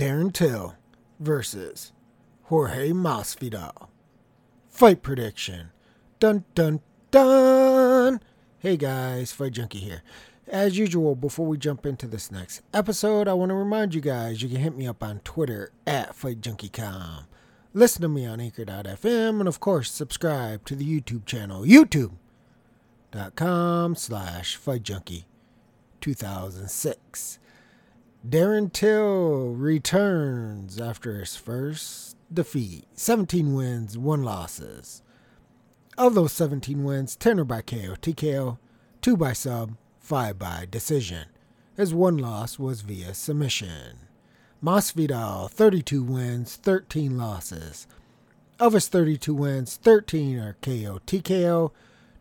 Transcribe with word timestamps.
Darren 0.00 0.32
Till 0.32 0.76
versus 1.18 1.92
Jorge 2.44 2.92
Masvidal. 2.92 3.88
Fight 4.70 5.02
prediction. 5.02 5.72
Dun 6.18 6.44
dun 6.54 6.80
dun. 7.10 8.20
Hey 8.60 8.78
guys, 8.78 9.30
Fight 9.32 9.52
Junkie 9.52 9.80
here. 9.80 10.02
As 10.48 10.78
usual, 10.78 11.14
before 11.14 11.46
we 11.46 11.58
jump 11.58 11.84
into 11.84 12.06
this 12.06 12.30
next 12.30 12.62
episode, 12.72 13.28
I 13.28 13.34
want 13.34 13.50
to 13.50 13.54
remind 13.54 13.94
you 13.94 14.00
guys 14.00 14.42
you 14.42 14.48
can 14.48 14.60
hit 14.60 14.74
me 14.74 14.88
up 14.88 15.02
on 15.02 15.20
Twitter 15.20 15.70
at 15.86 16.16
FightJunkieCom. 16.16 17.26
Listen 17.74 18.00
to 18.00 18.08
me 18.08 18.24
on 18.24 18.40
Anchor.fm 18.40 19.38
and 19.38 19.48
of 19.48 19.60
course 19.60 19.92
subscribe 19.92 20.64
to 20.64 20.74
the 20.74 20.86
YouTube 20.86 21.26
channel, 21.26 21.60
YouTube.com 21.64 22.16
slash 23.96 24.58
FightJunkie 24.58 25.24
2006. 26.00 27.38
Darren 28.28 28.70
Till 28.70 29.54
returns 29.54 30.78
after 30.78 31.18
his 31.18 31.36
first 31.36 32.16
defeat. 32.32 32.84
17 32.92 33.54
wins, 33.54 33.96
1 33.96 34.22
losses. 34.22 35.02
Of 35.96 36.14
those 36.14 36.32
17 36.32 36.84
wins, 36.84 37.16
10 37.16 37.40
are 37.40 37.44
by 37.44 37.62
KO, 37.62 37.96
TKO, 38.00 38.58
2 39.00 39.16
by 39.16 39.32
sub, 39.32 39.76
5 40.00 40.38
by 40.38 40.66
decision. 40.70 41.28
His 41.76 41.94
one 41.94 42.18
loss 42.18 42.58
was 42.58 42.82
via 42.82 43.14
submission. 43.14 44.00
Masvidal, 44.62 45.50
32 45.50 46.02
wins, 46.02 46.56
13 46.56 47.16
losses. 47.16 47.86
Of 48.58 48.74
his 48.74 48.88
32 48.88 49.32
wins, 49.32 49.76
13 49.76 50.38
are 50.38 50.56
KO, 50.60 51.00
TKO, 51.06 51.70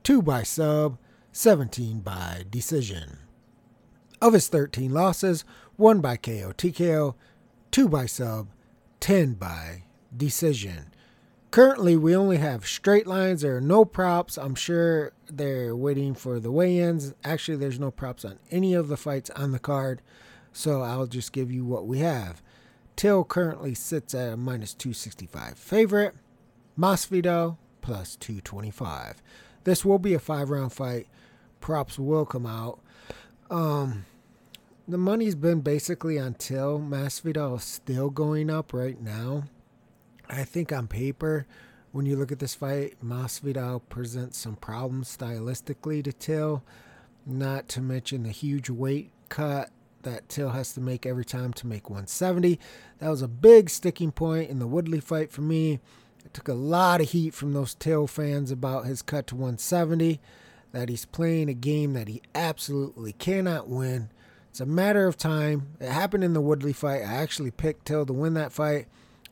2 0.04 0.22
by 0.22 0.44
sub, 0.44 0.98
17 1.34 2.00
by 2.00 2.46
decision. 2.50 3.18
Of 4.22 4.34
his 4.34 4.48
13 4.48 4.94
losses, 4.94 5.44
1 5.80 6.02
by 6.02 6.18
KO, 6.18 6.52
TKO, 6.58 7.16
2 7.72 7.88
by 7.88 8.06
sub, 8.06 8.50
10 9.00 9.36
by 9.36 9.84
decision. 10.16 10.92
Currently, 11.52 11.96
we 11.96 12.14
only 12.14 12.36
have 12.36 12.68
straight 12.68 13.08
lines. 13.08 13.42
There 13.42 13.56
are 13.56 13.62
no 13.62 13.86
props. 13.86 14.38
I'm 14.38 14.56
sure 14.56 15.14
they're 15.30 15.74
waiting 15.74 16.16
for 16.16 16.38
the 16.38 16.52
weigh 16.52 16.80
ins. 16.80 17.14
Actually, 17.24 17.60
there's 17.60 17.80
no 17.80 17.92
props 17.92 18.26
on 18.26 18.40
any 18.52 18.74
of 18.74 18.90
the 18.90 18.98
fights 18.98 19.30
on 19.38 19.54
the 19.54 19.58
card. 19.58 20.02
So 20.52 20.82
I'll 20.82 21.08
just 21.08 21.32
give 21.32 21.50
you 21.50 21.64
what 21.64 21.88
we 21.88 22.00
have. 22.00 22.42
Till 22.98 23.24
currently 23.24 23.74
sits 23.74 24.14
at 24.14 24.34
a 24.34 24.38
minus 24.38 24.74
265 24.74 25.58
favorite. 25.58 26.14
Masvidal 26.78 27.56
plus 27.82 28.18
225. 28.18 29.24
This 29.64 29.86
will 29.86 30.00
be 30.00 30.14
a 30.14 30.20
five 30.20 30.50
round 30.50 30.74
fight. 30.74 31.08
Props 31.62 31.98
will 31.98 32.26
come 32.26 32.46
out. 32.46 32.82
Um, 33.50 34.04
the 34.90 34.98
money's 34.98 35.36
been 35.36 35.62
basically 35.62 36.18
until 36.18 36.80
Masvidal 36.80 37.58
is 37.58 37.64
still 37.64 38.10
going 38.10 38.50
up 38.50 38.74
right 38.74 39.00
now. 39.00 39.44
I 40.28 40.44
think 40.44 40.74
on 40.74 40.88
paper, 40.88 41.46
when 41.92 42.08
you 42.08 42.16
look 42.16 42.32
at 42.32 42.40
this 42.40 42.56
fight, 42.56 42.96
Masvidal 43.04 43.82
presents 43.90 44.40
some 44.40 44.56
problems 44.56 45.16
stylistically 45.16 46.04
to 46.04 46.12
Till. 46.12 46.64
Not 47.24 47.68
to 47.70 47.82
mention 47.82 48.24
the 48.24 48.30
huge 48.30 48.72
weight 48.72 49.12
cut 49.30 49.70
that 50.02 50.28
Till 50.28 50.50
has 50.50 50.74
to 50.74 50.82
make 50.82 51.06
every 51.06 51.26
time 51.26 51.54
to 51.54 51.68
make 51.68 51.88
170. 51.88 52.60
That 52.98 53.10
was 53.10 53.22
a 53.22 53.28
big 53.28 53.70
sticking 53.70 54.12
point 54.12 54.50
in 54.50 54.58
the 54.58 54.68
Woodley 54.68 55.02
fight 55.02 55.32
for 55.32 55.42
me. 55.42 55.80
It 56.26 56.34
took 56.34 56.48
a 56.48 56.54
lot 56.54 57.00
of 57.00 57.12
heat 57.12 57.36
from 57.36 57.54
those 57.54 57.76
Till 57.76 58.08
fans 58.08 58.50
about 58.50 58.86
his 58.86 59.04
cut 59.04 59.28
to 59.28 59.36
170, 59.36 60.20
that 60.72 60.90
he's 60.90 61.06
playing 61.06 61.48
a 61.48 61.54
game 61.54 61.94
that 61.94 62.08
he 62.08 62.24
absolutely 62.34 63.14
cannot 63.14 63.70
win. 63.70 64.10
It's 64.50 64.60
a 64.60 64.66
matter 64.66 65.08
of 65.08 65.18
time. 65.18 65.68
It 65.80 65.90
happened 65.90 66.24
in 66.24 66.34
the 66.34 66.42
Woodley 66.42 66.74
fight. 66.74 67.02
I 67.02 67.14
actually 67.14 67.52
picked 67.52 67.86
Till 67.86 68.06
to 68.06 68.14
win 68.14 68.34
that 68.34 68.52
fight. 68.52 68.88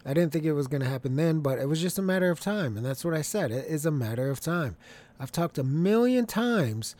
I 0.05 0.13
didn't 0.13 0.31
think 0.31 0.45
it 0.45 0.53
was 0.53 0.67
going 0.67 0.81
to 0.81 0.89
happen 0.89 1.15
then, 1.15 1.41
but 1.41 1.59
it 1.59 1.67
was 1.67 1.81
just 1.81 1.99
a 1.99 2.03
matter 2.03 2.29
of 2.29 2.39
time. 2.39 2.77
And 2.77 2.85
that's 2.85 3.03
what 3.03 3.13
I 3.13 3.21
said. 3.21 3.51
It 3.51 3.65
is 3.67 3.85
a 3.85 3.91
matter 3.91 4.29
of 4.29 4.39
time. 4.39 4.77
I've 5.19 5.31
talked 5.31 5.57
a 5.57 5.63
million 5.63 6.25
times 6.25 6.95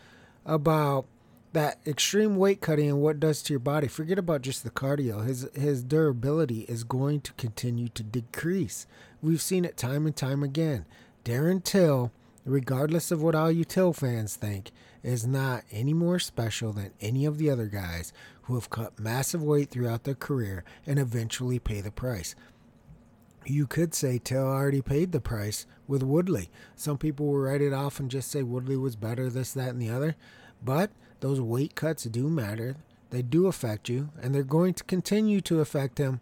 about 0.46 1.06
that 1.54 1.80
extreme 1.88 2.36
weight 2.36 2.62
cutting 2.62 2.90
and 2.90 3.02
what 3.02 3.20
does 3.20 3.42
to 3.44 3.54
your 3.54 3.60
body. 3.60 3.88
Forget 3.88 4.20
about 4.20 4.42
just 4.42 4.64
the 4.64 4.70
cardio. 4.70 5.26
His 5.26 5.48
his 5.56 5.84
durability 5.84 6.62
is 6.62 6.84
going 6.84 7.22
to 7.22 7.34
continue 7.34 7.88
to 7.90 8.04
decrease. 8.04 8.86
We've 9.22 9.42
seen 9.42 9.66
it 9.66 9.78
time 9.78 10.06
and 10.06 10.16
time 10.16 10.44
again. 10.44 10.86
Darren 11.24 11.64
Till, 11.64 12.12
regardless 12.46 13.12
of 13.12 13.22
what 13.22 13.36
all 13.36 13.52
you 13.52 13.64
Till 13.64 13.94
fans 13.94 14.36
think, 14.36 14.72
is 15.08 15.26
not 15.26 15.64
any 15.72 15.94
more 15.94 16.20
special 16.20 16.74
than 16.74 16.92
any 17.02 17.26
of 17.26 17.38
the 17.38 17.50
other 17.50 17.68
guys 17.68 18.14
who 18.44 18.56
have 18.56 18.70
cut 18.70 19.00
massive 19.00 19.42
weight 19.42 19.70
throughout 19.70 20.04
their 20.04 20.16
career 20.16 20.64
and 20.86 21.00
eventually 21.00 21.60
pay 21.60 21.82
the 21.82 21.92
price 21.92 22.36
you 23.50 23.68
could 23.68 23.94
say 23.94 24.20
Till 24.24 24.46
already 24.46 24.82
paid 24.82 25.12
the 25.12 25.22
price 25.22 25.66
with 25.88 26.04
Woodley. 26.04 26.50
Some 26.76 26.98
people 26.98 27.28
will 27.28 27.40
write 27.40 27.62
it 27.62 27.74
off 27.74 28.00
and 28.00 28.12
just 28.12 28.30
say 28.30 28.44
Woodley 28.44 28.76
was 28.76 28.96
better, 28.96 29.30
this, 29.30 29.54
that, 29.54 29.70
and 29.70 29.82
the 29.82 29.90
other. 29.90 30.16
But 30.64 30.92
those 31.20 31.40
weight 31.40 31.76
cuts 31.76 32.04
do 32.04 32.30
matter. 32.30 32.76
They 33.10 33.22
do 33.22 33.48
affect 33.48 33.90
you, 33.90 34.10
and 34.22 34.36
they're 34.36 34.44
going 34.44 34.74
to 34.76 34.84
continue 34.84 35.40
to 35.42 35.62
affect 35.62 35.98
him 35.98 36.20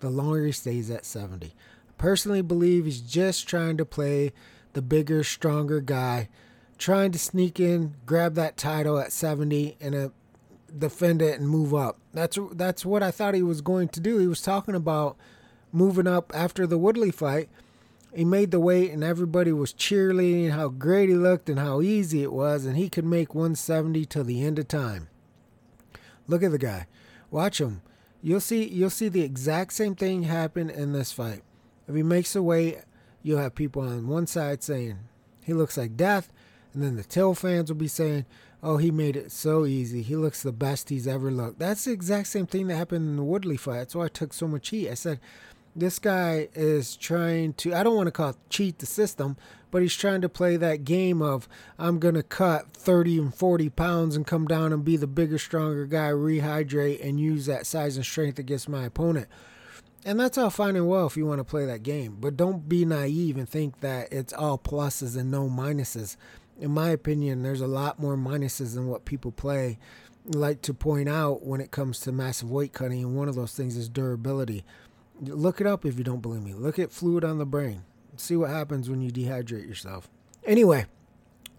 the 0.00 0.08
longer 0.08 0.46
he 0.46 0.52
stays 0.52 0.90
at 0.90 1.04
70. 1.04 1.48
I 1.48 1.92
personally 1.98 2.42
believe 2.42 2.86
he's 2.86 3.00
just 3.00 3.46
trying 3.46 3.76
to 3.76 3.84
play 3.84 4.32
the 4.72 4.82
bigger, 4.82 5.22
stronger 5.22 5.80
guy, 5.80 6.28
trying 6.82 7.12
to 7.12 7.18
sneak 7.18 7.60
in, 7.60 7.94
grab 8.06 8.34
that 8.34 8.56
title 8.56 8.98
at 8.98 9.12
70, 9.12 9.76
and 9.80 9.94
uh, 9.94 10.08
defend 10.76 11.22
it 11.22 11.38
and 11.38 11.48
move 11.48 11.72
up. 11.72 11.96
That's 12.12 12.36
that's 12.52 12.84
what 12.84 13.04
I 13.04 13.12
thought 13.12 13.34
he 13.34 13.42
was 13.42 13.60
going 13.60 13.88
to 13.90 14.00
do. 14.00 14.18
He 14.18 14.26
was 14.26 14.42
talking 14.42 14.74
about 14.74 15.16
moving 15.70 16.08
up 16.08 16.32
after 16.34 16.66
the 16.66 16.78
Woodley 16.78 17.12
fight. 17.12 17.48
He 18.12 18.24
made 18.24 18.50
the 18.50 18.58
weight, 18.58 18.90
and 18.90 19.04
everybody 19.04 19.52
was 19.52 19.72
cheerleading 19.72 20.50
how 20.50 20.68
great 20.68 21.08
he 21.08 21.14
looked 21.14 21.48
and 21.48 21.60
how 21.60 21.82
easy 21.82 22.24
it 22.24 22.32
was, 22.32 22.66
and 22.66 22.76
he 22.76 22.90
could 22.90 23.06
make 23.06 23.32
170 23.32 24.04
till 24.06 24.24
the 24.24 24.44
end 24.44 24.58
of 24.58 24.66
time. 24.66 25.08
Look 26.26 26.42
at 26.42 26.50
the 26.50 26.58
guy. 26.58 26.86
Watch 27.30 27.60
him. 27.60 27.80
You'll 28.20 28.40
see. 28.40 28.66
You'll 28.66 28.90
see 28.90 29.08
the 29.08 29.22
exact 29.22 29.72
same 29.72 29.94
thing 29.94 30.24
happen 30.24 30.68
in 30.68 30.92
this 30.92 31.12
fight. 31.12 31.42
If 31.86 31.94
he 31.94 32.02
makes 32.02 32.32
the 32.32 32.42
weight, 32.42 32.78
you'll 33.22 33.38
have 33.38 33.54
people 33.54 33.82
on 33.82 34.08
one 34.08 34.26
side 34.26 34.64
saying 34.64 34.98
he 35.44 35.54
looks 35.54 35.76
like 35.76 35.96
death, 35.96 36.32
and 36.74 36.82
then 36.82 36.96
the 36.96 37.04
Till 37.04 37.34
fans 37.34 37.70
will 37.70 37.78
be 37.78 37.88
saying, 37.88 38.26
"Oh, 38.62 38.76
he 38.76 38.90
made 38.90 39.16
it 39.16 39.32
so 39.32 39.66
easy. 39.66 40.02
He 40.02 40.16
looks 40.16 40.42
the 40.42 40.52
best 40.52 40.88
he's 40.88 41.06
ever 41.06 41.30
looked." 41.30 41.58
That's 41.58 41.84
the 41.84 41.92
exact 41.92 42.28
same 42.28 42.46
thing 42.46 42.66
that 42.68 42.76
happened 42.76 43.08
in 43.08 43.16
the 43.16 43.24
Woodley 43.24 43.56
fight. 43.56 43.78
That's 43.78 43.94
why 43.94 44.06
I 44.06 44.08
took 44.08 44.32
so 44.32 44.48
much 44.48 44.68
heat. 44.68 44.90
I 44.90 44.94
said 44.94 45.20
this 45.74 45.98
guy 45.98 46.48
is 46.54 46.96
trying 46.96 47.54
to 47.54 47.74
i 47.74 47.82
don't 47.82 47.96
want 47.96 48.06
to 48.06 48.12
call 48.12 48.30
it 48.30 48.36
cheat 48.50 48.78
the 48.78 48.86
system 48.86 49.36
but 49.70 49.80
he's 49.80 49.96
trying 49.96 50.20
to 50.20 50.28
play 50.28 50.56
that 50.56 50.84
game 50.84 51.22
of 51.22 51.48
i'm 51.78 51.98
going 51.98 52.14
to 52.14 52.22
cut 52.22 52.72
30 52.74 53.18
and 53.18 53.34
40 53.34 53.70
pounds 53.70 54.16
and 54.16 54.26
come 54.26 54.46
down 54.46 54.72
and 54.72 54.84
be 54.84 54.96
the 54.96 55.06
bigger 55.06 55.38
stronger 55.38 55.86
guy 55.86 56.10
rehydrate 56.10 57.04
and 57.04 57.18
use 57.18 57.46
that 57.46 57.66
size 57.66 57.96
and 57.96 58.04
strength 58.04 58.38
against 58.38 58.68
my 58.68 58.84
opponent 58.84 59.28
and 60.04 60.20
that's 60.20 60.36
all 60.36 60.50
fine 60.50 60.76
and 60.76 60.88
well 60.88 61.06
if 61.06 61.16
you 61.16 61.24
want 61.24 61.38
to 61.38 61.44
play 61.44 61.64
that 61.64 61.82
game 61.82 62.18
but 62.20 62.36
don't 62.36 62.68
be 62.68 62.84
naive 62.84 63.38
and 63.38 63.48
think 63.48 63.80
that 63.80 64.12
it's 64.12 64.32
all 64.32 64.58
pluses 64.58 65.16
and 65.16 65.30
no 65.30 65.48
minuses 65.48 66.16
in 66.60 66.70
my 66.70 66.90
opinion 66.90 67.42
there's 67.42 67.60
a 67.60 67.66
lot 67.66 67.98
more 67.98 68.16
minuses 68.16 68.74
than 68.74 68.88
what 68.88 69.04
people 69.04 69.32
play 69.32 69.78
like 70.24 70.62
to 70.62 70.72
point 70.72 71.08
out 71.08 71.44
when 71.44 71.60
it 71.60 71.70
comes 71.70 71.98
to 72.00 72.12
massive 72.12 72.50
weight 72.50 72.72
cutting 72.72 73.02
and 73.02 73.16
one 73.16 73.28
of 73.28 73.34
those 73.34 73.52
things 73.52 73.76
is 73.76 73.88
durability 73.88 74.64
Look 75.20 75.60
it 75.60 75.66
up 75.66 75.84
if 75.84 75.98
you 75.98 76.04
don't 76.04 76.20
believe 76.20 76.42
me. 76.42 76.52
Look 76.52 76.78
at 76.78 76.90
fluid 76.90 77.24
on 77.24 77.38
the 77.38 77.46
brain. 77.46 77.84
See 78.16 78.36
what 78.36 78.50
happens 78.50 78.90
when 78.90 79.00
you 79.00 79.10
dehydrate 79.10 79.66
yourself. 79.66 80.08
Anyway, 80.44 80.86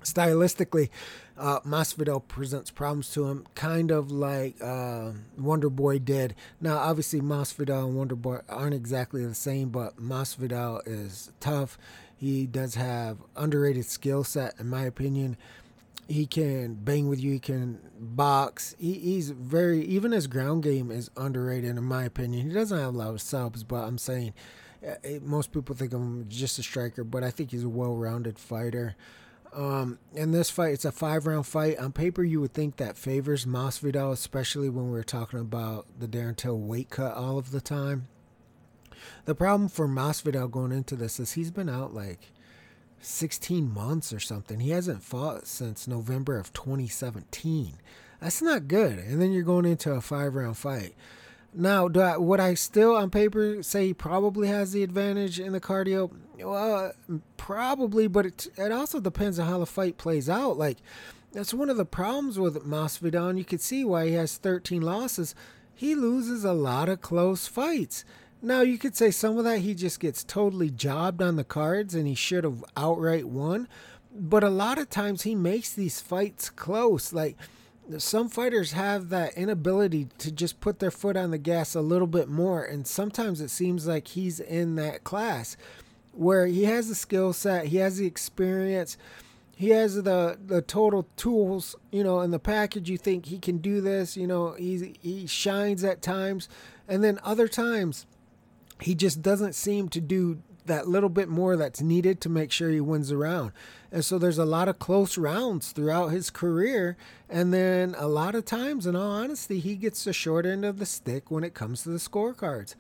stylistically, 0.04 0.90
uh, 1.38 1.60
Masvidal 1.62 2.28
presents 2.28 2.72
problems 2.72 3.12
to 3.14 3.28
him, 3.28 3.46
kind 3.56 3.92
of 3.92 4.12
like 4.12 4.56
uh, 4.62 5.12
Wonder 5.38 5.70
Boy 5.70 6.00
did. 6.00 6.36
Now, 6.62 6.78
obviously, 6.78 7.22
Masvidal 7.22 7.86
and 7.86 7.96
Wonder 7.96 8.16
Boy 8.16 8.40
aren't 8.48 8.76
exactly 8.76 9.26
the 9.26 9.36
same, 9.36 9.70
but 9.70 9.98
Masvidal 9.98 10.82
is 10.86 11.32
tough. 11.40 11.78
He 12.16 12.46
does 12.46 12.76
have 12.76 13.18
underrated 13.36 13.86
skill 13.86 14.24
set, 14.24 14.60
in 14.60 14.70
my 14.70 14.84
opinion 14.84 15.38
he 16.08 16.26
can 16.26 16.74
bang 16.76 17.08
with 17.08 17.20
you. 17.20 17.32
He 17.32 17.40
can 17.40 17.80
box. 18.00 18.76
He, 18.80 18.94
he's 18.94 19.30
very 19.30 19.84
even 19.86 20.12
his 20.12 20.28
ground 20.28 20.64
game 20.64 20.92
is 20.92 21.10
underrated 21.16 21.78
in 21.78 21.84
my 21.84 22.04
opinion. 22.04 22.48
He 22.48 22.54
doesn't 22.54 22.78
have 22.78 22.94
a 22.94 22.98
lot 22.98 23.10
of 23.10 23.22
subs, 23.22 23.64
but 23.64 23.84
I'm 23.84 23.98
saying 23.98 24.34
uh, 24.86 24.96
most 25.22 25.52
people 25.52 25.76
think 25.76 25.94
of 25.94 26.02
him 26.02 26.26
just 26.28 26.60
a 26.60 26.64
striker, 26.64 27.04
but 27.04 27.24
I 27.24 27.32
think 27.32 27.52
he's 27.52 27.64
a 27.64 27.70
well-rounded 27.70 28.38
fighter. 28.38 28.96
Um, 29.56 30.00
in 30.14 30.32
this 30.32 30.50
fight, 30.50 30.74
it's 30.74 30.86
a 30.86 30.92
five-round 30.92 31.46
fight. 31.46 31.78
On 31.78 31.92
paper, 31.92 32.24
you 32.24 32.42
would 32.42 32.54
think 32.54 32.78
that 32.78 32.98
favors 32.98 33.46
Masvidal, 33.46 34.12
especially 34.12 34.70
when 34.70 34.90
we're 34.90 35.04
talking 35.04 35.40
about 35.40 35.86
the 36.00 36.08
Darren 36.08 36.36
Till 36.36 36.60
weight 36.60 36.90
cut 36.90 37.16
all 37.16 37.38
of 37.38 37.52
the 37.52 37.62
time. 37.62 38.08
The 39.26 39.36
problem 39.36 39.70
for 39.70 39.88
Masvidal 39.88 40.50
going 40.50 40.72
into 40.72 40.96
this 40.96 41.20
is 41.20 41.34
he's 41.34 41.52
been 41.52 41.70
out 41.70 41.94
like 41.94 42.32
16 43.00 43.72
months 43.72 44.14
or 44.14 44.20
something. 44.20 44.60
He 44.60 44.72
hasn't 44.72 45.04
fought 45.04 45.48
since 45.48 45.88
November 45.88 46.38
of 46.38 46.54
2017. 46.54 47.76
That's 48.22 48.42
not 48.42 48.68
good. 48.68 49.00
And 49.00 49.22
then 49.22 49.34
you're 49.34 49.44
going 49.44 49.66
into 49.66 49.92
a 49.92 50.02
five 50.02 50.36
round 50.36 50.58
fight. 50.58 50.96
Now, 51.56 51.88
do 51.88 52.02
I, 52.02 52.18
would 52.18 52.40
I 52.40 52.56
still 52.56 52.96
on 52.96 53.10
paper 53.10 53.62
say 53.62 53.88
he 53.88 53.94
probably 53.94 54.48
has 54.48 54.72
the 54.72 54.84
advantage 54.84 55.40
in 55.40 55.54
the 55.54 55.62
cardio? 55.62 56.12
Well, 56.40 56.94
probably, 57.38 58.08
but 58.08 58.26
it, 58.26 58.48
it 58.58 58.72
also 58.72 59.00
depends 59.00 59.38
on 59.38 59.48
how 59.48 59.60
the 59.60 59.66
fight 59.66 59.98
plays 59.98 60.30
out. 60.30 60.58
Like, 60.58 60.78
that's 61.32 61.54
one 61.54 61.70
of 61.70 61.78
the 61.78 61.86
problems 61.86 62.40
with 62.40 62.64
Masvidal. 62.66 63.38
You 63.38 63.46
can 63.46 63.60
see 63.60 63.86
why 63.86 64.08
he 64.08 64.14
has 64.14 64.38
13 64.38 64.82
losses. 64.82 65.36
He 65.76 65.96
loses 65.96 66.44
a 66.44 66.54
lot 66.54 66.90
of 66.90 67.02
close 67.02 67.48
fights. 67.48 68.04
Now, 68.42 68.62
you 68.62 68.78
could 68.78 68.96
say 68.96 69.10
some 69.10 69.38
of 69.38 69.44
that 69.46 69.60
he 69.60 69.74
just 69.74 70.00
gets 70.00 70.24
totally 70.24 70.70
jobbed 70.70 71.22
on 71.22 71.36
the 71.36 71.44
cards 71.44 71.96
and 71.96 72.08
he 72.08 72.16
should 72.16 72.44
have 72.44 72.64
outright 72.76 73.26
won. 73.28 73.68
But 74.16 74.44
a 74.44 74.50
lot 74.50 74.78
of 74.78 74.90
times 74.90 75.22
he 75.24 75.34
makes 75.34 75.74
these 75.74 76.02
fights 76.02 76.50
close. 76.50 77.14
Like, 77.14 77.38
some 77.98 78.30
fighters 78.30 78.72
have 78.72 79.10
that 79.10 79.34
inability 79.36 80.08
to 80.18 80.32
just 80.32 80.60
put 80.60 80.80
their 80.80 80.92
foot 80.92 81.18
on 81.18 81.32
the 81.32 81.38
gas 81.38 81.76
a 81.76 81.82
little 81.82 82.08
bit 82.08 82.30
more 82.30 82.64
and 82.64 82.88
sometimes 82.88 83.42
it 83.42 83.50
seems 83.50 83.88
like 83.88 84.10
he's 84.10 84.40
in 84.40 84.76
that 84.76 85.04
class 85.04 85.58
where 86.12 86.48
he 86.48 86.64
has 86.64 86.88
the 86.88 86.96
skill 86.96 87.34
set 87.34 87.68
he 87.68 87.78
has 87.78 87.98
the 87.98 88.06
experience 88.06 88.98
he 89.56 89.70
has 89.70 89.96
the 90.04 90.38
the 90.46 90.62
total 90.62 91.08
tools 91.16 91.76
you 91.92 92.04
know 92.04 92.22
in 92.22 92.32
the 92.32 92.40
package. 92.40 92.90
You 92.90 92.98
think 92.98 93.28
he 93.28 93.40
can 93.40 93.58
do 93.58 93.82
this 93.82 94.18
you 94.18 94.28
know 94.28 94.54
he 94.54 94.96
he 95.02 95.28
shines 95.28 95.84
at 95.84 96.02
times. 96.02 96.50
And 96.88 97.04
then 97.04 97.20
other 97.24 97.48
times 97.48 98.06
he 98.82 98.96
just 98.96 99.22
doesn't 99.22 99.54
seem 99.54 99.90
to 99.90 100.02
do 100.02 100.42
that 100.66 100.88
little 100.88 101.10
bit 101.10 101.30
more 101.30 101.58
that's 101.58 101.82
needed 101.82 102.22
to 102.22 102.30
make 102.30 102.52
sure 102.52 102.70
he 102.70 102.80
wins 102.80 103.10
the 103.10 103.18
round. 103.18 103.52
And 103.92 104.04
so 104.04 104.18
there's 104.18 104.38
a 104.38 104.46
lot 104.46 104.68
of 104.68 104.80
close 104.80 105.18
rounds 105.18 105.72
throughout 105.72 106.08
his 106.08 106.30
career. 106.30 106.98
And 107.30 107.54
then 107.54 107.96
a 107.98 108.08
lot 108.08 108.36
of 108.36 108.46
times, 108.46 108.86
in 108.86 108.96
all 108.96 109.12
honesty, 109.12 109.60
he 109.60 109.76
gets 109.76 110.04
the 110.04 110.14
short 110.14 110.46
end 110.46 110.66
of 110.66 110.80
the 110.80 110.86
stick 110.86 111.30
when 111.30 111.44
it 111.44 111.54
comes 111.54 111.84
to 111.84 111.90
the 111.90 111.98
scorecards. 111.98 112.76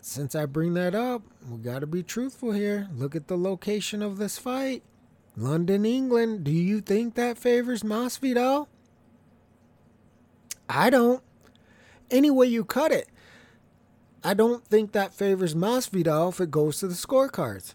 Since 0.00 0.34
I 0.34 0.46
bring 0.46 0.74
that 0.74 0.94
up, 0.94 1.22
we 1.50 1.58
got 1.58 1.80
to 1.80 1.86
be 1.86 2.02
truthful 2.02 2.52
here. 2.52 2.88
Look 2.94 3.14
at 3.14 3.28
the 3.28 3.36
location 3.36 4.02
of 4.02 4.18
this 4.18 4.38
fight 4.38 4.82
London, 5.36 5.84
England. 5.84 6.44
Do 6.44 6.50
you 6.50 6.80
think 6.80 7.14
that 7.14 7.38
favors 7.38 7.82
Masvidal? 7.82 8.66
I 10.68 10.90
don't. 10.90 11.22
Any 12.10 12.30
way 12.30 12.46
you 12.46 12.64
cut 12.64 12.90
it. 12.90 13.08
I 14.24 14.34
don't 14.34 14.64
think 14.64 14.92
that 14.92 15.14
favors 15.14 15.54
Masvidal 15.54 16.30
if 16.30 16.40
it 16.40 16.50
goes 16.50 16.80
to 16.80 16.88
the 16.88 16.94
scorecards. 16.94 17.74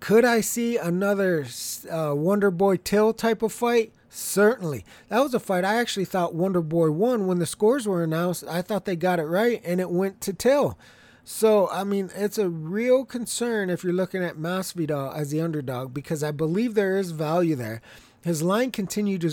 Could 0.00 0.24
I 0.24 0.40
see 0.40 0.76
another 0.76 1.46
uh, 1.90 2.14
Wonder 2.14 2.50
Boy 2.50 2.76
Till 2.76 3.12
type 3.12 3.42
of 3.42 3.52
fight? 3.52 3.92
Certainly. 4.08 4.84
That 5.08 5.20
was 5.20 5.34
a 5.34 5.40
fight 5.40 5.64
I 5.64 5.76
actually 5.76 6.04
thought 6.04 6.34
Wonder 6.34 6.62
Boy 6.62 6.90
won 6.90 7.26
when 7.26 7.38
the 7.38 7.46
scores 7.46 7.86
were 7.86 8.02
announced. 8.02 8.44
I 8.48 8.62
thought 8.62 8.84
they 8.84 8.96
got 8.96 9.20
it 9.20 9.24
right 9.24 9.60
and 9.64 9.80
it 9.80 9.90
went 9.90 10.20
to 10.22 10.32
Till. 10.32 10.78
So, 11.24 11.68
I 11.70 11.82
mean, 11.82 12.10
it's 12.14 12.38
a 12.38 12.48
real 12.48 13.04
concern 13.04 13.68
if 13.68 13.82
you're 13.82 13.92
looking 13.92 14.22
at 14.22 14.36
Masvidal 14.36 15.16
as 15.16 15.30
the 15.30 15.40
underdog 15.40 15.92
because 15.92 16.22
I 16.22 16.30
believe 16.30 16.74
there 16.74 16.96
is 16.96 17.10
value 17.10 17.56
there. 17.56 17.82
His 18.22 18.42
line 18.42 18.70
continued 18.70 19.24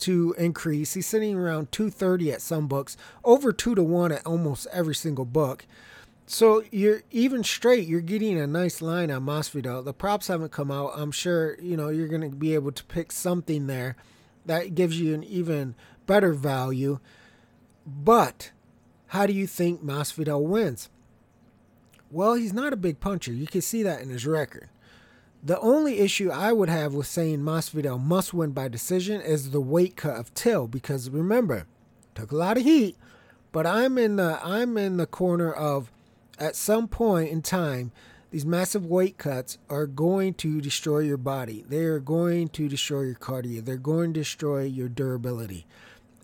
to, 0.00 0.34
increase. 0.38 0.94
He's 0.94 1.06
sitting 1.06 1.36
around 1.36 1.72
230 1.72 2.32
at 2.32 2.42
some 2.42 2.66
books, 2.66 2.96
over 3.24 3.52
2 3.52 3.74
to 3.74 3.82
1 3.82 4.12
at 4.12 4.26
almost 4.26 4.66
every 4.72 4.94
single 4.94 5.24
book. 5.24 5.66
So 6.26 6.62
you're 6.70 7.02
even 7.10 7.42
straight, 7.42 7.88
you're 7.88 8.02
getting 8.02 8.38
a 8.38 8.46
nice 8.46 8.82
line 8.82 9.10
on 9.10 9.24
Masvidal. 9.24 9.84
The 9.84 9.94
props 9.94 10.28
haven't 10.28 10.52
come 10.52 10.70
out. 10.70 10.92
I'm 10.94 11.10
sure, 11.10 11.58
you 11.60 11.76
know, 11.76 11.88
you're 11.88 12.08
going 12.08 12.20
to 12.20 12.36
be 12.36 12.54
able 12.54 12.72
to 12.72 12.84
pick 12.84 13.12
something 13.12 13.66
there 13.66 13.96
that 14.44 14.74
gives 14.74 15.00
you 15.00 15.14
an 15.14 15.24
even 15.24 15.74
better 16.06 16.34
value. 16.34 16.98
But 17.86 18.50
how 19.08 19.26
do 19.26 19.32
you 19.32 19.46
think 19.46 19.82
Masvidal 19.82 20.42
wins? 20.42 20.90
Well, 22.10 22.34
he's 22.34 22.52
not 22.52 22.74
a 22.74 22.76
big 22.76 23.00
puncher. 23.00 23.32
You 23.32 23.46
can 23.46 23.62
see 23.62 23.82
that 23.82 24.02
in 24.02 24.10
his 24.10 24.26
record. 24.26 24.68
The 25.42 25.60
only 25.60 26.00
issue 26.00 26.30
I 26.30 26.52
would 26.52 26.68
have 26.68 26.94
with 26.94 27.06
saying 27.06 27.40
Masvidal 27.40 28.02
must 28.02 28.34
win 28.34 28.50
by 28.50 28.68
decision 28.68 29.20
is 29.20 29.50
the 29.50 29.60
weight 29.60 29.96
cut 29.96 30.16
of 30.16 30.34
Till 30.34 30.66
because 30.66 31.10
remember, 31.10 31.66
took 32.14 32.32
a 32.32 32.36
lot 32.36 32.56
of 32.56 32.64
heat, 32.64 32.96
but 33.52 33.66
I'm 33.66 33.98
in 33.98 34.16
the 34.16 34.40
I'm 34.42 34.76
in 34.76 34.96
the 34.96 35.06
corner 35.06 35.52
of 35.52 35.92
at 36.38 36.56
some 36.56 36.88
point 36.88 37.30
in 37.30 37.42
time 37.42 37.92
these 38.30 38.44
massive 38.44 38.84
weight 38.84 39.16
cuts 39.16 39.58
are 39.70 39.86
going 39.86 40.34
to 40.34 40.60
destroy 40.60 40.98
your 40.98 41.16
body. 41.16 41.64
They 41.66 41.84
are 41.84 42.00
going 42.00 42.48
to 42.48 42.68
destroy 42.68 43.02
your 43.02 43.14
cardio. 43.14 43.64
They're 43.64 43.76
going 43.76 44.12
to 44.12 44.20
destroy 44.20 44.64
your 44.64 44.88
durability. 44.88 45.66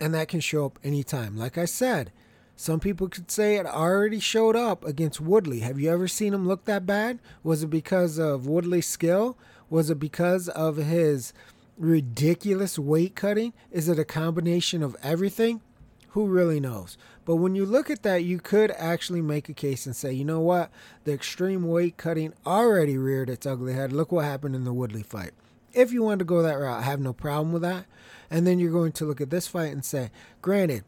And 0.01 0.13
that 0.13 0.29
can 0.29 0.41
show 0.41 0.67
up 0.67 0.79
anytime. 0.85 1.37
Like 1.37 1.57
I 1.57 1.65
said, 1.65 2.13
some 2.57 2.79
people 2.81 3.09
could 3.09 3.31
say 3.31 3.57
it 3.57 3.67
already 3.67 4.21
showed 4.21 4.55
up 4.55 4.85
against 4.85 5.21
Woodley. 5.21 5.61
Have 5.61 5.81
you 5.81 5.91
ever 5.91 6.07
seen 6.07 6.33
him 6.33 6.47
look 6.47 6.65
that 6.65 6.87
bad? 6.87 7.19
Was 7.43 7.63
it 7.65 7.69
because 7.69 8.19
of 8.19 8.47
Woodley's 8.47 8.87
skill? 8.87 9.37
Was 9.69 9.91
it 9.91 9.99
because 9.99 10.49
of 10.49 10.77
his 10.77 11.33
ridiculous 11.77 12.79
weight 12.79 13.17
cutting? 13.17 13.53
Is 13.73 13.89
it 13.89 13.99
a 13.99 14.05
combination 14.05 14.83
of 14.83 14.97
everything? 15.03 15.63
Who 16.11 16.27
really 16.27 16.61
knows? 16.61 16.97
But 17.25 17.37
when 17.37 17.57
you 17.57 17.67
look 17.67 17.91
at 17.91 18.05
that, 18.05 18.23
you 18.23 18.39
could 18.39 18.71
actually 18.73 19.21
make 19.21 19.49
a 19.49 19.55
case 19.55 19.85
and 19.85 19.97
say, 19.97 20.13
you 20.13 20.25
know 20.25 20.39
what? 20.39 20.71
The 21.03 21.13
extreme 21.13 21.67
weight 21.67 21.97
cutting 21.97 22.35
already 22.47 22.97
reared 22.97 23.29
its 23.29 23.47
ugly 23.47 23.73
head. 23.73 23.93
Look 23.93 24.13
what 24.13 24.25
happened 24.25 24.55
in 24.55 24.63
the 24.63 24.73
Woodley 24.73 25.03
fight. 25.03 25.33
If 25.73 25.93
you 25.93 26.05
wanted 26.05 26.21
to 26.21 26.25
go 26.27 26.41
that 26.41 26.55
route, 26.55 26.79
I 26.79 26.83
have 26.83 27.01
no 27.01 27.13
problem 27.13 27.53
with 27.53 27.63
that. 27.63 27.87
And 28.31 28.47
then 28.47 28.61
you're 28.61 28.71
going 28.71 28.93
to 28.93 29.05
look 29.05 29.21
at 29.21 29.31
this 29.31 29.49
fight 29.49 29.73
and 29.73 29.85
say, 29.85 30.13
granted, 30.41 30.85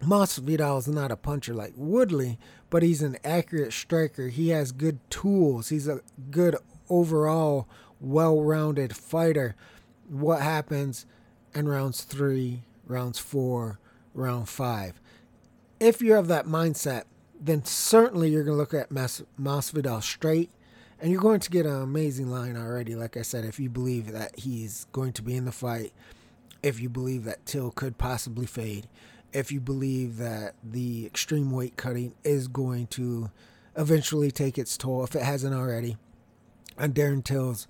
Masvidal 0.00 0.78
is 0.78 0.88
not 0.88 1.10
a 1.10 1.16
puncher 1.16 1.54
like 1.54 1.72
Woodley, 1.76 2.38
but 2.70 2.82
he's 2.82 3.02
an 3.02 3.18
accurate 3.24 3.72
striker. 3.72 4.28
He 4.28 4.48
has 4.48 4.72
good 4.72 4.98
tools. 5.10 5.68
He's 5.68 5.88
a 5.88 6.00
good 6.30 6.56
overall, 6.88 7.68
well-rounded 8.00 8.96
fighter. 8.96 9.54
What 10.08 10.40
happens 10.40 11.06
in 11.54 11.68
rounds 11.68 12.02
three, 12.02 12.62
rounds 12.86 13.18
four, 13.18 13.78
round 14.14 14.48
five? 14.48 15.00
If 15.78 16.00
you 16.00 16.12
have 16.14 16.28
that 16.28 16.46
mindset, 16.46 17.04
then 17.38 17.64
certainly 17.64 18.30
you're 18.30 18.44
going 18.44 18.56
to 18.56 18.60
look 18.60 18.74
at 18.74 18.90
Mas- 18.90 19.22
Masvidal 19.40 20.02
straight, 20.02 20.50
and 21.00 21.10
you're 21.10 21.20
going 21.20 21.40
to 21.40 21.50
get 21.50 21.66
an 21.66 21.80
amazing 21.80 22.30
line 22.30 22.56
already. 22.56 22.94
Like 22.94 23.16
I 23.16 23.22
said, 23.22 23.44
if 23.44 23.58
you 23.58 23.70
believe 23.70 24.12
that 24.12 24.38
he's 24.38 24.86
going 24.92 25.12
to 25.14 25.22
be 25.22 25.36
in 25.36 25.44
the 25.44 25.52
fight, 25.52 25.92
if 26.62 26.80
you 26.80 26.88
believe 26.88 27.24
that 27.24 27.46
Till 27.46 27.70
could 27.70 27.96
possibly 27.96 28.46
fade 28.46 28.86
if 29.32 29.52
you 29.52 29.60
believe 29.60 30.16
that 30.18 30.54
the 30.62 31.06
extreme 31.06 31.50
weight 31.50 31.76
cutting 31.76 32.14
is 32.24 32.48
going 32.48 32.86
to 32.88 33.30
eventually 33.76 34.30
take 34.30 34.58
its 34.58 34.76
toll, 34.76 35.04
if 35.04 35.14
it 35.14 35.22
hasn't 35.22 35.54
already, 35.54 35.96
on 36.78 36.92
Darren 36.92 37.22
Till's 37.22 37.66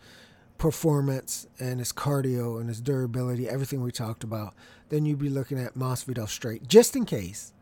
performance 0.59 1.47
and 1.59 1.79
his 1.79 1.93
cardio 1.93 2.61
and 2.61 2.69
his 2.69 2.81
durability, 2.81 3.49
everything 3.49 3.83
we 3.83 3.90
talked 3.90 4.25
about, 4.25 4.55
then 4.88 5.05
you'd 5.05 5.19
be 5.19 5.31
looking 5.31 5.59
at 5.59 5.75
Masvidal 5.75 6.29
straight, 6.29 6.69
just 6.69 6.97
in 6.97 7.05
case. 7.05 7.52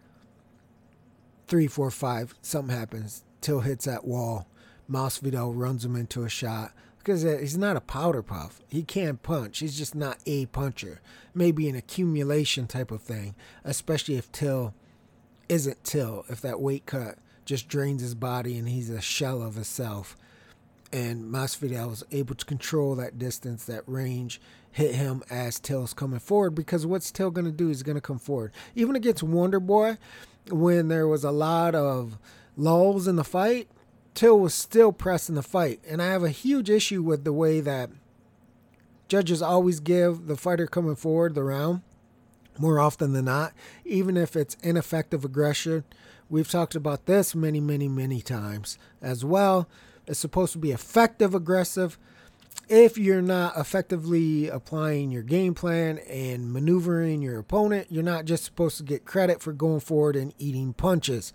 Three, 1.47 1.67
four, 1.67 1.91
five, 1.91 2.35
something 2.43 2.77
happens. 2.77 3.25
Till 3.41 3.61
hits 3.61 3.85
that 3.85 4.05
wall. 4.05 4.49
Masvidal 4.91 5.53
runs 5.55 5.85
him 5.85 5.97
into 5.97 6.25
a 6.25 6.29
shot 6.29 6.73
because 6.99 7.25
uh, 7.25 7.39
he's 7.41 7.57
not 7.57 7.77
a 7.77 7.81
powder 7.81 8.23
puff. 8.23 8.61
He 8.69 8.83
can't 8.83 9.23
punch. 9.23 9.61
He's 9.61 9.79
just 9.79 9.95
not 9.95 10.19
a 10.27 10.47
puncher. 10.47 11.01
Maybe 11.35 11.69
an 11.69 11.77
accumulation 11.77 12.67
type 12.67 12.91
of 12.91 13.03
thing, 13.03 13.35
especially 13.65 14.17
if 14.17 14.31
Till 14.33 14.75
isn't 15.49 15.85
Till. 15.85 16.25
If 16.29 16.41
that 16.43 16.61
weight 16.61 16.87
cut 16.87 17.19
just 17.45 17.69
drains 17.69 18.03
his 18.03 18.15
body 18.15 18.59
and 18.59 18.69
he's 18.69 18.91
a 18.91 19.01
shell 19.01 19.43
of 19.43 19.55
himself. 19.55 20.17
And 20.93 21.33
Masvidal 21.33 21.91
was 21.91 22.05
able 22.13 22.35
to 22.35 22.45
control 22.45 22.95
that 22.97 23.19
distance, 23.19 23.65
that 23.67 23.85
range, 23.87 24.41
hit 24.71 24.95
him 24.95 25.23
as 25.31 25.59
Till's 25.59 25.95
coming 25.95 26.19
forward. 26.19 26.51
Because 26.51 26.87
what's 26.87 27.11
Till 27.11 27.31
going 27.31 27.45
to 27.45 27.53
do? 27.53 27.69
He's 27.69 27.83
going 27.83 27.97
to 27.97 28.03
come 28.03 28.19
forward. 28.19 28.53
Even 28.75 28.97
against 28.97 29.23
Wonder 29.23 29.61
Boy, 29.61 29.99
when 30.51 30.89
there 30.89 31.07
was 31.07 31.25
a 31.25 31.31
lot 31.31 31.75
of 31.75 32.19
lulls 32.57 33.07
in 33.07 33.17
the 33.17 33.25
fight, 33.25 33.69
Till 34.15 34.39
was 34.39 34.55
still 34.55 34.93
pressing 34.93 35.35
the 35.35 35.43
fight. 35.43 35.81
And 35.89 36.03
I 36.03 36.07
have 36.07 36.25
a 36.25 36.31
huge 36.31 36.71
issue 36.71 37.03
with 37.03 37.25
the 37.25 37.33
way 37.33 37.61
that 37.61 37.91
judges 39.09 39.41
always 39.41 39.81
give 39.81 40.27
the 40.27 40.37
fighter 40.37 40.67
coming 40.67 40.97
forward 40.97 41.35
the 41.35 41.43
round 41.43 41.83
more 42.59 42.81
often 42.81 43.13
than 43.13 43.25
not, 43.27 43.53
even 43.85 44.17
if 44.17 44.37
it's 44.37 44.57
ineffective 44.63 45.25
aggression. 45.25 45.85
We've 46.29 46.51
talked 46.51 46.75
about 46.75 47.07
this 47.07 47.35
many, 47.35 47.61
many, 47.61 47.89
many 47.89 48.21
times 48.21 48.79
as 49.01 49.25
well. 49.25 49.69
It's 50.07 50.19
supposed 50.19 50.53
to 50.53 50.59
be 50.59 50.73
effective 50.73 51.35
aggressive. 51.35 51.99
If 52.69 52.99
you're 52.99 53.23
not 53.23 53.57
effectively 53.57 54.49
applying 54.49 55.11
your 55.11 55.23
game 55.23 55.55
plan 55.55 55.99
and 55.99 56.53
maneuvering 56.53 57.23
your 57.23 57.39
opponent, 57.39 57.87
you're 57.91 58.03
not 58.03 58.27
just 58.27 58.45
supposed 58.45 58.77
to 58.79 58.83
get 58.83 59.07
credit 59.07 59.41
for 59.41 59.53
going 59.53 59.81
forward 59.81 60.17
and 60.17 60.35
eating 60.39 60.75
punches. 60.75 61.33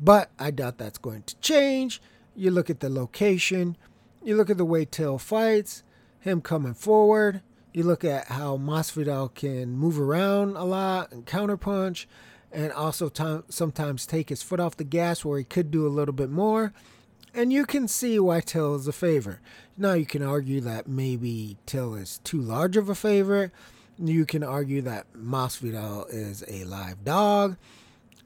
But 0.00 0.30
I 0.38 0.50
doubt 0.50 0.78
that's 0.78 0.98
going 0.98 1.22
to 1.24 1.36
change. 1.36 2.00
You 2.36 2.50
look 2.50 2.70
at 2.70 2.80
the 2.80 2.88
location, 2.88 3.76
you 4.22 4.36
look 4.36 4.50
at 4.50 4.58
the 4.58 4.64
way 4.64 4.84
Till 4.84 5.18
fights, 5.18 5.82
him 6.20 6.40
coming 6.40 6.74
forward. 6.74 7.42
You 7.72 7.84
look 7.84 8.04
at 8.04 8.28
how 8.28 8.56
Masvidal 8.56 9.34
can 9.34 9.76
move 9.76 10.00
around 10.00 10.56
a 10.56 10.64
lot 10.64 11.12
and 11.12 11.26
counterpunch, 11.26 12.06
and 12.50 12.72
also 12.72 13.08
t- 13.08 13.42
sometimes 13.48 14.06
take 14.06 14.28
his 14.30 14.42
foot 14.42 14.60
off 14.60 14.76
the 14.76 14.84
gas 14.84 15.24
where 15.24 15.38
he 15.38 15.44
could 15.44 15.70
do 15.70 15.86
a 15.86 15.88
little 15.88 16.14
bit 16.14 16.30
more. 16.30 16.72
And 17.34 17.52
you 17.52 17.66
can 17.66 17.86
see 17.88 18.18
why 18.18 18.40
Till 18.40 18.74
is 18.74 18.88
a 18.88 18.92
favorite. 18.92 19.38
Now, 19.76 19.92
you 19.92 20.06
can 20.06 20.22
argue 20.22 20.60
that 20.62 20.88
maybe 20.88 21.56
Till 21.66 21.94
is 21.94 22.18
too 22.24 22.40
large 22.40 22.76
of 22.76 22.88
a 22.88 22.94
favorite. 22.94 23.52
You 23.98 24.24
can 24.24 24.42
argue 24.42 24.82
that 24.82 25.06
Masvidal 25.14 26.06
is 26.08 26.42
a 26.48 26.64
live 26.64 27.04
dog. 27.04 27.56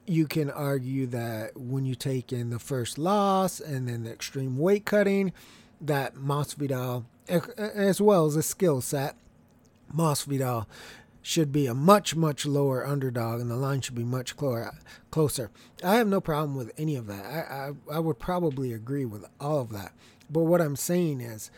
You 0.05 0.27
can 0.27 0.49
argue 0.49 1.07
that 1.07 1.57
when 1.57 1.85
you 1.85 1.95
take 1.95 2.33
in 2.33 2.49
the 2.49 2.59
first 2.59 2.97
loss 2.97 3.59
and 3.59 3.87
then 3.87 4.03
the 4.03 4.11
extreme 4.11 4.57
weight 4.57 4.85
cutting, 4.85 5.31
that 5.79 6.15
Masvidal, 6.15 7.05
eh, 7.29 7.39
eh, 7.57 7.69
as 7.73 8.01
well 8.01 8.25
as 8.25 8.35
a 8.35 8.43
skill 8.43 8.81
set, 8.81 9.15
Masvidal 9.93 10.65
should 11.21 11.53
be 11.53 11.67
a 11.67 11.73
much, 11.73 12.15
much 12.15 12.45
lower 12.45 12.85
underdog, 12.85 13.39
and 13.39 13.49
the 13.49 13.55
line 13.55 13.79
should 13.79 13.95
be 13.95 14.03
much 14.03 14.35
closer. 14.35 15.51
I 15.81 15.95
have 15.95 16.07
no 16.07 16.19
problem 16.19 16.57
with 16.57 16.71
any 16.77 16.97
of 16.97 17.07
that. 17.07 17.25
I, 17.25 17.69
I, 17.93 17.95
I 17.95 17.99
would 17.99 18.19
probably 18.19 18.73
agree 18.73 19.05
with 19.05 19.25
all 19.39 19.61
of 19.61 19.71
that. 19.71 19.93
But 20.29 20.41
what 20.41 20.59
I'm 20.59 20.75
saying 20.75 21.21
is, 21.21 21.49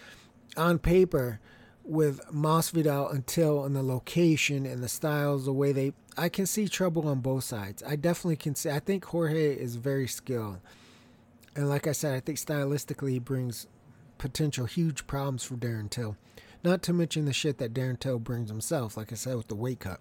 on 0.55 0.77
paper, 0.77 1.39
with 1.83 2.25
Masvidal 2.31 3.13
until 3.13 3.63
and 3.63 3.75
the 3.75 3.83
location 3.83 4.65
and 4.65 4.83
the 4.83 4.87
styles, 4.87 5.45
the 5.45 5.53
way 5.53 5.71
they, 5.71 5.93
I 6.17 6.29
can 6.29 6.45
see 6.45 6.67
trouble 6.67 7.07
on 7.07 7.19
both 7.19 7.43
sides. 7.43 7.83
I 7.85 7.95
definitely 7.95 8.37
can 8.37 8.55
see. 8.55 8.69
I 8.69 8.79
think 8.79 9.05
Jorge 9.05 9.53
is 9.53 9.75
very 9.75 10.07
skilled, 10.07 10.59
and 11.55 11.69
like 11.69 11.87
I 11.87 11.91
said, 11.91 12.15
I 12.15 12.19
think 12.19 12.37
stylistically 12.37 13.11
he 13.11 13.19
brings 13.19 13.67
potential 14.17 14.65
huge 14.65 15.07
problems 15.07 15.43
for 15.43 15.55
Darren 15.55 15.89
Till. 15.89 16.15
Not 16.63 16.81
to 16.83 16.93
mention 16.93 17.25
the 17.25 17.33
shit 17.33 17.57
that 17.59 17.73
Darren 17.73 17.99
Till 17.99 18.17
brings 18.17 18.49
himself, 18.49 18.97
like 18.97 19.11
I 19.11 19.15
said, 19.15 19.35
with 19.35 19.49
the 19.49 19.55
weight 19.55 19.81
cut. 19.81 19.99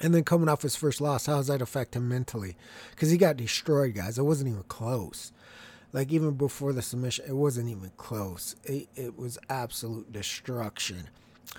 And 0.00 0.14
then 0.14 0.24
coming 0.24 0.48
off 0.48 0.62
his 0.62 0.76
first 0.76 1.00
loss, 1.00 1.26
how 1.26 1.36
does 1.36 1.46
that 1.48 1.62
affect 1.62 1.96
him 1.96 2.08
mentally? 2.08 2.56
Because 2.90 3.10
he 3.10 3.18
got 3.18 3.36
destroyed, 3.36 3.94
guys. 3.94 4.18
It 4.18 4.22
wasn't 4.22 4.50
even 4.50 4.62
close. 4.64 5.32
Like 5.92 6.12
even 6.12 6.32
before 6.32 6.72
the 6.72 6.82
submission, 6.82 7.24
it 7.28 7.36
wasn't 7.36 7.70
even 7.70 7.90
close. 7.96 8.56
It, 8.64 8.88
it 8.94 9.18
was 9.18 9.38
absolute 9.48 10.12
destruction. 10.12 11.08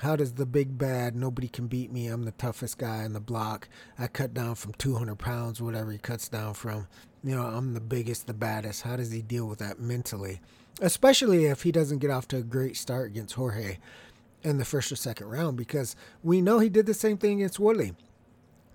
How 0.02 0.16
does 0.16 0.34
the 0.34 0.46
big 0.46 0.78
bad, 0.78 1.16
nobody 1.16 1.48
can 1.48 1.68
beat 1.68 1.92
me, 1.92 2.08
I'm 2.08 2.26
the 2.26 2.32
toughest 2.32 2.78
guy 2.78 3.04
in 3.04 3.14
the 3.14 3.20
block. 3.20 3.68
I 3.98 4.08
cut 4.08 4.34
down 4.34 4.56
from 4.56 4.74
200 4.74 5.16
pounds, 5.16 5.62
whatever 5.62 5.92
he 5.92 5.98
cuts 5.98 6.30
down 6.30 6.54
from. 6.54 6.88
You 7.24 7.36
know, 7.36 7.46
I'm 7.46 7.74
the 7.74 7.82
biggest, 7.82 8.28
the 8.28 8.34
baddest. 8.34 8.84
How 8.84 8.96
does 8.96 9.12
he 9.12 9.22
deal 9.22 9.48
with 9.48 9.60
that 9.60 9.80
mentally? 9.80 10.40
Especially 10.80 11.46
if 11.46 11.64
he 11.64 11.72
doesn't 11.72 12.00
get 12.00 12.12
off 12.12 12.28
to 12.30 12.38
a 12.38 12.44
great 12.44 12.78
start 12.78 13.08
against 13.08 13.36
Jorge 13.36 13.80
in 14.44 14.58
the 14.58 14.66
first 14.66 14.92
or 14.92 14.96
second 14.96 15.28
round 15.28 15.58
because 15.58 15.96
we 16.24 16.42
know 16.42 16.60
he 16.60 16.70
did 16.70 16.86
the 16.86 16.94
same 16.94 17.18
thing 17.18 17.40
against 17.40 17.60
Woodley. 17.60 17.94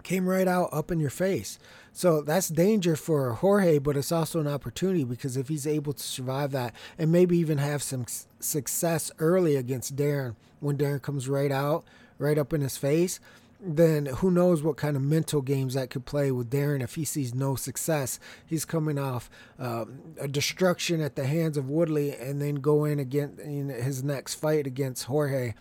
Came 0.03 0.29
right 0.29 0.49
out 0.49 0.69
up 0.73 0.91
in 0.91 1.01
your 1.01 1.11
face. 1.11 1.59
So 1.93 2.23
that's 2.23 2.49
danger 2.49 2.97
for 2.97 3.35
Jorge, 3.35 3.79
but 3.79 3.97
it's 3.97 4.13
also 4.13 4.41
an 4.41 4.49
opportunity 4.49 5.05
because 5.05 5.37
if 5.37 5.49
he's 5.49 5.67
able 5.67 5.93
to 5.93 6.03
survive 6.03 6.51
that 6.53 6.75
and 6.99 7.13
maybe 7.13 7.37
even 7.37 7.59
have 7.59 7.83
some 7.83 8.07
success 8.41 9.11
early 9.19 9.57
against 9.57 9.95
Darren 9.95 10.35
when 10.61 10.79
Darren 10.79 11.03
comes 11.03 11.29
right 11.29 11.53
out, 11.53 11.85
right 12.19 12.39
up 12.39 12.53
in 12.53 12.63
his 12.63 12.79
face, 12.79 13.21
then 13.65 14.07
who 14.07 14.31
knows 14.31 14.63
what 14.63 14.77
kind 14.77 14.97
of 14.97 15.03
mental 15.03 15.41
games 15.41 15.75
that 15.75 15.91
could 15.91 16.05
play 16.05 16.33
with 16.33 16.51
Darren 16.51 16.83
if 16.83 16.97
he 16.97 17.05
sees 17.05 17.35
no 17.35 17.55
success. 17.55 18.19
He's 18.45 18.65
coming 18.65 18.99
off 18.99 19.31
um, 19.59 20.01
a 20.19 20.27
destruction 20.27 21.01
at 21.01 21.15
the 21.15 21.27
hands 21.27 21.57
of 21.57 21.71
Woodley 21.71 22.17
and 22.17 22.41
then 22.41 22.57
go 22.57 22.85
in 22.85 22.99
again 22.99 23.39
in 23.43 23.69
his 23.69 24.03
next 24.03 24.35
fight 24.35 24.67
against 24.67 25.05
Jorge 25.05 25.55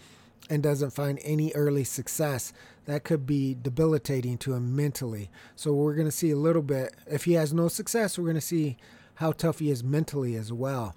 and 0.51 0.61
doesn't 0.61 0.91
find 0.91 1.17
any 1.23 1.53
early 1.53 1.85
success. 1.85 2.51
That 2.85 3.05
could 3.05 3.25
be 3.25 3.55
debilitating 3.59 4.37
to 4.39 4.53
him 4.53 4.75
mentally. 4.75 5.29
So 5.55 5.71
we're 5.73 5.95
going 5.95 6.09
to 6.09 6.11
see 6.11 6.29
a 6.29 6.35
little 6.35 6.61
bit. 6.61 6.93
If 7.09 7.23
he 7.23 7.33
has 7.33 7.53
no 7.53 7.69
success, 7.69 8.17
we're 8.17 8.25
going 8.25 8.35
to 8.35 8.41
see 8.41 8.75
how 9.15 9.31
tough 9.31 9.59
he 9.59 9.71
is 9.71 9.81
mentally 9.81 10.35
as 10.35 10.51
well. 10.51 10.93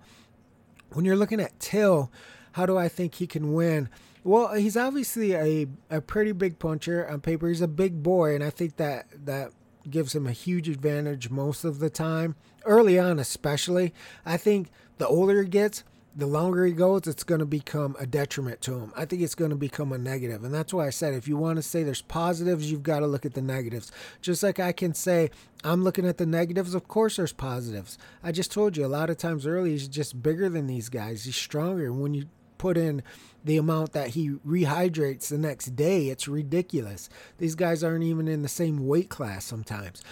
When 0.93 1.05
you're 1.05 1.15
looking 1.15 1.39
at 1.39 1.59
Till, 1.61 2.11
how 2.53 2.67
do 2.67 2.77
I 2.77 2.89
think 2.89 3.15
he 3.15 3.29
can 3.29 3.53
win? 3.53 3.89
Well, 4.25 4.55
he's 4.55 4.77
obviously 4.77 5.35
a, 5.35 5.69
a 5.89 6.01
pretty 6.01 6.33
big 6.33 6.59
puncher 6.59 7.09
on 7.09 7.21
paper. 7.21 7.47
He's 7.47 7.61
a 7.61 7.69
big 7.69 8.03
boy, 8.03 8.35
and 8.35 8.43
I 8.43 8.51
think 8.51 8.77
that 8.79 9.07
that 9.25 9.53
gives 9.89 10.17
him 10.17 10.27
a 10.27 10.33
huge 10.33 10.69
advantage 10.69 11.31
most 11.31 11.63
of 11.63 11.79
the 11.79 11.91
time. 11.91 12.35
Early 12.65 12.99
on, 12.99 13.21
especially. 13.21 13.95
I 14.27 14.37
think 14.37 14.71
the 14.99 15.07
older 15.07 15.43
he 15.43 15.49
gets, 15.49 15.85
the 16.17 16.27
longer 16.27 16.65
he 16.65 16.73
goes, 16.73 17.07
it's 17.07 17.25
going 17.25 17.41
to 17.41 17.47
become 17.47 17.97
a 17.99 18.07
detriment 18.07 18.61
to 18.63 18.79
him. 18.79 18.93
I 18.97 19.05
think 19.05 19.23
it's 19.23 19.35
going 19.35 19.51
to 19.51 19.57
become 19.57 19.93
a 19.93 19.99
negative. 19.99 20.45
And 20.45 20.55
that's 20.55 20.73
why 20.73 20.87
I 20.87 20.91
said 20.91 21.15
if 21.15 21.27
you 21.27 21.37
want 21.37 21.57
to 21.57 21.63
say 21.63 21.83
there's 21.83 22.03
positives, 22.03 22.71
you've 22.71 22.83
got 22.83 23.01
to 23.01 23.07
look 23.07 23.27
at 23.27 23.35
the 23.35 23.43
negatives. 23.43 23.91
Just 24.23 24.43
like 24.43 24.61
I 24.61 24.73
can 24.73 24.95
say, 24.95 25.31
I'm 25.65 25.83
looking 25.83 26.07
at 26.07 26.19
the 26.19 26.27
negatives, 26.27 26.75
of 26.75 26.87
course 26.87 27.17
there's 27.17 27.33
positives. 27.33 27.99
I 28.23 28.33
just 28.33 28.53
told 28.53 28.77
you 28.77 28.85
a 28.85 28.89
lot 28.89 29.11
of 29.11 29.17
times 29.17 29.47
early, 29.47 29.71
he's 29.71 29.89
just 29.89 30.23
bigger 30.23 30.49
than 30.49 30.67
these 30.67 30.89
guys. 30.89 31.25
He's 31.25 31.37
stronger. 31.37 31.87
And 31.87 32.01
When 32.01 32.15
you 32.15 32.27
put 32.65 32.79
in 32.79 33.03
the 33.45 33.59
amount 33.59 33.93
that 33.93 34.09
he 34.09 34.31
rehydrates 34.31 35.29
the 35.29 35.37
next 35.37 35.77
day. 35.77 36.09
It's 36.09 36.27
ridiculous. 36.27 37.11
These 37.37 37.55
guys 37.55 37.85
aren't 37.85 38.05
even 38.05 38.27
in 38.27 38.41
the 38.41 38.49
same 38.49 38.87
weight 38.87 39.11
class 39.11 39.45
sometimes. 39.45 40.03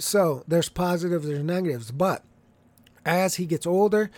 So 0.00 0.42
there's 0.48 0.68
positives, 0.68 1.26
there's 1.26 1.44
negatives. 1.44 1.92
But 1.92 2.24
as 3.06 3.36
he 3.36 3.46
gets 3.46 3.66
older, 3.66 4.10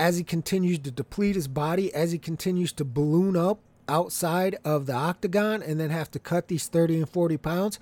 as 0.00 0.16
he 0.16 0.24
continues 0.24 0.78
to 0.78 0.90
deplete 0.90 1.36
his 1.36 1.46
body, 1.46 1.92
as 1.92 2.10
he 2.10 2.18
continues 2.18 2.72
to 2.72 2.86
balloon 2.86 3.36
up 3.36 3.60
outside 3.86 4.56
of 4.64 4.86
the 4.86 4.94
octagon 4.94 5.62
and 5.62 5.78
then 5.78 5.90
have 5.90 6.10
to 6.10 6.18
cut 6.18 6.48
these 6.48 6.68
30 6.68 7.00
and 7.00 7.08
40 7.08 7.36
pounds, 7.36 7.78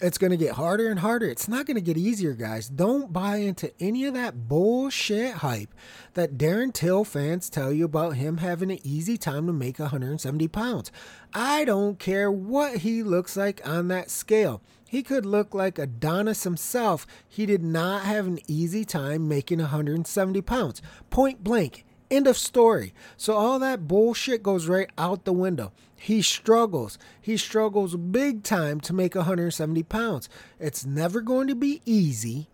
it's 0.00 0.18
going 0.18 0.30
to 0.30 0.36
get 0.36 0.52
harder 0.52 0.88
and 0.88 1.00
harder. 1.00 1.26
It's 1.26 1.48
not 1.48 1.66
going 1.66 1.74
to 1.74 1.80
get 1.80 1.96
easier, 1.96 2.34
guys. 2.34 2.68
Don't 2.68 3.12
buy 3.12 3.38
into 3.38 3.72
any 3.80 4.04
of 4.04 4.14
that 4.14 4.48
bullshit 4.48 5.34
hype 5.34 5.74
that 6.14 6.38
Darren 6.38 6.72
Till 6.72 7.02
fans 7.02 7.50
tell 7.50 7.72
you 7.72 7.86
about 7.86 8.14
him 8.14 8.36
having 8.36 8.70
an 8.70 8.78
easy 8.84 9.16
time 9.16 9.48
to 9.48 9.52
make 9.52 9.80
170 9.80 10.46
pounds. 10.46 10.92
I 11.34 11.64
don't 11.64 11.98
care 11.98 12.30
what 12.30 12.78
he 12.78 13.02
looks 13.02 13.36
like 13.36 13.66
on 13.66 13.88
that 13.88 14.10
scale. 14.12 14.62
He 14.88 15.02
could 15.02 15.26
look 15.26 15.52
like 15.52 15.78
Adonis 15.78 16.44
himself. 16.44 17.06
He 17.28 17.44
did 17.44 17.62
not 17.62 18.06
have 18.06 18.26
an 18.26 18.38
easy 18.48 18.86
time 18.86 19.28
making 19.28 19.58
170 19.58 20.40
pounds. 20.40 20.80
Point 21.10 21.44
blank. 21.44 21.84
End 22.10 22.26
of 22.26 22.38
story. 22.38 22.94
So 23.18 23.34
all 23.34 23.58
that 23.58 23.86
bullshit 23.86 24.42
goes 24.42 24.66
right 24.66 24.88
out 24.96 25.26
the 25.26 25.32
window. 25.34 25.74
He 25.94 26.22
struggles. 26.22 26.98
He 27.20 27.36
struggles 27.36 27.96
big 27.96 28.42
time 28.42 28.80
to 28.80 28.94
make 28.94 29.14
170 29.14 29.82
pounds. 29.82 30.30
It's 30.58 30.86
never 30.86 31.20
going 31.20 31.48
to 31.48 31.54
be 31.54 31.82
easy, 31.84 32.48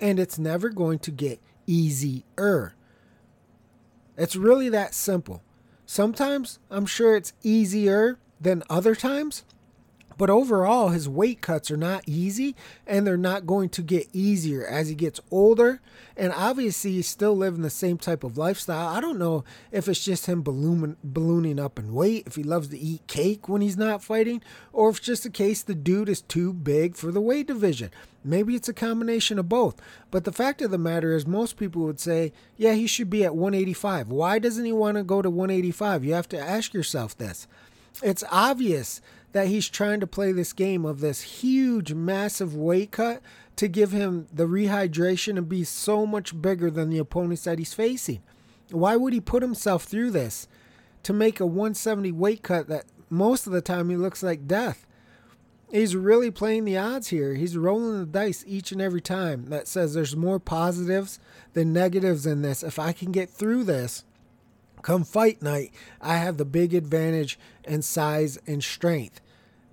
and 0.00 0.18
it's 0.18 0.38
never 0.38 0.70
going 0.70 1.00
to 1.00 1.10
get 1.10 1.38
easier. 1.66 2.74
It's 4.16 4.36
really 4.36 4.70
that 4.70 4.94
simple. 4.94 5.42
Sometimes 5.84 6.60
I'm 6.70 6.86
sure 6.86 7.14
it's 7.14 7.34
easier 7.42 8.18
than 8.40 8.62
other 8.70 8.94
times, 8.94 9.44
but 10.16 10.30
overall, 10.30 10.90
his 10.90 11.08
weight 11.08 11.40
cuts 11.40 11.70
are 11.70 11.76
not 11.76 12.04
easy 12.06 12.54
and 12.86 13.06
they're 13.06 13.16
not 13.16 13.46
going 13.46 13.68
to 13.70 13.82
get 13.82 14.08
easier 14.12 14.64
as 14.66 14.88
he 14.88 14.94
gets 14.94 15.20
older. 15.30 15.80
And 16.16 16.32
obviously, 16.32 16.92
he's 16.92 17.08
still 17.08 17.36
living 17.36 17.62
the 17.62 17.70
same 17.70 17.98
type 17.98 18.22
of 18.22 18.38
lifestyle. 18.38 18.88
I 18.88 19.00
don't 19.00 19.18
know 19.18 19.44
if 19.72 19.88
it's 19.88 20.04
just 20.04 20.26
him 20.26 20.42
balloon, 20.42 20.96
ballooning 21.02 21.58
up 21.58 21.78
in 21.78 21.92
weight, 21.92 22.26
if 22.26 22.36
he 22.36 22.42
loves 22.42 22.68
to 22.68 22.78
eat 22.78 23.06
cake 23.06 23.48
when 23.48 23.62
he's 23.62 23.76
not 23.76 24.02
fighting, 24.02 24.40
or 24.72 24.90
if 24.90 24.98
it's 24.98 25.06
just 25.06 25.26
a 25.26 25.30
case 25.30 25.62
the 25.62 25.74
dude 25.74 26.08
is 26.08 26.22
too 26.22 26.52
big 26.52 26.96
for 26.96 27.10
the 27.10 27.20
weight 27.20 27.48
division. 27.48 27.90
Maybe 28.24 28.54
it's 28.54 28.68
a 28.70 28.74
combination 28.74 29.38
of 29.38 29.48
both. 29.48 29.76
But 30.10 30.24
the 30.24 30.32
fact 30.32 30.62
of 30.62 30.70
the 30.70 30.78
matter 30.78 31.14
is, 31.14 31.26
most 31.26 31.56
people 31.56 31.82
would 31.82 32.00
say, 32.00 32.32
yeah, 32.56 32.72
he 32.72 32.86
should 32.86 33.10
be 33.10 33.24
at 33.24 33.34
185. 33.34 34.08
Why 34.08 34.38
doesn't 34.38 34.64
he 34.64 34.72
want 34.72 34.96
to 34.96 35.02
go 35.02 35.20
to 35.20 35.28
185? 35.28 36.04
You 36.04 36.14
have 36.14 36.28
to 36.30 36.40
ask 36.40 36.72
yourself 36.72 37.16
this. 37.18 37.46
It's 38.02 38.24
obvious 38.30 39.00
that 39.34 39.48
he's 39.48 39.68
trying 39.68 39.98
to 39.98 40.06
play 40.06 40.30
this 40.30 40.52
game 40.52 40.84
of 40.84 41.00
this 41.00 41.20
huge, 41.20 41.92
massive 41.92 42.54
weight 42.54 42.92
cut 42.92 43.20
to 43.56 43.66
give 43.66 43.90
him 43.90 44.28
the 44.32 44.44
rehydration 44.44 45.36
and 45.36 45.48
be 45.48 45.64
so 45.64 46.06
much 46.06 46.40
bigger 46.40 46.70
than 46.70 46.88
the 46.88 46.98
opponents 46.98 47.42
that 47.42 47.58
he's 47.58 47.74
facing. 47.74 48.22
Why 48.70 48.94
would 48.94 49.12
he 49.12 49.20
put 49.20 49.42
himself 49.42 49.82
through 49.82 50.12
this 50.12 50.46
to 51.02 51.12
make 51.12 51.40
a 51.40 51.46
170 51.46 52.12
weight 52.12 52.44
cut 52.44 52.68
that 52.68 52.84
most 53.10 53.48
of 53.48 53.52
the 53.52 53.60
time 53.60 53.90
he 53.90 53.96
looks 53.96 54.22
like 54.22 54.46
death? 54.46 54.86
He's 55.68 55.96
really 55.96 56.30
playing 56.30 56.64
the 56.64 56.78
odds 56.78 57.08
here. 57.08 57.34
He's 57.34 57.56
rolling 57.56 57.98
the 57.98 58.06
dice 58.06 58.44
each 58.46 58.70
and 58.70 58.80
every 58.80 59.00
time 59.00 59.46
that 59.46 59.66
says 59.66 59.94
there's 59.94 60.14
more 60.14 60.38
positives 60.38 61.18
than 61.54 61.72
negatives 61.72 62.24
in 62.24 62.42
this. 62.42 62.62
If 62.62 62.78
I 62.78 62.92
can 62.92 63.10
get 63.10 63.30
through 63.30 63.64
this, 63.64 64.04
come 64.82 65.02
fight 65.02 65.42
night, 65.42 65.74
I 66.00 66.18
have 66.18 66.36
the 66.36 66.44
big 66.44 66.72
advantage 66.72 67.36
in 67.64 67.82
size 67.82 68.38
and 68.46 68.62
strength. 68.62 69.20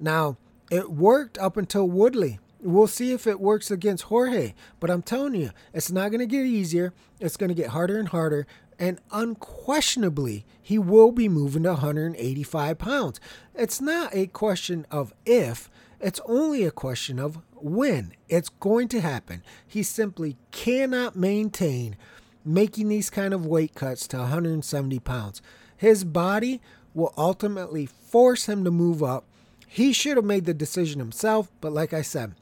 Now, 0.01 0.37
it 0.71 0.91
worked 0.91 1.37
up 1.37 1.55
until 1.55 1.87
Woodley. 1.87 2.39
We'll 2.59 2.87
see 2.87 3.11
if 3.13 3.25
it 3.27 3.39
works 3.39 3.71
against 3.71 4.05
Jorge, 4.05 4.53
but 4.79 4.89
I'm 4.89 5.01
telling 5.01 5.35
you, 5.35 5.51
it's 5.73 5.91
not 5.91 6.09
going 6.09 6.19
to 6.19 6.25
get 6.25 6.45
easier. 6.45 6.93
It's 7.19 7.37
going 7.37 7.49
to 7.49 7.55
get 7.55 7.69
harder 7.69 7.97
and 7.97 8.09
harder. 8.09 8.45
And 8.77 8.99
unquestionably, 9.11 10.45
he 10.61 10.79
will 10.79 11.11
be 11.11 11.29
moving 11.29 11.63
to 11.63 11.69
185 11.69 12.77
pounds. 12.77 13.19
It's 13.55 13.79
not 13.79 14.13
a 14.13 14.27
question 14.27 14.85
of 14.89 15.13
if, 15.25 15.69
it's 15.99 16.19
only 16.25 16.63
a 16.63 16.71
question 16.71 17.19
of 17.19 17.39
when. 17.55 18.13
It's 18.27 18.49
going 18.49 18.87
to 18.89 19.01
happen. 19.01 19.43
He 19.67 19.83
simply 19.83 20.35
cannot 20.49 21.15
maintain 21.15 21.95
making 22.43 22.89
these 22.89 23.11
kind 23.11 23.35
of 23.35 23.45
weight 23.45 23.75
cuts 23.75 24.07
to 24.07 24.17
170 24.17 24.99
pounds. 24.99 25.43
His 25.77 26.03
body 26.03 26.59
will 26.95 27.13
ultimately 27.15 27.85
force 27.85 28.47
him 28.47 28.63
to 28.63 28.71
move 28.71 29.03
up. 29.03 29.25
He 29.73 29.93
should 29.93 30.17
have 30.17 30.25
made 30.25 30.43
the 30.43 30.53
decision 30.53 30.99
himself, 30.99 31.49
but 31.61 31.71
like 31.71 31.93
I 31.93 32.01
said, 32.01 32.35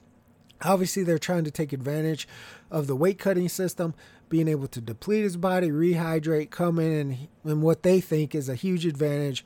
obviously 0.64 1.04
they're 1.04 1.20
trying 1.20 1.44
to 1.44 1.52
take 1.52 1.72
advantage 1.72 2.28
of 2.72 2.88
the 2.88 2.96
weight 2.96 3.20
cutting 3.20 3.50
system, 3.50 3.94
being 4.30 4.48
able 4.48 4.66
to 4.70 4.82
deplete 4.82 5.22
his 5.22 5.38
body, 5.38 5.70
rehydrate, 5.70 6.50
come 6.50 6.80
in 6.80 6.92
and, 6.92 7.28
and 7.44 7.62
what 7.62 7.84
they 7.84 8.02
think 8.02 8.34
is 8.34 8.50
a 8.50 8.56
huge 8.56 8.84
advantage 8.84 9.46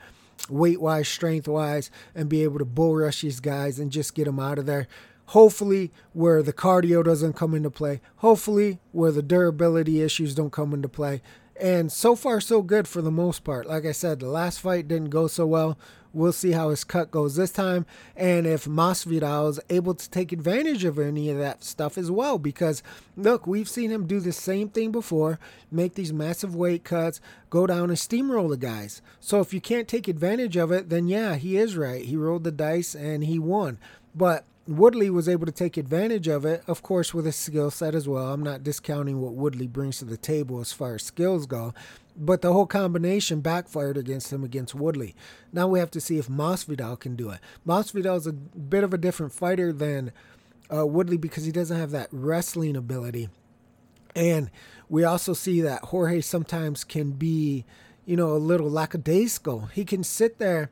weight 0.49 0.79
wise, 0.79 1.09
strength 1.09 1.45
wise, 1.45 1.91
and 2.15 2.29
be 2.29 2.41
able 2.43 2.59
to 2.59 2.63
bull 2.63 2.95
rush 2.95 3.19
these 3.19 3.41
guys 3.41 3.79
and 3.79 3.91
just 3.91 4.15
get 4.15 4.23
them 4.23 4.39
out 4.39 4.59
of 4.59 4.65
there. 4.65 4.87
Hopefully, 5.27 5.91
where 6.13 6.41
the 6.41 6.53
cardio 6.53 7.03
doesn't 7.03 7.33
come 7.33 7.53
into 7.53 7.69
play. 7.69 7.99
Hopefully, 8.17 8.79
where 8.93 9.11
the 9.11 9.21
durability 9.21 10.01
issues 10.01 10.33
don't 10.33 10.53
come 10.53 10.73
into 10.73 10.87
play. 10.87 11.21
And 11.59 11.91
so 11.91 12.15
far, 12.15 12.39
so 12.39 12.61
good 12.61 12.87
for 12.87 13.01
the 13.01 13.11
most 13.11 13.43
part. 13.43 13.67
Like 13.67 13.85
I 13.85 13.91
said, 13.91 14.21
the 14.21 14.29
last 14.29 14.61
fight 14.61 14.87
didn't 14.87 15.09
go 15.09 15.27
so 15.27 15.45
well. 15.45 15.77
We'll 16.13 16.32
see 16.32 16.51
how 16.51 16.70
his 16.70 16.84
cut 16.84 17.10
goes 17.10 17.36
this 17.36 17.51
time, 17.51 17.88
and 18.15 18.46
if 18.46 18.65
Masvidal 18.65 19.50
is 19.50 19.60
able 19.72 19.96
to 19.96 20.10
take 20.10 20.32
advantage 20.32 20.86
of 20.86 21.00
any 21.00 21.32
of 21.32 21.39
that 21.39 21.63
stuff 21.63 21.98
as 21.98 22.12
well. 22.12 22.38
Because 22.38 22.84
look, 23.17 23.48
we've 23.48 23.67
seen 23.67 23.89
him 23.89 24.05
do 24.05 24.20
the 24.20 24.32
same 24.32 24.70
thing 24.70 24.91
before, 24.91 25.39
make 25.72 25.96
these 25.96 26.13
massive 26.13 26.55
weight 26.55 26.84
cuts, 26.84 27.20
go 27.50 27.65
down 27.65 27.89
and 27.89 27.98
steamroll 27.98 28.48
the 28.48 28.58
guys. 28.58 29.01
So 29.20 29.39
if 29.39 29.55
you 29.55 29.62
can't 29.62 29.88
take 29.88 30.08
advantage 30.08 30.55
of 30.55 30.72
it, 30.72 30.89
then 30.89 31.08
yeah, 31.08 31.36
he 31.36 31.58
is 31.58 31.75
right. 31.75 32.05
He 32.05 32.15
rolled 32.15 32.43
the 32.43 32.51
dice 32.51 32.93
and 32.93 33.24
he 33.24 33.39
won. 33.39 33.79
But 34.13 34.46
Woodley 34.65 35.10
was 35.10 35.27
able 35.27 35.46
to 35.46 35.51
take 35.51 35.75
advantage 35.75 36.29
of 36.29 36.46
it, 36.46 36.63
of 36.67 36.82
course, 36.82 37.13
with 37.13 37.25
his 37.25 37.36
skill 37.36 37.70
set 37.70 37.93
as 37.93 38.08
well. 38.08 38.32
I'm 38.32 38.43
not 38.43 38.63
discounting 38.63 39.20
what 39.20 39.34
Woodley 39.34 39.67
brings 39.67 39.98
to 39.98 40.05
the 40.05 40.15
table 40.15 40.62
as 40.62 40.72
far 40.72 40.96
as 40.96 41.03
skills 41.03 41.46
go, 41.46 41.74
but 42.15 42.41
the 42.41 42.53
whole 42.53 42.67
combination 42.67 43.41
backfired 43.41 43.98
against 43.98 44.32
him 44.32 44.43
against 44.43 44.75
Woodley. 44.75 45.15
Now 45.51 45.67
we 45.67 45.79
have 45.79 45.91
to 45.91 46.01
see 46.01 46.17
if 46.17 46.27
Masvidal 46.27 47.00
can 47.00 47.15
do 47.15 47.29
it. 47.29 47.39
Masvidal 47.65 48.17
is 48.17 48.27
a 48.27 48.34
bit 48.34 48.84
of 48.84 48.93
a 48.93 48.98
different 48.98 49.34
fighter 49.34 49.74
than 49.74 50.12
uh, 50.74 50.86
Woodley 50.86 51.17
because 51.17 51.46
he 51.46 51.51
doesn't 51.51 51.79
have 51.79 51.91
that 51.91 52.10
wrestling 52.12 52.75
ability, 52.75 53.29
and 54.15 54.50
we 54.89 55.03
also 55.03 55.34
see 55.34 55.62
that 55.62 55.86
Jorge 55.86 56.22
sometimes 56.22 56.84
can 56.84 57.12
be, 57.12 57.65
you 58.05 58.15
know, 58.15 58.32
a 58.32 58.38
little 58.38 58.70
lackadaisical. 58.70 59.67
He 59.74 59.86
can 59.86 60.03
sit 60.03 60.39
there 60.39 60.70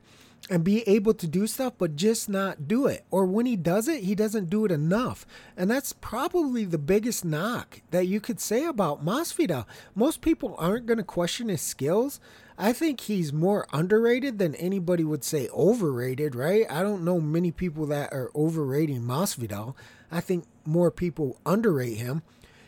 and 0.50 0.64
be 0.64 0.86
able 0.88 1.14
to 1.14 1.26
do 1.26 1.46
stuff, 1.46 1.74
but 1.78 1.96
just 1.96 2.28
not 2.28 2.66
do 2.66 2.86
it. 2.86 3.04
Or 3.10 3.24
when 3.26 3.46
he 3.46 3.56
does 3.56 3.88
it, 3.88 4.04
he 4.04 4.14
doesn't 4.14 4.50
do 4.50 4.64
it 4.64 4.72
enough. 4.72 5.24
And 5.56 5.70
that's 5.70 5.92
probably 5.92 6.64
the 6.64 6.78
biggest 6.78 7.24
knock 7.24 7.80
that 7.90 8.06
you 8.06 8.20
could 8.20 8.40
say 8.40 8.64
about 8.64 9.04
Masvidal. 9.04 9.66
Most 9.94 10.20
people 10.20 10.54
aren't 10.58 10.86
going 10.86 10.98
to 10.98 11.04
question 11.04 11.48
his 11.48 11.62
skills. 11.62 12.20
I 12.58 12.72
think 12.72 13.00
he's 13.00 13.32
more 13.32 13.66
underrated 13.72 14.38
than 14.38 14.54
anybody 14.56 15.04
would 15.04 15.24
say 15.24 15.48
overrated, 15.50 16.34
right? 16.34 16.66
I 16.70 16.82
don't 16.82 17.04
know 17.04 17.20
many 17.20 17.50
people 17.50 17.86
that 17.86 18.12
are 18.12 18.30
overrating 18.34 19.02
Masvidal. 19.02 19.74
I 20.10 20.20
think 20.20 20.44
more 20.64 20.90
people 20.90 21.40
underrate 21.46 21.96
him. 21.96 22.22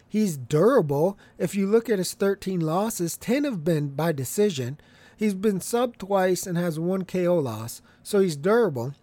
He's 0.08 0.36
durable. 0.36 1.18
If 1.38 1.54
you 1.54 1.66
look 1.66 1.90
at 1.90 1.98
his 1.98 2.14
13 2.14 2.60
losses, 2.60 3.16
10 3.16 3.44
have 3.44 3.64
been 3.64 3.88
by 3.88 4.12
decision. 4.12 4.78
He's 5.16 5.34
been 5.34 5.60
sub 5.60 5.98
twice 5.98 6.46
and 6.46 6.58
has 6.58 6.78
one 6.78 7.04
KO 7.04 7.38
loss, 7.38 7.82
so 8.02 8.20
he's 8.20 8.36
durable. 8.36 8.94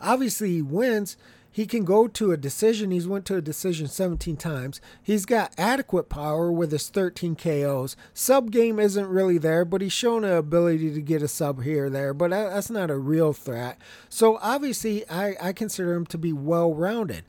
Obviously, 0.00 0.52
he 0.52 0.62
wins. 0.62 1.16
He 1.54 1.66
can 1.66 1.84
go 1.84 2.08
to 2.08 2.32
a 2.32 2.36
decision. 2.36 2.90
He's 2.90 3.06
went 3.06 3.24
to 3.26 3.36
a 3.36 3.40
decision 3.40 3.86
17 3.86 4.36
times. 4.36 4.80
He's 5.00 5.24
got 5.24 5.54
adequate 5.56 6.08
power 6.08 6.50
with 6.50 6.72
his 6.72 6.88
13 6.88 7.36
KOs. 7.36 7.96
Sub 8.12 8.50
game 8.50 8.80
isn't 8.80 9.06
really 9.06 9.38
there, 9.38 9.64
but 9.64 9.80
he's 9.80 9.92
shown 9.92 10.24
an 10.24 10.32
ability 10.32 10.92
to 10.92 11.00
get 11.00 11.22
a 11.22 11.28
sub 11.28 11.62
here 11.62 11.84
or 11.84 11.90
there, 11.90 12.12
but 12.12 12.30
that's 12.30 12.70
not 12.70 12.90
a 12.90 12.98
real 12.98 13.32
threat. 13.32 13.78
So 14.08 14.36
obviously, 14.42 15.08
I, 15.08 15.36
I 15.40 15.52
consider 15.52 15.94
him 15.94 16.06
to 16.06 16.18
be 16.18 16.32
well 16.32 16.74
rounded. 16.74 17.22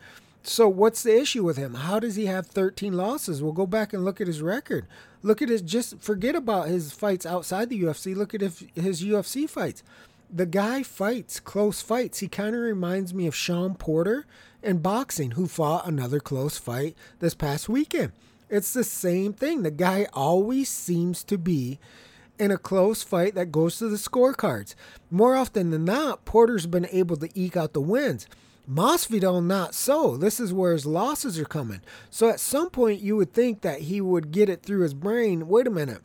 So 0.47 0.69
what's 0.69 1.01
the 1.01 1.19
issue 1.19 1.43
with 1.43 1.57
him? 1.57 1.73
How 1.73 1.99
does 1.99 2.15
he 2.15 2.27
have 2.27 2.45
13 2.45 2.93
losses? 2.93 3.41
We'll 3.41 3.51
go 3.51 3.65
back 3.65 3.93
and 3.93 4.05
look 4.05 4.21
at 4.21 4.27
his 4.27 4.43
record. 4.43 4.85
Look 5.23 5.41
at 5.41 5.49
his 5.49 5.63
just 5.63 5.99
forget 5.99 6.35
about 6.35 6.67
his 6.67 6.91
fights 6.91 7.25
outside 7.25 7.69
the 7.69 7.81
UFC. 7.81 8.15
Look 8.15 8.35
at 8.35 8.41
his, 8.41 8.63
his 8.75 9.03
UFC 9.03 9.49
fights. 9.49 9.81
The 10.31 10.45
guy 10.45 10.83
fights 10.83 11.39
close 11.39 11.81
fights. 11.81 12.19
He 12.19 12.27
kind 12.27 12.55
of 12.55 12.61
reminds 12.61 13.11
me 13.11 13.25
of 13.25 13.33
Shawn 13.33 13.73
Porter 13.73 14.27
in 14.61 14.79
boxing, 14.79 15.31
who 15.31 15.47
fought 15.47 15.87
another 15.87 16.19
close 16.19 16.59
fight 16.59 16.95
this 17.19 17.33
past 17.33 17.67
weekend. 17.67 18.11
It's 18.47 18.71
the 18.71 18.83
same 18.83 19.33
thing. 19.33 19.63
The 19.63 19.71
guy 19.71 20.05
always 20.13 20.69
seems 20.69 21.23
to 21.23 21.39
be 21.39 21.79
in 22.37 22.51
a 22.51 22.59
close 22.59 23.01
fight 23.01 23.33
that 23.33 23.51
goes 23.51 23.79
to 23.79 23.89
the 23.89 23.97
scorecards. 23.97 24.75
More 25.09 25.35
often 25.35 25.71
than 25.71 25.85
not, 25.85 26.23
Porter's 26.23 26.67
been 26.67 26.87
able 26.91 27.17
to 27.17 27.29
eke 27.33 27.57
out 27.57 27.73
the 27.73 27.81
wins. 27.81 28.27
Masvidal 28.69 29.43
not 29.43 29.75
so. 29.75 30.17
This 30.17 30.39
is 30.39 30.53
where 30.53 30.73
his 30.73 30.85
losses 30.85 31.39
are 31.39 31.45
coming. 31.45 31.81
So 32.09 32.29
at 32.29 32.39
some 32.39 32.69
point 32.69 33.01
you 33.01 33.15
would 33.15 33.33
think 33.33 33.61
that 33.61 33.81
he 33.81 34.01
would 34.01 34.31
get 34.31 34.49
it 34.49 34.63
through 34.63 34.81
his 34.81 34.93
brain. 34.93 35.47
Wait 35.47 35.67
a 35.67 35.71
minute. 35.71 36.01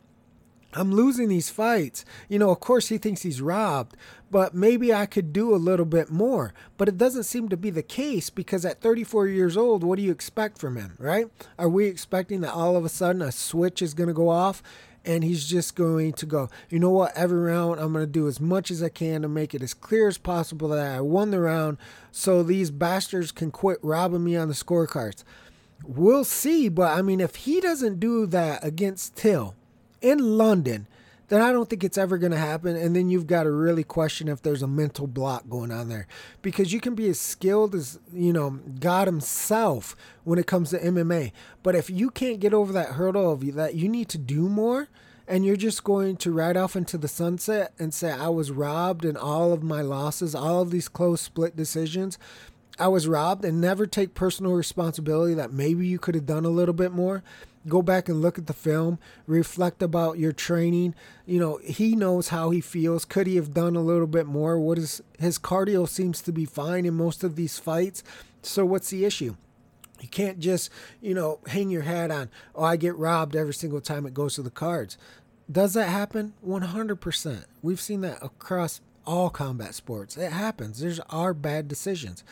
I'm 0.73 0.91
losing 0.91 1.27
these 1.27 1.49
fights. 1.49 2.05
You 2.29 2.39
know, 2.39 2.49
of 2.49 2.61
course 2.61 2.87
he 2.87 2.97
thinks 2.97 3.23
he's 3.23 3.41
robbed, 3.41 3.97
but 4.29 4.53
maybe 4.53 4.93
I 4.93 5.05
could 5.05 5.33
do 5.33 5.53
a 5.53 5.57
little 5.57 5.85
bit 5.85 6.09
more. 6.09 6.53
But 6.77 6.87
it 6.87 6.97
doesn't 6.97 7.23
seem 7.23 7.49
to 7.49 7.57
be 7.57 7.69
the 7.69 7.83
case 7.83 8.29
because 8.29 8.63
at 8.63 8.79
34 8.79 9.27
years 9.27 9.57
old, 9.57 9.83
what 9.83 9.97
do 9.97 10.03
you 10.03 10.11
expect 10.11 10.57
from 10.57 10.77
him, 10.77 10.95
right? 10.97 11.27
Are 11.59 11.67
we 11.67 11.87
expecting 11.87 12.41
that 12.41 12.53
all 12.53 12.77
of 12.77 12.85
a 12.85 12.89
sudden 12.89 13.21
a 13.21 13.31
switch 13.31 13.81
is 13.81 13.93
going 13.93 14.07
to 14.07 14.13
go 14.13 14.29
off 14.29 14.63
and 15.05 15.23
he's 15.23 15.47
just 15.47 15.75
going 15.75 16.13
to 16.13 16.25
go, 16.25 16.49
you 16.69 16.79
know 16.79 16.91
what, 16.91 17.15
every 17.15 17.39
round 17.39 17.79
I'm 17.79 17.93
going 17.93 18.05
to 18.05 18.11
do 18.11 18.27
as 18.27 18.39
much 18.39 18.69
as 18.69 18.83
I 18.83 18.89
can 18.89 19.21
to 19.23 19.27
make 19.27 19.53
it 19.53 19.63
as 19.63 19.73
clear 19.73 20.07
as 20.07 20.17
possible 20.17 20.69
that 20.69 20.95
I 20.95 21.01
won 21.01 21.31
the 21.31 21.39
round 21.39 21.77
so 22.11 22.43
these 22.43 22.71
bastards 22.71 23.31
can 23.31 23.51
quit 23.51 23.79
robbing 23.81 24.23
me 24.23 24.35
on 24.35 24.47
the 24.47 24.53
scorecards. 24.53 25.23
We'll 25.83 26.23
see, 26.23 26.69
but 26.69 26.97
I 26.97 27.01
mean, 27.01 27.19
if 27.19 27.35
he 27.35 27.59
doesn't 27.59 27.99
do 27.99 28.27
that 28.27 28.63
against 28.63 29.15
Till 29.15 29.55
in 30.01 30.37
London, 30.37 30.87
then 31.31 31.41
I 31.41 31.53
don't 31.53 31.69
think 31.69 31.85
it's 31.85 31.97
ever 31.97 32.17
going 32.17 32.33
to 32.33 32.37
happen. 32.37 32.75
And 32.75 32.93
then 32.93 33.09
you've 33.09 33.25
got 33.25 33.43
to 33.43 33.51
really 33.51 33.85
question 33.85 34.27
if 34.27 34.41
there's 34.41 34.61
a 34.61 34.67
mental 34.67 35.07
block 35.07 35.47
going 35.47 35.71
on 35.71 35.87
there. 35.87 36.05
Because 36.41 36.73
you 36.73 36.81
can 36.81 36.93
be 36.93 37.07
as 37.07 37.21
skilled 37.21 37.73
as, 37.73 37.99
you 38.11 38.33
know, 38.33 38.59
God 38.81 39.07
Himself 39.07 39.95
when 40.25 40.37
it 40.37 40.45
comes 40.45 40.71
to 40.71 40.79
MMA. 40.79 41.31
But 41.63 41.73
if 41.73 41.89
you 41.89 42.09
can't 42.09 42.41
get 42.41 42.53
over 42.53 42.73
that 42.73 42.89
hurdle 42.89 43.31
of 43.31 43.55
that 43.55 43.75
you 43.75 43.87
need 43.87 44.09
to 44.09 44.17
do 44.17 44.49
more, 44.49 44.89
and 45.25 45.45
you're 45.45 45.55
just 45.55 45.85
going 45.85 46.17
to 46.17 46.33
ride 46.33 46.57
off 46.57 46.75
into 46.75 46.97
the 46.97 47.07
sunset 47.07 47.71
and 47.79 47.93
say, 47.93 48.11
I 48.11 48.27
was 48.27 48.51
robbed 48.51 49.05
in 49.05 49.15
all 49.15 49.53
of 49.53 49.63
my 49.63 49.79
losses, 49.79 50.35
all 50.35 50.61
of 50.61 50.71
these 50.71 50.89
close 50.89 51.21
split 51.21 51.55
decisions. 51.55 52.19
I 52.79 52.87
was 52.87 53.07
robbed 53.07 53.45
and 53.45 53.61
never 53.61 53.85
take 53.85 54.13
personal 54.13 54.53
responsibility 54.53 55.33
that 55.35 55.51
maybe 55.51 55.85
you 55.85 55.99
could 55.99 56.15
have 56.15 56.25
done 56.25 56.45
a 56.45 56.49
little 56.49 56.73
bit 56.73 56.91
more 56.91 57.23
go 57.67 57.81
back 57.81 58.09
and 58.09 58.21
look 58.21 58.37
at 58.37 58.47
the 58.47 58.53
film, 58.53 58.99
reflect 59.27 59.81
about 59.81 60.17
your 60.17 60.31
training. 60.31 60.95
You 61.25 61.39
know, 61.39 61.59
he 61.63 61.95
knows 61.95 62.29
how 62.29 62.49
he 62.49 62.61
feels. 62.61 63.05
Could 63.05 63.27
he 63.27 63.35
have 63.35 63.53
done 63.53 63.75
a 63.75 63.81
little 63.81 64.07
bit 64.07 64.25
more? 64.25 64.59
What 64.59 64.77
is 64.77 65.01
his 65.19 65.37
cardio 65.37 65.87
seems 65.87 66.21
to 66.23 66.31
be 66.31 66.45
fine 66.45 66.85
in 66.85 66.93
most 66.93 67.23
of 67.23 67.35
these 67.35 67.59
fights. 67.59 68.03
So 68.41 68.65
what's 68.65 68.89
the 68.89 69.05
issue? 69.05 69.35
You 69.99 70.07
can't 70.09 70.39
just, 70.39 70.71
you 70.99 71.13
know, 71.13 71.39
hang 71.47 71.69
your 71.69 71.83
hat 71.83 72.09
on, 72.09 72.29
oh, 72.55 72.63
I 72.63 72.75
get 72.75 72.95
robbed 72.95 73.35
every 73.35 73.53
single 73.53 73.81
time 73.81 74.07
it 74.07 74.15
goes 74.15 74.35
to 74.35 74.41
the 74.41 74.49
cards. 74.49 74.97
Does 75.51 75.75
that 75.75 75.89
happen? 75.89 76.33
100%. 76.45 77.45
We've 77.61 77.81
seen 77.81 78.01
that 78.01 78.17
across 78.23 78.81
all 79.05 79.29
combat 79.29 79.75
sports. 79.75 80.17
It 80.17 80.31
happens. 80.31 80.79
There's 80.79 80.99
are 81.01 81.35
bad 81.35 81.67
decisions. 81.67 82.23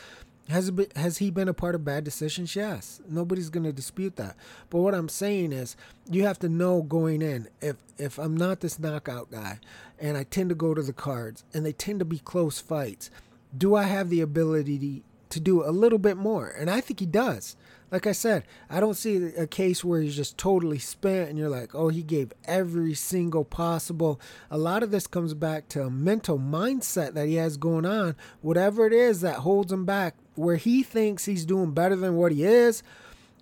Has 0.50 0.70
been, 0.72 0.88
has 0.96 1.18
he 1.18 1.30
been 1.30 1.48
a 1.48 1.54
part 1.54 1.76
of 1.76 1.84
bad 1.84 2.02
decisions? 2.02 2.56
Yes. 2.56 3.00
Nobody's 3.08 3.50
going 3.50 3.64
to 3.64 3.72
dispute 3.72 4.16
that. 4.16 4.34
But 4.68 4.80
what 4.80 4.96
I'm 4.96 5.08
saying 5.08 5.52
is, 5.52 5.76
you 6.10 6.24
have 6.24 6.40
to 6.40 6.48
know 6.48 6.82
going 6.82 7.22
in 7.22 7.48
if 7.60 7.76
if 7.98 8.18
I'm 8.18 8.36
not 8.36 8.58
this 8.58 8.78
knockout 8.78 9.30
guy, 9.30 9.60
and 10.00 10.16
I 10.16 10.24
tend 10.24 10.48
to 10.48 10.56
go 10.56 10.74
to 10.74 10.82
the 10.82 10.92
cards, 10.92 11.44
and 11.54 11.64
they 11.64 11.72
tend 11.72 12.00
to 12.00 12.04
be 12.04 12.18
close 12.18 12.58
fights, 12.58 13.10
do 13.56 13.76
I 13.76 13.84
have 13.84 14.10
the 14.10 14.22
ability 14.22 14.78
to, 14.78 15.02
to 15.30 15.40
do 15.40 15.64
a 15.64 15.70
little 15.70 15.98
bit 15.98 16.16
more? 16.16 16.48
And 16.48 16.68
I 16.68 16.80
think 16.80 16.98
he 16.98 17.06
does. 17.06 17.56
Like 17.90 18.06
I 18.06 18.12
said, 18.12 18.44
I 18.68 18.78
don't 18.78 18.94
see 18.94 19.16
a 19.16 19.48
case 19.48 19.84
where 19.84 20.00
he's 20.00 20.14
just 20.14 20.38
totally 20.38 20.78
spent 20.78 21.28
and 21.28 21.36
you're 21.36 21.48
like, 21.48 21.74
oh, 21.74 21.88
he 21.88 22.04
gave 22.04 22.32
every 22.44 22.94
single 22.94 23.44
possible. 23.44 24.20
A 24.48 24.58
lot 24.58 24.84
of 24.84 24.92
this 24.92 25.08
comes 25.08 25.34
back 25.34 25.68
to 25.70 25.82
a 25.82 25.90
mental 25.90 26.38
mindset 26.38 27.14
that 27.14 27.26
he 27.26 27.34
has 27.34 27.56
going 27.56 27.84
on. 27.84 28.14
Whatever 28.42 28.86
it 28.86 28.92
is 28.92 29.22
that 29.22 29.38
holds 29.38 29.72
him 29.72 29.84
back, 29.84 30.14
where 30.40 30.56
he 30.56 30.82
thinks 30.82 31.26
he's 31.26 31.44
doing 31.44 31.72
better 31.72 31.96
than 31.96 32.16
what 32.16 32.32
he 32.32 32.44
is, 32.44 32.82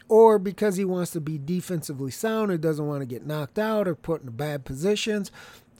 or 0.09 0.39
because 0.39 0.77
he 0.77 0.85
wants 0.85 1.11
to 1.13 1.21
be 1.21 1.39
defensively 1.39 2.11
sound 2.11 2.51
and 2.51 2.61
doesn't 2.61 2.87
want 2.87 3.01
to 3.01 3.07
get 3.07 3.27
knocked 3.27 3.59
out 3.59 3.87
or 3.87 3.95
put 3.95 4.23
in 4.23 4.31
bad 4.31 4.65
positions. 4.65 5.31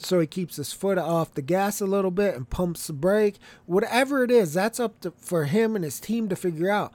So 0.01 0.21
he 0.21 0.27
keeps 0.27 0.57
his 0.57 0.73
foot 0.73 0.97
off 0.97 1.35
the 1.35 1.43
gas 1.43 1.81
a 1.81 1.87
little 1.87 2.13
bit 2.13 2.37
and 2.37 2.49
pumps 2.49 2.87
the 2.87 2.93
brake. 2.93 3.39
Whatever 3.67 4.23
it 4.23 4.31
is, 4.31 4.55
that's 4.55 4.79
up 4.79 5.01
to, 5.01 5.13
for 5.19 5.47
him 5.47 5.75
and 5.75 5.85
his 5.85 5.99
team 5.99 6.29
to 6.29 6.37
figure 6.37 6.71
out. 6.71 6.93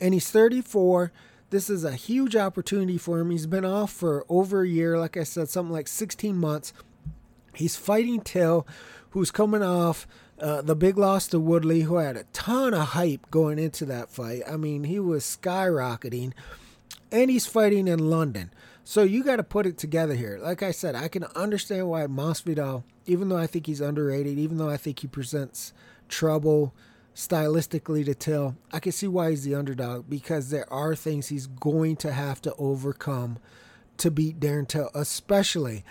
and 0.00 0.14
he's 0.14 0.30
34. 0.30 1.12
This 1.50 1.68
is 1.68 1.84
a 1.84 1.92
huge 1.92 2.36
opportunity 2.36 2.96
for 2.96 3.18
him. 3.20 3.30
He's 3.30 3.46
been 3.46 3.64
off 3.64 3.92
for 3.92 4.24
over 4.28 4.62
a 4.62 4.68
year, 4.68 4.98
like 4.98 5.16
I 5.16 5.24
said, 5.24 5.48
something 5.48 5.72
like 5.72 5.88
16 5.88 6.36
months. 6.36 6.72
He's 7.54 7.76
fighting 7.76 8.20
Till, 8.20 8.66
who's 9.10 9.30
coming 9.30 9.62
off 9.62 10.06
uh, 10.40 10.62
the 10.62 10.74
big 10.76 10.96
loss 10.96 11.28
to 11.28 11.38
Woodley, 11.38 11.82
who 11.82 11.96
had 11.96 12.16
a 12.16 12.24
ton 12.32 12.72
of 12.72 12.88
hype 12.88 13.30
going 13.30 13.58
into 13.58 13.84
that 13.86 14.10
fight. 14.10 14.42
I 14.50 14.56
mean, 14.56 14.84
he 14.84 14.98
was 14.98 15.24
skyrocketing, 15.24 16.32
and 17.12 17.30
he's 17.30 17.46
fighting 17.46 17.86
in 17.86 18.10
London. 18.10 18.50
So 18.82 19.02
you 19.02 19.22
got 19.22 19.36
to 19.36 19.44
put 19.44 19.66
it 19.66 19.78
together 19.78 20.14
here. 20.14 20.38
Like 20.42 20.62
I 20.62 20.70
said, 20.70 20.94
I 20.94 21.08
can 21.08 21.24
understand 21.36 21.88
why 21.88 22.06
Masvidal, 22.06 22.82
even 23.06 23.28
though 23.28 23.36
I 23.36 23.46
think 23.46 23.66
he's 23.66 23.80
underrated, 23.80 24.38
even 24.38 24.56
though 24.56 24.70
I 24.70 24.78
think 24.78 25.00
he 25.00 25.06
presents 25.06 25.72
trouble 26.08 26.74
stylistically 27.14 28.04
to 28.06 28.14
Till, 28.14 28.56
I 28.72 28.80
can 28.80 28.92
see 28.92 29.06
why 29.06 29.30
he's 29.30 29.44
the 29.44 29.54
underdog 29.54 30.08
because 30.08 30.50
there 30.50 30.70
are 30.72 30.96
things 30.96 31.28
he's 31.28 31.46
going 31.46 31.96
to 31.96 32.12
have 32.12 32.40
to 32.42 32.54
overcome 32.54 33.38
to 33.98 34.10
beat 34.10 34.40
Darren 34.40 34.66
Till, 34.66 34.90
especially 34.94 35.84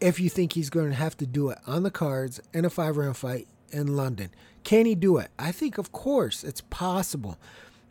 if 0.00 0.20
you 0.20 0.30
think 0.30 0.52
he's 0.52 0.70
going 0.70 0.90
to 0.90 0.94
have 0.94 1.16
to 1.16 1.26
do 1.26 1.50
it 1.50 1.58
on 1.66 1.82
the 1.82 1.90
cards 1.90 2.40
in 2.54 2.64
a 2.64 2.70
five 2.70 2.96
round 2.96 3.16
fight 3.16 3.48
in 3.70 3.96
London. 3.96 4.30
Can 4.64 4.86
he 4.86 4.94
do 4.94 5.18
it? 5.18 5.30
I 5.38 5.52
think, 5.52 5.78
of 5.78 5.92
course, 5.92 6.44
it's 6.44 6.60
possible 6.60 7.38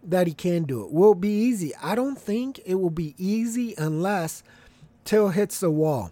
that 0.04 0.28
he 0.28 0.34
can 0.34 0.63
do 0.63 0.84
it. 0.84 0.92
Will 0.92 1.13
it 1.13 1.22
be 1.22 1.30
easy? 1.30 1.74
I 1.82 1.96
don't 1.96 2.20
think 2.20 2.60
it 2.66 2.76
will 2.76 2.90
be 2.90 3.16
easy 3.18 3.74
unless 3.78 4.44
Till 5.06 5.30
hits 5.30 5.62
the 5.62 5.72
wall. 5.72 6.12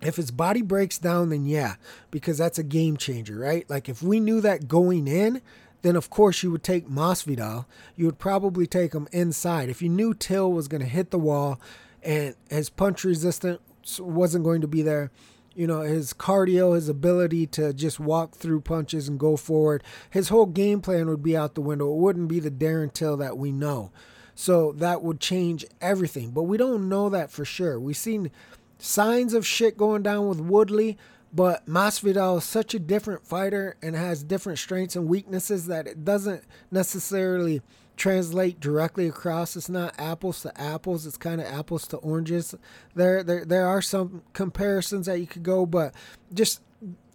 If 0.00 0.16
his 0.16 0.30
body 0.30 0.62
breaks 0.62 0.96
down, 0.98 1.30
then 1.30 1.44
yeah, 1.44 1.74
because 2.10 2.38
that's 2.38 2.58
a 2.58 2.64
game 2.64 2.96
changer, 2.96 3.38
right? 3.38 3.68
Like 3.68 3.88
if 3.88 4.02
we 4.02 4.20
knew 4.20 4.40
that 4.40 4.68
going 4.68 5.08
in, 5.08 5.42
then 5.82 5.96
of 5.96 6.10
course 6.10 6.42
you 6.42 6.50
would 6.50 6.62
take 6.62 6.88
Masvidal. 6.88 7.66
You 7.96 8.06
would 8.06 8.18
probably 8.18 8.66
take 8.66 8.94
him 8.94 9.08
inside. 9.12 9.68
If 9.68 9.82
you 9.82 9.88
knew 9.88 10.14
Till 10.14 10.52
was 10.52 10.68
going 10.68 10.82
to 10.82 10.88
hit 10.88 11.10
the 11.10 11.18
wall 11.18 11.60
and 12.02 12.34
his 12.48 12.70
punch 12.70 13.04
resistance 13.04 13.60
wasn't 13.98 14.44
going 14.44 14.60
to 14.60 14.68
be 14.68 14.82
there, 14.82 15.10
you 15.54 15.66
know, 15.66 15.80
his 15.80 16.12
cardio, 16.12 16.74
his 16.74 16.88
ability 16.88 17.46
to 17.48 17.72
just 17.72 18.00
walk 18.00 18.34
through 18.34 18.60
punches 18.62 19.08
and 19.08 19.18
go 19.18 19.36
forward, 19.36 19.82
his 20.10 20.28
whole 20.28 20.46
game 20.46 20.80
plan 20.80 21.08
would 21.08 21.22
be 21.22 21.36
out 21.36 21.54
the 21.54 21.60
window. 21.60 21.92
It 21.92 21.98
wouldn't 21.98 22.28
be 22.28 22.40
the 22.40 22.50
Darren 22.50 22.92
Till 22.92 23.16
that 23.18 23.36
we 23.36 23.52
know. 23.52 23.90
So 24.34 24.72
that 24.72 25.02
would 25.02 25.20
change 25.20 25.64
everything. 25.80 26.30
But 26.30 26.44
we 26.44 26.56
don't 26.56 26.88
know 26.88 27.08
that 27.10 27.30
for 27.30 27.44
sure. 27.44 27.78
We've 27.78 27.96
seen 27.96 28.30
signs 28.78 29.34
of 29.34 29.46
shit 29.46 29.76
going 29.76 30.02
down 30.02 30.28
with 30.28 30.40
Woodley, 30.40 30.98
but 31.32 31.66
Masvidal 31.66 32.38
is 32.38 32.44
such 32.44 32.74
a 32.74 32.78
different 32.78 33.26
fighter 33.26 33.76
and 33.82 33.96
has 33.96 34.22
different 34.22 34.58
strengths 34.58 34.96
and 34.96 35.08
weaknesses 35.08 35.66
that 35.66 35.86
it 35.86 36.04
doesn't 36.04 36.44
necessarily 36.70 37.62
translate 37.96 38.60
directly 38.60 39.06
across. 39.06 39.56
It's 39.56 39.68
not 39.68 39.94
apples 39.98 40.42
to 40.42 40.60
apples. 40.60 41.06
It's 41.06 41.16
kind 41.16 41.40
of 41.40 41.46
apples 41.46 41.86
to 41.88 41.96
oranges. 41.98 42.54
There, 42.94 43.22
there, 43.22 43.44
there 43.44 43.66
are 43.66 43.82
some 43.82 44.22
comparisons 44.32 45.06
that 45.06 45.20
you 45.20 45.26
could 45.26 45.42
go, 45.42 45.64
but 45.66 45.94
just 46.32 46.60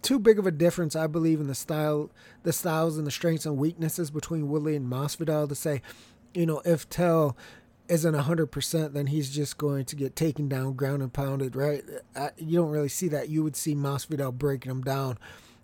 too 0.02 0.18
big 0.18 0.38
of 0.38 0.46
a 0.46 0.50
difference, 0.50 0.96
I 0.96 1.06
believe, 1.06 1.40
in 1.40 1.46
the 1.46 1.54
style, 1.54 2.10
the 2.42 2.52
styles 2.52 2.98
and 2.98 3.06
the 3.06 3.10
strengths 3.10 3.46
and 3.46 3.56
weaknesses 3.56 4.10
between 4.10 4.48
Woodley 4.48 4.76
and 4.76 4.90
Masvidal 4.90 5.48
to 5.48 5.54
say, 5.54 5.82
you 6.34 6.46
know, 6.46 6.62
if 6.64 6.88
Till 6.88 7.36
isn't 7.88 8.14
100%, 8.14 8.92
then 8.92 9.06
he's 9.06 9.30
just 9.30 9.58
going 9.58 9.84
to 9.86 9.96
get 9.96 10.14
taken 10.14 10.48
down, 10.48 10.74
ground 10.74 11.02
and 11.02 11.12
pounded, 11.12 11.56
right? 11.56 11.82
You 12.36 12.58
don't 12.58 12.70
really 12.70 12.88
see 12.88 13.08
that. 13.08 13.28
You 13.28 13.42
would 13.42 13.56
see 13.56 13.74
Masvidal 13.74 14.34
breaking 14.34 14.70
him 14.70 14.82
down 14.82 15.18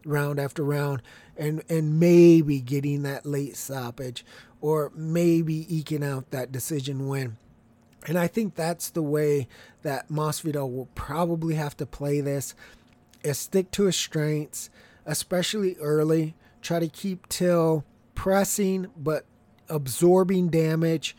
round 0.06 0.38
after 0.38 0.62
round 0.62 1.00
and 1.34 1.62
and 1.68 1.98
maybe 1.98 2.60
getting 2.60 3.02
that 3.02 3.24
late 3.24 3.56
stoppage 3.56 4.22
or 4.60 4.92
maybe 4.94 5.66
eking 5.74 6.04
out 6.04 6.30
that 6.30 6.52
decision 6.52 7.08
win. 7.08 7.36
And 8.06 8.18
I 8.18 8.26
think 8.26 8.54
that's 8.54 8.90
the 8.90 9.02
way 9.02 9.48
that 9.82 10.08
Masvidal 10.10 10.70
will 10.70 10.88
probably 10.94 11.54
have 11.54 11.76
to 11.78 11.86
play 11.86 12.20
this 12.20 12.54
is 13.22 13.38
stick 13.38 13.70
to 13.72 13.84
his 13.84 13.96
strengths, 13.96 14.68
especially 15.06 15.76
early. 15.76 16.34
Try 16.60 16.80
to 16.80 16.88
keep 16.88 17.28
Till 17.28 17.84
pressing 18.14 18.88
but 18.96 19.24
absorbing 19.68 20.48
damage, 20.48 21.16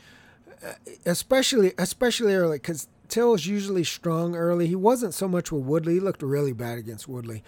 Uh, 0.64 0.74
especially 1.06 1.74
especially 1.78 2.34
early 2.34 2.58
because 2.58 2.88
Till 3.08 3.34
is 3.34 3.46
usually 3.46 3.84
strong 3.84 4.36
early. 4.36 4.68
He 4.68 4.76
wasn't 4.76 5.14
so 5.14 5.28
much 5.28 5.52
with 5.52 5.64
Woodley. 5.64 5.96
He 5.96 6.00
looked 6.00 6.22
really 6.22 6.54
bad 6.54 6.78
against 6.78 7.08
Woodley. 7.08 7.44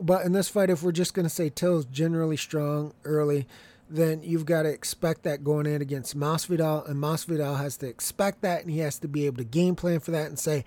But 0.00 0.24
in 0.24 0.32
this 0.32 0.48
fight, 0.48 0.70
if 0.70 0.82
we're 0.82 0.92
just 0.92 1.14
going 1.14 1.26
to 1.26 1.30
say 1.30 1.50
Till's 1.50 1.84
generally 1.84 2.36
strong 2.36 2.94
early, 3.04 3.46
then 3.88 4.22
you've 4.22 4.46
got 4.46 4.62
to 4.62 4.70
expect 4.70 5.22
that 5.22 5.44
going 5.44 5.66
in 5.66 5.82
against 5.82 6.18
Masvidal, 6.18 6.88
and 6.88 6.96
Masvidal 7.00 7.58
has 7.58 7.76
to 7.78 7.86
expect 7.86 8.40
that, 8.42 8.62
and 8.62 8.70
he 8.70 8.78
has 8.78 8.98
to 9.00 9.08
be 9.08 9.26
able 9.26 9.36
to 9.36 9.44
game 9.44 9.76
plan 9.76 10.00
for 10.00 10.10
that 10.10 10.26
and 10.26 10.38
say, 10.38 10.64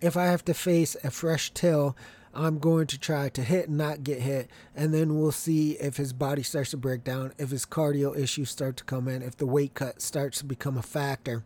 if 0.00 0.16
I 0.16 0.26
have 0.26 0.44
to 0.44 0.54
face 0.54 0.96
a 1.02 1.10
fresh 1.10 1.50
Till, 1.54 1.96
I'm 2.34 2.58
going 2.58 2.86
to 2.88 2.98
try 2.98 3.28
to 3.30 3.42
hit 3.42 3.68
and 3.68 3.78
not 3.78 4.04
get 4.04 4.20
hit, 4.20 4.50
and 4.74 4.94
then 4.94 5.18
we'll 5.18 5.32
see 5.32 5.72
if 5.72 5.96
his 5.96 6.12
body 6.12 6.42
starts 6.42 6.70
to 6.70 6.76
break 6.76 7.04
down, 7.04 7.32
if 7.38 7.50
his 7.50 7.66
cardio 7.66 8.16
issues 8.16 8.50
start 8.50 8.76
to 8.78 8.84
come 8.84 9.08
in, 9.08 9.22
if 9.22 9.36
the 9.36 9.46
weight 9.46 9.74
cut 9.74 10.00
starts 10.00 10.38
to 10.38 10.44
become 10.44 10.78
a 10.78 10.82
factor. 10.82 11.44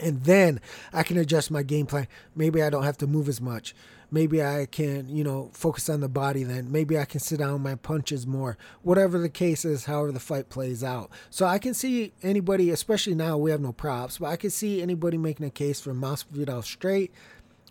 And 0.00 0.24
then 0.24 0.60
I 0.92 1.02
can 1.04 1.16
adjust 1.16 1.50
my 1.50 1.62
game 1.62 1.86
plan. 1.86 2.08
Maybe 2.34 2.62
I 2.62 2.70
don't 2.70 2.82
have 2.82 2.98
to 2.98 3.06
move 3.06 3.28
as 3.28 3.40
much 3.40 3.74
maybe 4.14 4.42
I 4.42 4.66
can, 4.70 5.08
you 5.08 5.24
know, 5.24 5.50
focus 5.52 5.88
on 5.88 6.00
the 6.00 6.08
body 6.08 6.44
then. 6.44 6.70
Maybe 6.70 6.96
I 6.96 7.04
can 7.04 7.18
sit 7.18 7.40
down 7.40 7.62
my 7.62 7.74
punches 7.74 8.26
more. 8.26 8.56
Whatever 8.82 9.18
the 9.18 9.28
case 9.28 9.64
is, 9.64 9.86
however 9.86 10.12
the 10.12 10.20
fight 10.20 10.48
plays 10.48 10.84
out. 10.84 11.10
So 11.30 11.46
I 11.46 11.58
can 11.58 11.74
see 11.74 12.12
anybody, 12.22 12.70
especially 12.70 13.16
now 13.16 13.36
we 13.36 13.50
have 13.50 13.60
no 13.60 13.72
props, 13.72 14.18
but 14.18 14.26
I 14.26 14.36
can 14.36 14.50
see 14.50 14.80
anybody 14.80 15.18
making 15.18 15.46
a 15.46 15.50
case 15.50 15.80
for 15.80 15.92
Masvidal 15.92 16.62
straight. 16.62 17.12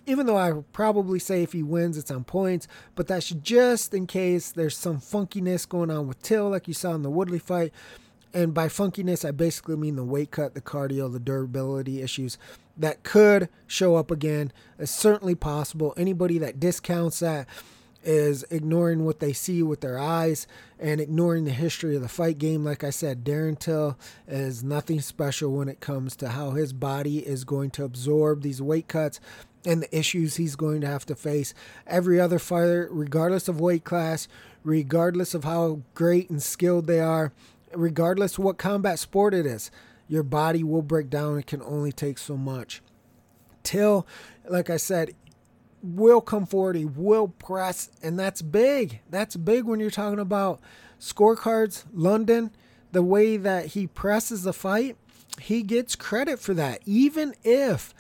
Even 0.06 0.26
though 0.26 0.38
I 0.38 0.52
probably 0.74 1.20
say 1.20 1.44
if 1.44 1.54
he 1.54 1.63
wins, 1.63 1.98
it's 1.98 2.12
on 2.12 2.26
points, 2.26 2.68
but 2.96 3.08
that's 3.08 3.30
just 3.30 3.94
in 3.94 4.06
case 4.06 4.52
there's 4.52 4.78
some 4.78 5.00
funkiness 5.00 5.68
going 5.68 5.89
on 5.89 6.08
with 6.08 6.22
Till, 6.22 6.50
like 6.50 6.68
you 6.68 6.74
saw 6.74 6.94
in 6.94 7.04
the 7.04 7.10
Woodley 7.10 7.39
fight. 7.39 7.72
And 8.34 8.54
by 8.54 8.68
funkiness, 8.68 9.24
I 9.24 9.32
basically 9.32 9.76
mean 9.76 9.96
the 9.96 10.04
weight 10.04 10.32
cut, 10.32 10.56
the 10.56 10.62
cardio, 10.62 11.12
the 11.12 11.20
durability 11.20 12.02
issues 12.02 12.38
that 12.76 13.04
could 13.04 13.48
show 13.68 13.96
up 13.96 14.10
again. 14.10 14.52
It's 14.80 14.92
certainly 14.92 15.36
possible. 15.36 15.94
Anybody 15.96 16.39
that 16.39 16.60
discounts 16.60 17.20
that 17.20 17.48
is 18.04 18.44
ignoring 18.50 19.06
what 19.06 19.20
they 19.20 19.34
see 19.34 19.63
with 19.63 19.82
their 19.82 19.98
eyes 19.98 20.48
and 20.80 21.00
ignoring 21.00 21.46
the 21.46 21.52
history 21.52 21.96
of 21.96 22.02
the 22.02 22.10
fight 22.10 22.38
game. 22.38 22.63
Like 22.66 22.84
I 22.84 22.89
said, 22.89 23.24
Darren 23.24 23.58
Till 23.58 23.98
is 24.28 24.63
nothing 24.63 25.00
special 25.00 25.54
when 25.54 25.70
it 25.70 25.80
comes 25.80 26.16
to 26.18 26.30
how 26.30 26.52
his 26.52 26.74
body 26.74 27.20
is 27.20 27.46
going 27.46 27.70
to 27.72 27.84
absorb 27.84 28.42
these 28.42 28.62
weight 28.62 28.88
cuts 28.88 29.20
and 29.65 29.82
the 29.82 29.97
issues 29.97 30.36
he's 30.36 30.56
going 30.56 30.82
to 30.82 30.88
have 30.88 31.06
to 31.06 31.15
face. 31.15 31.54
Every 31.88 32.19
other 32.19 32.39
fighter, 32.39 32.88
regardless 32.91 33.47
of 33.47 33.60
weight 33.60 33.84
class, 33.84 34.28
regardless 34.63 35.34
of 35.34 35.43
how 35.43 35.82
great 35.93 36.30
and 36.30 36.41
skilled 36.41 36.88
they 36.88 36.99
are, 36.99 37.32
regardless 37.73 38.39
what 38.39 38.58
combat 38.58 38.99
sport 38.99 39.34
it 39.34 39.45
is, 39.45 39.71
your 40.08 40.23
body 40.23 40.63
will 40.63 40.82
break 40.82 41.10
down. 41.10 41.39
It 41.39 41.47
can 41.47 41.62
only 41.62 41.91
take 41.91 42.17
so 42.17 42.38
much. 42.38 42.82
Till, 43.63 44.06
like 44.47 44.69
I 44.69 44.78
said, 44.78 45.15
will 45.82 46.21
come 46.21 46.45
forward. 46.45 46.76
He 46.76 46.86
will 46.86 47.30
press, 47.30 47.89
and 48.02 48.19
that's 48.19 48.41
big. 48.41 48.99
That's 49.10 49.36
big 49.36 49.65
when 49.65 49.80
you're 49.80 49.89
talking 49.89 50.19
about 50.19 50.60
scorecards. 50.99 51.86
London, 51.93 52.52
the 52.91 53.04
way 53.04 53.38
that 53.38 53.67
he 53.67 53.88
presses 53.88 54.43
the 54.43 54.54
fight, 54.54 54.97
he 55.39 55.63
gets 55.63 55.95
credit 55.95 56.39
for 56.39 56.54
that. 56.54 56.82
Even 56.86 57.34
if 57.43 57.93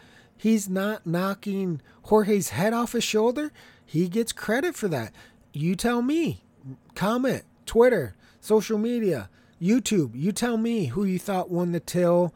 he's 0.43 0.67
not 0.67 1.07
knocking 1.07 1.79
Jorge's 2.03 2.49
head 2.49 2.73
off 2.73 2.91
his 2.91 3.03
shoulder, 3.03 3.53
he 3.85 4.09
gets 4.09 4.33
credit 4.33 4.75
for 4.75 4.89
that. 4.89 5.13
You 5.53 5.77
tell 5.77 6.01
me. 6.01 6.43
Comment, 6.95 7.43
Twitter, 7.65 8.13
social 8.41 8.77
media. 8.77 9.29
YouTube, 9.61 10.11
you 10.13 10.33
tell 10.33 10.57
me 10.57 10.87
who 10.87 11.05
you 11.05 11.17
thought 11.17 11.49
won 11.49 11.71
the 11.71 11.79
Till 11.79 12.33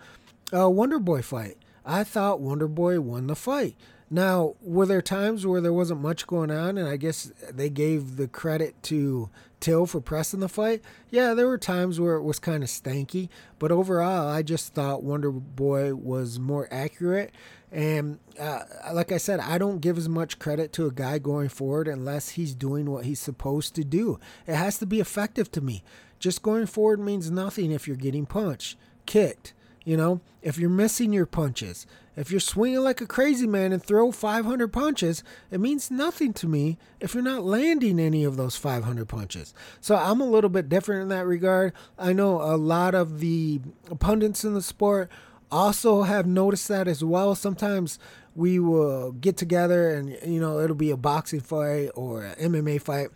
uh, 0.55 0.69
Wonder 0.69 0.99
Boy 0.99 1.21
fight. 1.21 1.57
I 1.85 2.05
thought 2.05 2.39
Wonder 2.39 2.69
Boy 2.69 3.01
won 3.01 3.27
the 3.27 3.35
fight. 3.35 3.75
Now, 4.09 4.55
were 4.61 4.85
there 4.85 5.01
times 5.01 5.45
where 5.45 5.59
there 5.59 5.73
wasn't 5.73 6.01
much 6.01 6.27
going 6.27 6.49
on, 6.49 6.77
and 6.77 6.87
I 6.87 6.95
guess 6.95 7.31
they 7.51 7.69
gave 7.69 8.15
the 8.15 8.27
credit 8.27 8.81
to 8.83 9.29
Till 9.59 9.85
for 9.85 9.99
pressing 9.99 10.39
the 10.39 10.47
fight? 10.47 10.81
Yeah, 11.09 11.33
there 11.33 11.47
were 11.47 11.57
times 11.57 11.99
where 11.99 12.15
it 12.15 12.21
was 12.21 12.39
kind 12.39 12.63
of 12.63 12.69
stanky, 12.69 13.27
but 13.59 13.71
overall, 13.71 14.27
I 14.27 14.43
just 14.43 14.73
thought 14.73 15.03
Wonder 15.03 15.31
Boy 15.31 15.95
was 15.95 16.39
more 16.39 16.67
accurate. 16.71 17.33
And 17.71 18.19
uh, 18.39 18.61
like 18.93 19.11
I 19.11 19.17
said, 19.17 19.39
I 19.39 19.57
don't 19.57 19.81
give 19.81 19.97
as 19.97 20.07
much 20.07 20.39
credit 20.39 20.71
to 20.73 20.85
a 20.85 20.91
guy 20.91 21.17
going 21.19 21.49
forward 21.49 21.87
unless 21.87 22.29
he's 22.29 22.55
doing 22.55 22.89
what 22.89 23.05
he's 23.05 23.19
supposed 23.19 23.75
to 23.75 23.83
do. 23.83 24.19
It 24.45 24.55
has 24.55 24.77
to 24.77 24.85
be 24.85 24.99
effective 25.01 25.51
to 25.51 25.61
me. 25.61 25.83
Just 26.19 26.43
going 26.43 26.67
forward 26.67 26.99
means 26.99 27.29
nothing 27.29 27.71
if 27.71 27.87
you're 27.87 27.97
getting 27.97 28.25
punched, 28.25 28.77
kicked. 29.05 29.53
You 29.83 29.97
know, 29.97 30.21
if 30.41 30.57
you're 30.57 30.69
missing 30.69 31.13
your 31.13 31.25
punches, 31.25 31.87
If 32.17 32.32
you're 32.32 32.39
swinging 32.39 32.80
like 32.80 32.99
a 32.99 33.06
crazy 33.06 33.45
man 33.45 33.71
and 33.71 33.82
throw 33.82 34.12
500 34.12 34.67
punches, 34.69 35.23
it 35.51 35.60
means 35.60 35.91
nothing 35.91 36.34
to 36.34 36.47
me 36.47 36.80
if 36.99 37.13
you're 37.13 37.21
not 37.21 37.43
landing 37.43 37.99
any 37.99 38.23
of 38.23 38.38
those 38.38 38.58
500 38.58 39.08
punches. 39.08 39.53
So 39.80 39.95
I'm 39.95 40.19
a 40.19 40.25
little 40.25 40.49
bit 40.49 40.67
different 40.67 41.03
in 41.03 41.10
that 41.10 41.27
regard. 41.27 41.73
I 41.97 42.13
know 42.13 42.41
a 42.41 42.58
lot 42.58 42.95
of 42.95 43.19
the 43.19 43.62
pundits 43.99 44.43
in 44.43 44.56
the 44.56 44.63
sport 44.63 45.12
also 45.51 46.01
have 46.03 46.25
noticed 46.25 46.67
that 46.69 46.88
as 46.88 47.03
well. 47.03 47.36
Sometimes 47.36 47.99
we 48.36 48.58
will 48.58 49.12
get 49.12 49.38
together 49.38 49.91
and, 49.91 50.17
you 50.25 50.39
know, 50.39 50.60
it'll 50.60 50.75
be 50.75 50.91
a 50.91 50.97
boxing 50.97 51.39
fight 51.39 51.91
or 51.93 52.23
an 52.23 52.51
MMA 52.51 52.82
fight 52.82 53.10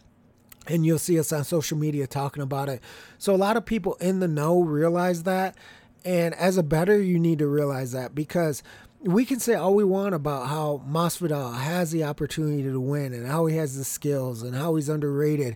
and 0.67 0.85
you'll 0.85 0.99
see 0.99 1.19
us 1.19 1.33
on 1.33 1.43
social 1.43 1.75
media 1.75 2.05
talking 2.05 2.43
about 2.43 2.69
it. 2.69 2.81
So 3.17 3.33
a 3.33 3.35
lot 3.35 3.57
of 3.57 3.65
people 3.65 3.95
in 3.95 4.19
the 4.19 4.27
know 4.27 4.61
realize 4.61 5.23
that. 5.23 5.55
And 6.03 6.33
as 6.35 6.57
a 6.57 6.63
bettor, 6.63 7.01
you 7.01 7.19
need 7.19 7.39
to 7.39 7.47
realize 7.47 7.91
that 7.91 8.15
because 8.15 8.63
we 9.03 9.25
can 9.25 9.39
say 9.39 9.55
all 9.55 9.73
we 9.73 9.83
want 9.83 10.13
about 10.13 10.47
how 10.47 10.83
Masvidal 10.87 11.57
has 11.57 11.91
the 11.91 12.03
opportunity 12.03 12.63
to 12.63 12.79
win 12.79 13.13
and 13.13 13.27
how 13.27 13.47
he 13.47 13.57
has 13.57 13.77
the 13.77 13.83
skills 13.83 14.43
and 14.43 14.55
how 14.55 14.75
he's 14.75 14.89
underrated 14.89 15.55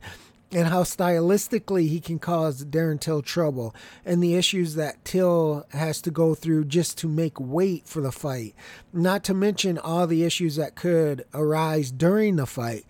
and 0.52 0.68
how 0.68 0.84
stylistically 0.84 1.88
he 1.88 2.00
can 2.00 2.18
cause 2.18 2.66
Darren 2.66 3.00
Till 3.00 3.22
trouble 3.22 3.76
and 4.04 4.24
the 4.24 4.36
issues 4.36 4.76
that 4.76 5.04
Till 5.06 5.66
has 5.72 6.02
to 6.02 6.12
go 6.12 6.34
through 6.34 6.66
just 6.66 6.98
to 7.00 7.08
make 7.08 7.40
weight 7.40 7.88
for 7.88 8.02
the 8.02 8.12
fight. 8.12 8.56
Not 8.92 9.24
to 9.26 9.34
mention 9.34 9.78
all 9.78 10.08
the 10.08 10.24
issues 10.24 10.56
that 10.56 10.76
could 10.76 11.26
arise 11.34 11.92
during 11.92 12.38
the 12.38 12.48
fight. 12.48 12.86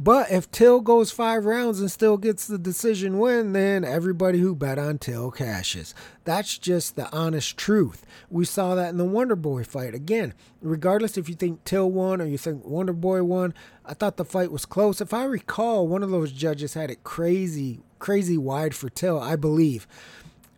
But 0.00 0.30
if 0.30 0.48
Till 0.52 0.80
goes 0.80 1.10
five 1.10 1.44
rounds 1.44 1.80
and 1.80 1.90
still 1.90 2.18
gets 2.18 2.46
the 2.46 2.56
decision 2.56 3.18
win, 3.18 3.52
then 3.52 3.84
everybody 3.84 4.38
who 4.38 4.54
bet 4.54 4.78
on 4.78 4.98
Till 4.98 5.32
cashes. 5.32 5.92
That's 6.22 6.56
just 6.56 6.94
the 6.94 7.12
honest 7.12 7.56
truth. 7.56 8.06
We 8.30 8.44
saw 8.44 8.76
that 8.76 8.90
in 8.90 8.96
the 8.96 9.04
Wonder 9.04 9.34
Boy 9.34 9.64
fight. 9.64 9.96
Again, 9.96 10.34
regardless 10.62 11.18
if 11.18 11.28
you 11.28 11.34
think 11.34 11.64
Till 11.64 11.90
won 11.90 12.22
or 12.22 12.26
you 12.26 12.38
think 12.38 12.64
Wonder 12.64 12.92
Boy 12.92 13.24
won, 13.24 13.54
I 13.84 13.94
thought 13.94 14.18
the 14.18 14.24
fight 14.24 14.52
was 14.52 14.64
close. 14.64 15.00
If 15.00 15.12
I 15.12 15.24
recall, 15.24 15.88
one 15.88 16.04
of 16.04 16.10
those 16.10 16.30
judges 16.30 16.74
had 16.74 16.92
it 16.92 17.02
crazy, 17.02 17.80
crazy 17.98 18.38
wide 18.38 18.76
for 18.76 18.88
Till, 18.88 19.18
I 19.18 19.34
believe. 19.34 19.88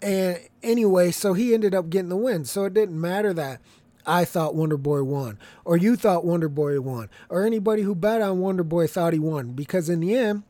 And 0.02 0.38
anyway, 0.62 1.12
so 1.12 1.32
he 1.32 1.54
ended 1.54 1.74
up 1.74 1.88
getting 1.88 2.10
the 2.10 2.16
win. 2.16 2.44
So 2.44 2.64
it 2.64 2.74
didn't 2.74 3.00
matter 3.00 3.32
that 3.32 3.60
I 4.06 4.24
thought 4.24 4.54
Wonder 4.54 4.76
Boy 4.76 5.02
won, 5.02 5.38
or 5.64 5.76
you 5.76 5.96
thought 5.96 6.24
Wonder 6.24 6.48
Boy 6.48 6.80
won, 6.80 7.10
or 7.28 7.44
anybody 7.44 7.82
who 7.82 7.94
bet 7.94 8.22
on 8.22 8.40
Wonder 8.40 8.64
Boy 8.64 8.86
thought 8.86 9.12
he 9.12 9.18
won. 9.18 9.52
Because 9.52 9.88
in 9.88 10.00
the 10.00 10.14
end, 10.14 10.42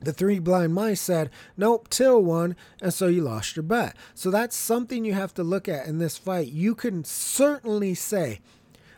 the 0.00 0.12
three 0.12 0.38
blind 0.38 0.74
mice 0.74 1.00
said, 1.00 1.30
nope, 1.56 1.88
Till 1.88 2.22
won, 2.22 2.56
and 2.80 2.92
so 2.92 3.06
you 3.06 3.22
lost 3.22 3.56
your 3.56 3.62
bet. 3.62 3.96
So 4.14 4.30
that's 4.30 4.56
something 4.56 5.04
you 5.04 5.14
have 5.14 5.34
to 5.34 5.42
look 5.42 5.68
at 5.68 5.86
in 5.86 5.98
this 5.98 6.16
fight. 6.16 6.48
You 6.48 6.74
can 6.74 7.04
certainly 7.04 7.94
say, 7.94 8.40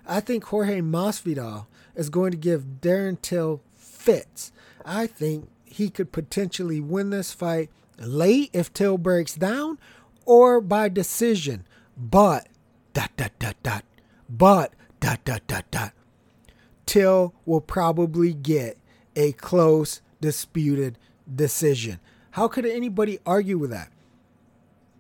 I 0.07 0.20
think 0.20 0.44
Jorge 0.44 0.81
Masvidal 0.81 1.66
is 1.94 2.09
going 2.09 2.31
to 2.31 2.37
give 2.37 2.81
Darren 2.81 3.20
Till 3.20 3.62
fits. 3.76 4.52
I 4.85 5.07
think 5.07 5.48
he 5.64 5.90
could 5.90 6.12
potentially 6.12 6.81
win 6.81 7.11
this 7.11 7.33
fight 7.33 7.70
late 7.98 8.50
if 8.52 8.72
Till 8.72 8.98
breaks 8.98 9.35
down 9.35 9.78
or 10.24 10.61
by 10.61 10.88
decision. 10.88 11.66
But 11.96 12.46
dot 12.92 13.11
dot 13.16 13.33
dot 13.38 13.57
dot. 13.62 13.85
But 14.28 14.72
dot 15.00 15.24
dot 15.24 15.46
dot 15.46 15.70
dot. 15.70 15.92
Till 16.87 17.35
will 17.46 17.61
probably 17.61 18.33
get 18.33 18.78
a 19.16 19.33
close 19.33 20.00
disputed 20.20 20.98
decision. 21.33 22.00
How 22.33 22.48
could 22.48 22.64
anybody 22.66 23.18
argue 23.26 23.59
with 23.59 23.70
that? 23.70 23.90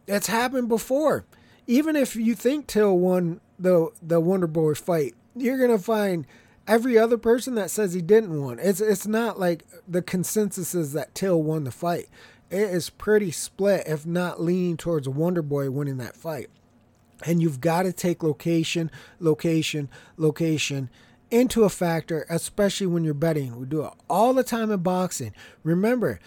It's 0.06 0.26
happened 0.26 0.68
before. 0.68 1.24
Even 1.66 1.96
if 1.96 2.16
you 2.16 2.34
think 2.34 2.66
Till 2.66 2.98
won 2.98 3.40
the 3.58 3.90
the 4.02 4.20
Wonder 4.20 4.46
Boy 4.46 4.74
fight, 4.74 5.14
you're 5.34 5.58
gonna 5.58 5.78
find 5.78 6.26
every 6.66 6.98
other 6.98 7.16
person 7.16 7.54
that 7.54 7.70
says 7.70 7.94
he 7.94 8.02
didn't 8.02 8.44
win. 8.44 8.58
It's 8.60 8.80
it's 8.80 9.06
not 9.06 9.38
like 9.38 9.64
the 9.86 10.02
consensus 10.02 10.74
is 10.74 10.92
that 10.92 11.14
Till 11.14 11.42
won 11.42 11.64
the 11.64 11.70
fight. 11.70 12.08
It 12.50 12.68
is 12.68 12.90
pretty 12.90 13.30
split, 13.30 13.84
if 13.86 14.04
not 14.04 14.42
leaning 14.42 14.76
towards 14.76 15.08
Wonder 15.08 15.40
Boy 15.42 15.70
winning 15.70 15.96
that 15.98 16.16
fight. 16.16 16.50
And 17.24 17.40
you've 17.42 17.60
got 17.60 17.82
to 17.84 17.92
take 17.92 18.22
location, 18.22 18.90
location, 19.20 19.88
location 20.16 20.90
into 21.30 21.64
a 21.64 21.70
factor, 21.70 22.26
especially 22.28 22.86
when 22.86 23.04
you're 23.04 23.14
betting. 23.14 23.58
We 23.58 23.66
do 23.66 23.84
it 23.84 23.92
all 24.08 24.34
the 24.34 24.44
time 24.44 24.70
in 24.70 24.80
boxing. 24.80 25.32
Remember, 25.64 26.20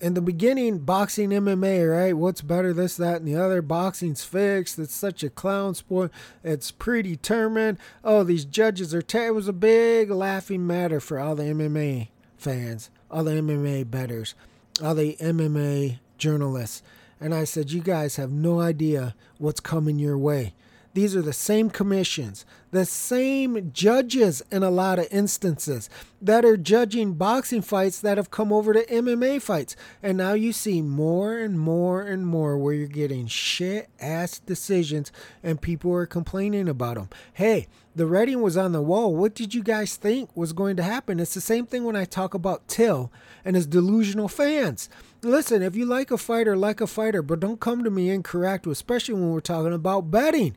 in 0.00 0.14
the 0.14 0.20
beginning, 0.20 0.78
boxing, 0.78 1.30
MMA, 1.30 1.90
right? 1.90 2.16
What's 2.16 2.40
better, 2.40 2.72
this, 2.72 2.96
that, 2.96 3.16
and 3.16 3.26
the 3.26 3.36
other? 3.36 3.62
Boxing's 3.62 4.24
fixed. 4.24 4.78
It's 4.78 4.94
such 4.94 5.22
a 5.22 5.30
clown 5.30 5.74
sport. 5.74 6.12
It's 6.44 6.70
predetermined. 6.70 7.78
Oh, 8.04 8.22
these 8.22 8.44
judges 8.44 8.94
are. 8.94 9.02
Ter-. 9.02 9.28
It 9.28 9.34
was 9.34 9.48
a 9.48 9.52
big 9.52 10.10
laughing 10.10 10.66
matter 10.66 11.00
for 11.00 11.18
all 11.18 11.34
the 11.34 11.44
MMA 11.44 12.08
fans, 12.36 12.90
all 13.10 13.24
the 13.24 13.32
MMA 13.32 13.90
bettors, 13.90 14.34
all 14.82 14.94
the 14.94 15.16
MMA 15.16 15.98
journalists. 16.16 16.82
And 17.20 17.34
I 17.34 17.44
said, 17.44 17.70
You 17.70 17.80
guys 17.80 18.16
have 18.16 18.30
no 18.30 18.60
idea 18.60 19.14
what's 19.38 19.60
coming 19.60 19.98
your 19.98 20.18
way. 20.18 20.52
These 20.98 21.14
are 21.14 21.22
the 21.22 21.32
same 21.32 21.70
commissions, 21.70 22.44
the 22.72 22.84
same 22.84 23.70
judges 23.72 24.42
in 24.50 24.64
a 24.64 24.68
lot 24.68 24.98
of 24.98 25.06
instances 25.12 25.88
that 26.20 26.44
are 26.44 26.56
judging 26.56 27.12
boxing 27.12 27.62
fights 27.62 28.00
that 28.00 28.16
have 28.16 28.32
come 28.32 28.52
over 28.52 28.72
to 28.72 28.84
MMA 28.86 29.40
fights. 29.40 29.76
And 30.02 30.18
now 30.18 30.32
you 30.32 30.52
see 30.52 30.82
more 30.82 31.38
and 31.38 31.56
more 31.56 32.02
and 32.02 32.26
more 32.26 32.58
where 32.58 32.74
you're 32.74 32.88
getting 32.88 33.28
shit 33.28 33.88
ass 34.00 34.40
decisions 34.40 35.12
and 35.40 35.62
people 35.62 35.92
are 35.92 36.04
complaining 36.04 36.68
about 36.68 36.96
them. 36.96 37.10
Hey, 37.32 37.68
the 37.94 38.06
writing 38.06 38.42
was 38.42 38.56
on 38.56 38.72
the 38.72 38.82
wall. 38.82 39.14
What 39.14 39.36
did 39.36 39.54
you 39.54 39.62
guys 39.62 39.94
think 39.94 40.36
was 40.36 40.52
going 40.52 40.74
to 40.78 40.82
happen? 40.82 41.20
It's 41.20 41.34
the 41.34 41.40
same 41.40 41.64
thing 41.64 41.84
when 41.84 41.94
I 41.94 42.06
talk 42.06 42.34
about 42.34 42.66
Till 42.66 43.12
and 43.44 43.54
his 43.54 43.68
delusional 43.68 44.26
fans. 44.26 44.88
Listen, 45.22 45.62
if 45.62 45.76
you 45.76 45.86
like 45.86 46.10
a 46.10 46.18
fighter, 46.18 46.56
like 46.56 46.80
a 46.80 46.88
fighter, 46.88 47.22
but 47.22 47.38
don't 47.38 47.60
come 47.60 47.84
to 47.84 47.90
me 47.90 48.10
incorrect, 48.10 48.66
especially 48.66 49.14
when 49.14 49.30
we're 49.30 49.38
talking 49.38 49.72
about 49.72 50.10
betting 50.10 50.56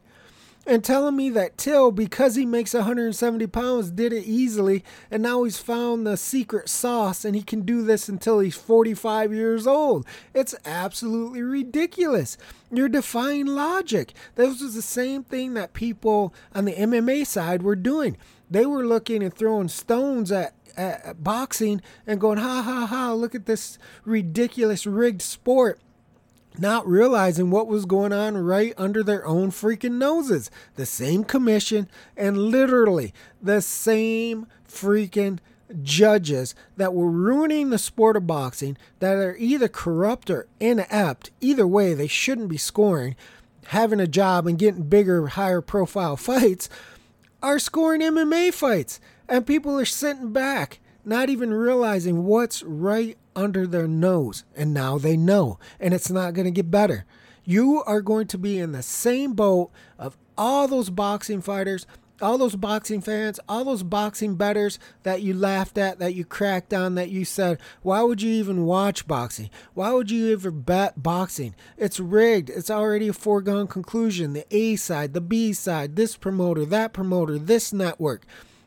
and 0.67 0.83
telling 0.83 1.15
me 1.15 1.29
that 1.31 1.57
Till, 1.57 1.91
because 1.91 2.35
he 2.35 2.45
makes 2.45 2.73
170 2.73 3.47
pounds, 3.47 3.91
did 3.91 4.13
it 4.13 4.25
easily, 4.25 4.83
and 5.09 5.23
now 5.23 5.43
he's 5.43 5.57
found 5.57 6.05
the 6.05 6.17
secret 6.17 6.69
sauce 6.69 7.25
and 7.25 7.35
he 7.35 7.41
can 7.41 7.61
do 7.61 7.83
this 7.83 8.07
until 8.07 8.39
he's 8.39 8.55
45 8.55 9.33
years 9.33 9.65
old. 9.65 10.05
It's 10.33 10.55
absolutely 10.65 11.41
ridiculous. 11.41 12.37
You're 12.71 12.89
defying 12.89 13.47
logic. 13.47 14.13
This 14.35 14.61
was 14.61 14.75
the 14.75 14.81
same 14.81 15.23
thing 15.23 15.55
that 15.55 15.73
people 15.73 16.33
on 16.53 16.65
the 16.65 16.73
MMA 16.73 17.25
side 17.25 17.63
were 17.63 17.75
doing. 17.75 18.17
They 18.49 18.65
were 18.65 18.85
looking 18.85 19.23
and 19.23 19.33
throwing 19.33 19.69
stones 19.69 20.31
at 20.31 20.53
at 20.77 21.21
boxing 21.21 21.81
and 22.07 22.21
going, 22.21 22.37
ha 22.37 22.61
ha 22.61 22.85
ha, 22.85 23.11
look 23.11 23.35
at 23.35 23.45
this 23.45 23.77
ridiculous 24.05 24.85
rigged 24.85 25.21
sport 25.21 25.81
not 26.57 26.87
realizing 26.87 27.49
what 27.49 27.67
was 27.67 27.85
going 27.85 28.11
on 28.13 28.37
right 28.37 28.73
under 28.77 29.03
their 29.03 29.25
own 29.25 29.51
freaking 29.51 29.97
noses. 29.97 30.51
The 30.75 30.85
same 30.85 31.23
commission 31.23 31.89
and 32.17 32.37
literally 32.37 33.13
the 33.41 33.61
same 33.61 34.47
freaking 34.67 35.39
judges 35.81 36.53
that 36.77 36.93
were 36.93 37.09
ruining 37.09 37.69
the 37.69 37.77
sport 37.77 38.17
of 38.17 38.27
boxing 38.27 38.77
that 38.99 39.15
are 39.15 39.37
either 39.37 39.67
corrupt 39.67 40.29
or 40.29 40.47
inept. 40.59 41.31
Either 41.39 41.65
way, 41.65 41.93
they 41.93 42.07
shouldn't 42.07 42.49
be 42.49 42.57
scoring, 42.57 43.15
having 43.67 43.99
a 43.99 44.07
job, 44.07 44.47
and 44.47 44.59
getting 44.59 44.83
bigger, 44.83 45.27
higher 45.27 45.61
profile 45.61 46.17
fights 46.17 46.69
are 47.41 47.59
scoring 47.59 48.01
MMA 48.01 48.53
fights. 48.53 48.99
And 49.27 49.47
people 49.47 49.79
are 49.79 49.85
sitting 49.85 50.33
back, 50.33 50.79
not 51.05 51.29
even 51.29 51.53
realizing 51.53 52.25
what's 52.25 52.63
right 52.63 53.17
under 53.35 53.65
their 53.65 53.87
nose, 53.87 54.43
and 54.55 54.73
now 54.73 54.97
they 54.97 55.17
know, 55.17 55.59
and 55.79 55.93
it's 55.93 56.11
not 56.11 56.33
going 56.33 56.45
to 56.45 56.51
get 56.51 56.71
better. 56.71 57.05
You 57.43 57.83
are 57.83 58.01
going 58.01 58.27
to 58.27 58.37
be 58.37 58.59
in 58.59 58.71
the 58.71 58.83
same 58.83 59.33
boat 59.33 59.71
of 59.97 60.17
all 60.37 60.67
those 60.67 60.89
boxing 60.89 61.41
fighters, 61.41 61.85
all 62.21 62.37
those 62.37 62.55
boxing 62.55 63.01
fans, 63.01 63.39
all 63.49 63.65
those 63.65 63.81
boxing 63.81 64.35
bettors 64.35 64.77
that 65.01 65.23
you 65.23 65.33
laughed 65.33 65.77
at, 65.77 65.97
that 65.97 66.13
you 66.13 66.23
cracked 66.23 66.71
on, 66.71 66.93
that 66.95 67.09
you 67.09 67.25
said, 67.25 67.59
why 67.81 68.03
would 68.03 68.21
you 68.21 68.31
even 68.31 68.65
watch 68.65 69.07
boxing? 69.07 69.49
Why 69.73 69.91
would 69.91 70.11
you 70.11 70.31
ever 70.31 70.51
bet 70.51 71.01
boxing? 71.01 71.55
It's 71.77 71.99
rigged. 71.99 72.51
It's 72.51 72.69
already 72.69 73.07
a 73.07 73.13
foregone 73.13 73.65
conclusion. 73.65 74.33
The 74.33 74.45
A 74.51 74.75
side, 74.75 75.13
the 75.13 75.21
B 75.21 75.51
side, 75.51 75.95
this 75.95 76.15
promoter, 76.15 76.63
that 76.65 76.93
promoter, 76.93 77.39
this 77.39 77.73
network. 77.73 78.23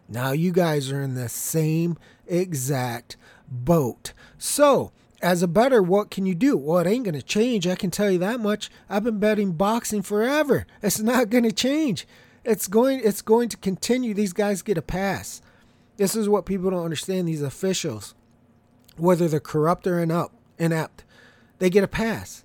Now 0.09 0.33
you 0.33 0.51
guys 0.51 0.91
are 0.91 1.01
in 1.01 1.15
the 1.15 1.29
same 1.29 1.97
exact 2.27 3.17
boat. 3.49 4.13
So, 4.39 4.93
as 5.23 5.43
a 5.43 5.49
bettor, 5.49 5.83
what 5.83 6.11
can 6.11 6.27
you 6.27 6.35
do? 6.35 6.57
Well, 6.57 6.79
it 6.79 6.87
ain't 6.87 7.05
going 7.05 7.15
to 7.15 7.23
change. 7.23 7.67
I 7.67 7.77
can 7.77 7.91
tell 7.91 8.11
you 8.11 8.19
that 8.19 8.41
much. 8.41 8.71
I've 8.91 9.05
been 9.05 9.19
betting 9.19 9.53
boxing 9.53 10.03
forever. 10.03 10.67
It's 10.83 11.01
not 11.01 11.31
going 11.31 11.45
to 11.45 11.53
change. 11.53 12.07
It's 12.45 12.69
going 12.69 13.01
it's 13.03 13.23
going 13.23 13.49
to 13.49 13.57
continue. 13.57 14.13
These 14.13 14.35
guys 14.35 14.63
get 14.63 14.77
a 14.77 14.83
pass. 14.83 15.41
This 15.97 16.15
is 16.15 16.29
what 16.29 16.45
people 16.45 16.71
don't 16.71 16.85
understand 16.85 17.27
these 17.27 17.43
officials. 17.43 18.15
Whether 18.97 19.29
they're 19.29 19.41
corrupt 19.41 19.87
or 19.87 19.99
inept, 19.99 20.35
inept 20.59 21.05
they 21.59 21.71
get 21.71 21.85
a 21.85 21.89
pass. 21.89 22.45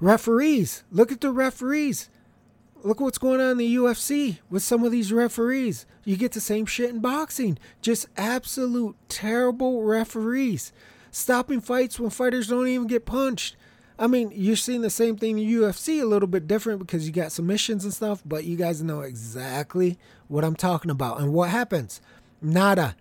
Referees, 0.00 0.82
look 0.90 1.12
at 1.12 1.20
the 1.20 1.30
referees. 1.30 2.08
Look 2.84 3.00
what's 3.00 3.16
going 3.16 3.40
on 3.40 3.52
in 3.52 3.56
the 3.56 3.76
UFC 3.76 4.40
with 4.50 4.62
some 4.62 4.84
of 4.84 4.92
these 4.92 5.10
referees. 5.10 5.86
You 6.04 6.18
get 6.18 6.32
the 6.32 6.40
same 6.40 6.66
shit 6.66 6.90
in 6.90 7.00
boxing. 7.00 7.58
Just 7.80 8.06
absolute 8.18 8.94
terrible 9.08 9.84
referees. 9.84 10.70
Stopping 11.10 11.62
fights 11.62 11.98
when 11.98 12.10
fighters 12.10 12.48
don't 12.48 12.68
even 12.68 12.86
get 12.86 13.06
punched. 13.06 13.56
I 13.98 14.06
mean, 14.06 14.30
you're 14.34 14.54
seeing 14.54 14.82
the 14.82 14.90
same 14.90 15.16
thing 15.16 15.38
in 15.38 15.46
the 15.46 15.54
UFC, 15.54 16.02
a 16.02 16.04
little 16.04 16.26
bit 16.26 16.46
different 16.46 16.78
because 16.78 17.06
you 17.06 17.12
got 17.12 17.32
submissions 17.32 17.84
and 17.84 17.94
stuff, 17.94 18.22
but 18.26 18.44
you 18.44 18.54
guys 18.54 18.82
know 18.82 19.00
exactly 19.00 19.96
what 20.28 20.44
I'm 20.44 20.56
talking 20.56 20.90
about. 20.90 21.20
And 21.20 21.32
what 21.32 21.48
happens? 21.48 22.02
Nada, 22.42 22.96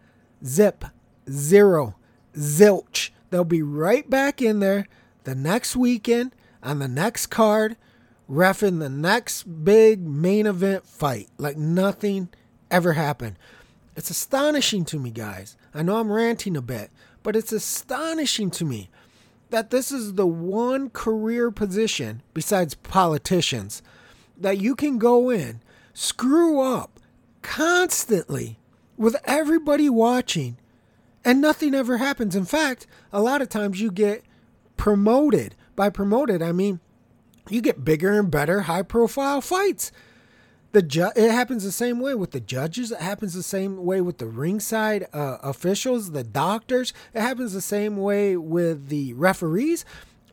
zip, 0.45 0.85
zero, 1.29 1.95
zilch. 2.35 3.09
They'll 3.31 3.43
be 3.43 3.61
right 3.61 4.09
back 4.09 4.41
in 4.41 4.61
there 4.61 4.87
the 5.25 5.35
next 5.35 5.75
weekend 5.75 6.33
on 6.61 6.79
the 6.79 6.87
next 6.87 7.27
card, 7.27 7.75
refing 8.29 8.79
the 8.79 8.89
next 8.89 9.43
big 9.63 10.01
main 10.01 10.45
event 10.47 10.85
fight. 10.85 11.29
Like 11.37 11.57
nothing 11.57 12.29
ever 12.71 12.93
happened. 12.93 13.37
It's 13.95 14.09
astonishing 14.09 14.85
to 14.85 14.99
me, 14.99 15.11
guys. 15.11 15.55
I 15.73 15.83
know 15.83 15.97
I'm 15.97 16.11
ranting 16.11 16.57
a 16.57 16.61
bit, 16.61 16.89
but 17.21 17.35
it's 17.35 17.51
astonishing 17.51 18.49
to 18.51 18.65
me 18.65 18.89
that 19.49 19.69
this 19.69 19.91
is 19.91 20.15
the 20.15 20.25
one 20.25 20.89
career 20.89 21.51
position 21.51 22.23
besides 22.33 22.73
politicians 22.73 23.83
that 24.35 24.57
you 24.57 24.75
can 24.75 24.97
go 24.97 25.29
in, 25.29 25.61
screw 25.93 26.59
up 26.59 26.99
constantly 27.43 28.57
with 28.97 29.15
everybody 29.25 29.89
watching, 29.89 30.57
and 31.23 31.39
nothing 31.39 31.75
ever 31.75 31.97
happens. 31.97 32.35
In 32.35 32.45
fact, 32.45 32.87
a 33.11 33.21
lot 33.21 33.41
of 33.41 33.49
times 33.49 33.79
you 33.79 33.91
get 33.91 34.23
promoted. 34.75 35.55
By 35.75 35.89
promoted, 35.89 36.41
I 36.41 36.51
mean 36.51 36.79
you 37.49 37.61
get 37.61 37.83
bigger 37.83 38.19
and 38.19 38.31
better 38.31 38.61
high 38.61 38.83
profile 38.83 39.41
fights. 39.41 39.91
The 40.71 40.81
ju- 40.81 41.11
it 41.15 41.29
happens 41.29 41.63
the 41.63 41.71
same 41.71 41.99
way 41.99 42.15
with 42.15 42.31
the 42.31 42.39
judges. 42.39 42.91
It 42.91 42.99
happens 42.99 43.35
the 43.35 43.43
same 43.43 43.85
way 43.85 44.01
with 44.01 44.17
the 44.17 44.25
ringside 44.25 45.05
uh, 45.13 45.37
officials, 45.43 46.11
the 46.11 46.23
doctors. 46.23 46.93
It 47.13 47.21
happens 47.21 47.53
the 47.53 47.61
same 47.61 47.97
way 47.97 48.35
with 48.35 48.87
the 48.89 49.13
referees. 49.13 49.85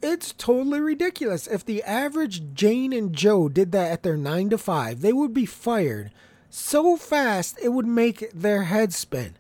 It's 0.03 0.33
totally 0.33 0.81
ridiculous. 0.81 1.47
If 1.47 1.67
the 1.67 1.83
average 1.83 2.55
Jane 2.55 2.95
and 2.95 3.15
Joe 3.15 3.51
did 3.51 3.71
that 3.73 3.93
at 3.93 4.03
their 4.03 4.17
nine 4.17 4.49
to 4.49 4.57
five, 4.57 5.03
they 5.03 5.13
would 5.13 5.35
be 5.35 5.45
fired 5.45 6.11
so 6.49 6.97
fast 6.97 7.59
it 7.63 7.69
would 7.69 7.87
make 7.87 8.31
their 8.33 8.65
head 8.65 8.95
spin. 8.95 9.37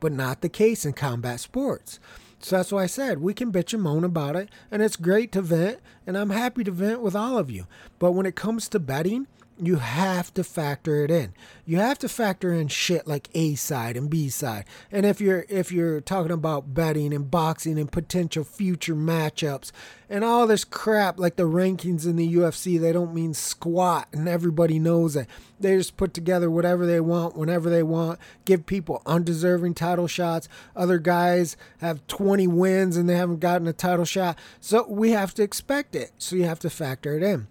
But 0.00 0.12
not 0.12 0.40
the 0.40 0.48
case 0.48 0.86
in 0.86 0.94
combat 0.94 1.40
sports. 1.40 2.00
So 2.40 2.56
that's 2.56 2.72
why 2.72 2.84
I 2.84 2.86
said 2.86 3.20
we 3.20 3.34
can 3.34 3.52
bitch 3.52 3.74
and 3.74 3.82
moan 3.82 4.04
about 4.04 4.36
it, 4.36 4.48
and 4.70 4.82
it's 4.82 4.96
great 4.96 5.32
to 5.32 5.42
vent, 5.42 5.80
and 6.06 6.16
I'm 6.16 6.30
happy 6.30 6.64
to 6.64 6.70
vent 6.70 7.00
with 7.00 7.16
all 7.16 7.36
of 7.38 7.50
you. 7.50 7.66
But 7.98 8.12
when 8.12 8.26
it 8.26 8.36
comes 8.36 8.68
to 8.68 8.78
betting, 8.78 9.26
you 9.60 9.76
have 9.76 10.32
to 10.34 10.44
factor 10.44 11.04
it 11.04 11.10
in. 11.10 11.32
You 11.64 11.78
have 11.78 11.98
to 11.98 12.08
factor 12.08 12.52
in 12.52 12.68
shit 12.68 13.06
like 13.06 13.28
A 13.34 13.54
side 13.56 13.96
and 13.96 14.08
B 14.08 14.28
side. 14.28 14.64
And 14.92 15.04
if 15.04 15.20
you're 15.20 15.44
if 15.48 15.72
you're 15.72 16.00
talking 16.00 16.32
about 16.32 16.74
betting 16.74 17.12
and 17.12 17.30
boxing 17.30 17.78
and 17.78 17.90
potential 17.90 18.44
future 18.44 18.94
matchups 18.94 19.72
and 20.08 20.24
all 20.24 20.46
this 20.46 20.64
crap 20.64 21.18
like 21.18 21.36
the 21.36 21.48
rankings 21.48 22.06
in 22.06 22.16
the 22.16 22.34
UFC, 22.34 22.80
they 22.80 22.92
don't 22.92 23.14
mean 23.14 23.34
squat 23.34 24.08
and 24.12 24.28
everybody 24.28 24.78
knows 24.78 25.16
it. 25.16 25.26
They 25.60 25.76
just 25.76 25.96
put 25.96 26.14
together 26.14 26.50
whatever 26.50 26.86
they 26.86 27.00
want 27.00 27.36
whenever 27.36 27.68
they 27.68 27.82
want, 27.82 28.20
give 28.44 28.64
people 28.64 29.02
undeserving 29.06 29.74
title 29.74 30.06
shots. 30.06 30.48
Other 30.76 30.98
guys 30.98 31.56
have 31.78 32.06
20 32.06 32.46
wins 32.46 32.96
and 32.96 33.08
they 33.08 33.16
haven't 33.16 33.40
gotten 33.40 33.66
a 33.66 33.72
title 33.72 34.04
shot. 34.04 34.38
So 34.60 34.86
we 34.88 35.10
have 35.10 35.34
to 35.34 35.42
expect 35.42 35.96
it. 35.96 36.12
So 36.18 36.36
you 36.36 36.44
have 36.44 36.60
to 36.60 36.70
factor 36.70 37.16
it 37.16 37.22
in. 37.22 37.48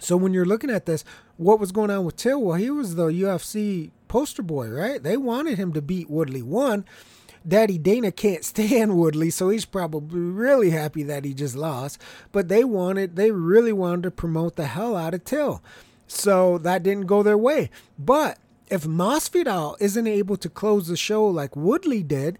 So 0.00 0.16
when 0.16 0.34
you're 0.34 0.44
looking 0.44 0.70
at 0.70 0.86
this, 0.86 1.04
what 1.36 1.60
was 1.60 1.72
going 1.72 1.90
on 1.90 2.04
with 2.04 2.16
Till? 2.16 2.40
Well, 2.40 2.56
he 2.56 2.70
was 2.70 2.94
the 2.94 3.06
UFC 3.06 3.90
poster 4.08 4.42
boy, 4.42 4.68
right? 4.68 5.02
They 5.02 5.16
wanted 5.16 5.58
him 5.58 5.72
to 5.72 5.82
beat 5.82 6.08
Woodley. 6.10 6.42
One, 6.42 6.84
Daddy 7.46 7.78
Dana 7.78 8.12
can't 8.12 8.44
stand 8.44 8.96
Woodley, 8.96 9.30
so 9.30 9.48
he's 9.48 9.64
probably 9.64 10.20
really 10.20 10.70
happy 10.70 11.02
that 11.04 11.24
he 11.24 11.34
just 11.34 11.56
lost. 11.56 12.00
But 12.32 12.48
they 12.48 12.64
wanted, 12.64 13.16
they 13.16 13.30
really 13.30 13.72
wanted 13.72 14.02
to 14.04 14.10
promote 14.10 14.56
the 14.56 14.66
hell 14.66 14.96
out 14.96 15.14
of 15.14 15.24
Till. 15.24 15.62
So 16.06 16.58
that 16.58 16.82
didn't 16.82 17.06
go 17.06 17.22
their 17.22 17.38
way. 17.38 17.70
But 17.98 18.38
if 18.68 18.84
Masvidal 18.84 19.76
isn't 19.80 20.06
able 20.06 20.36
to 20.36 20.48
close 20.48 20.88
the 20.88 20.96
show 20.96 21.26
like 21.26 21.56
Woodley 21.56 22.02
did, 22.02 22.38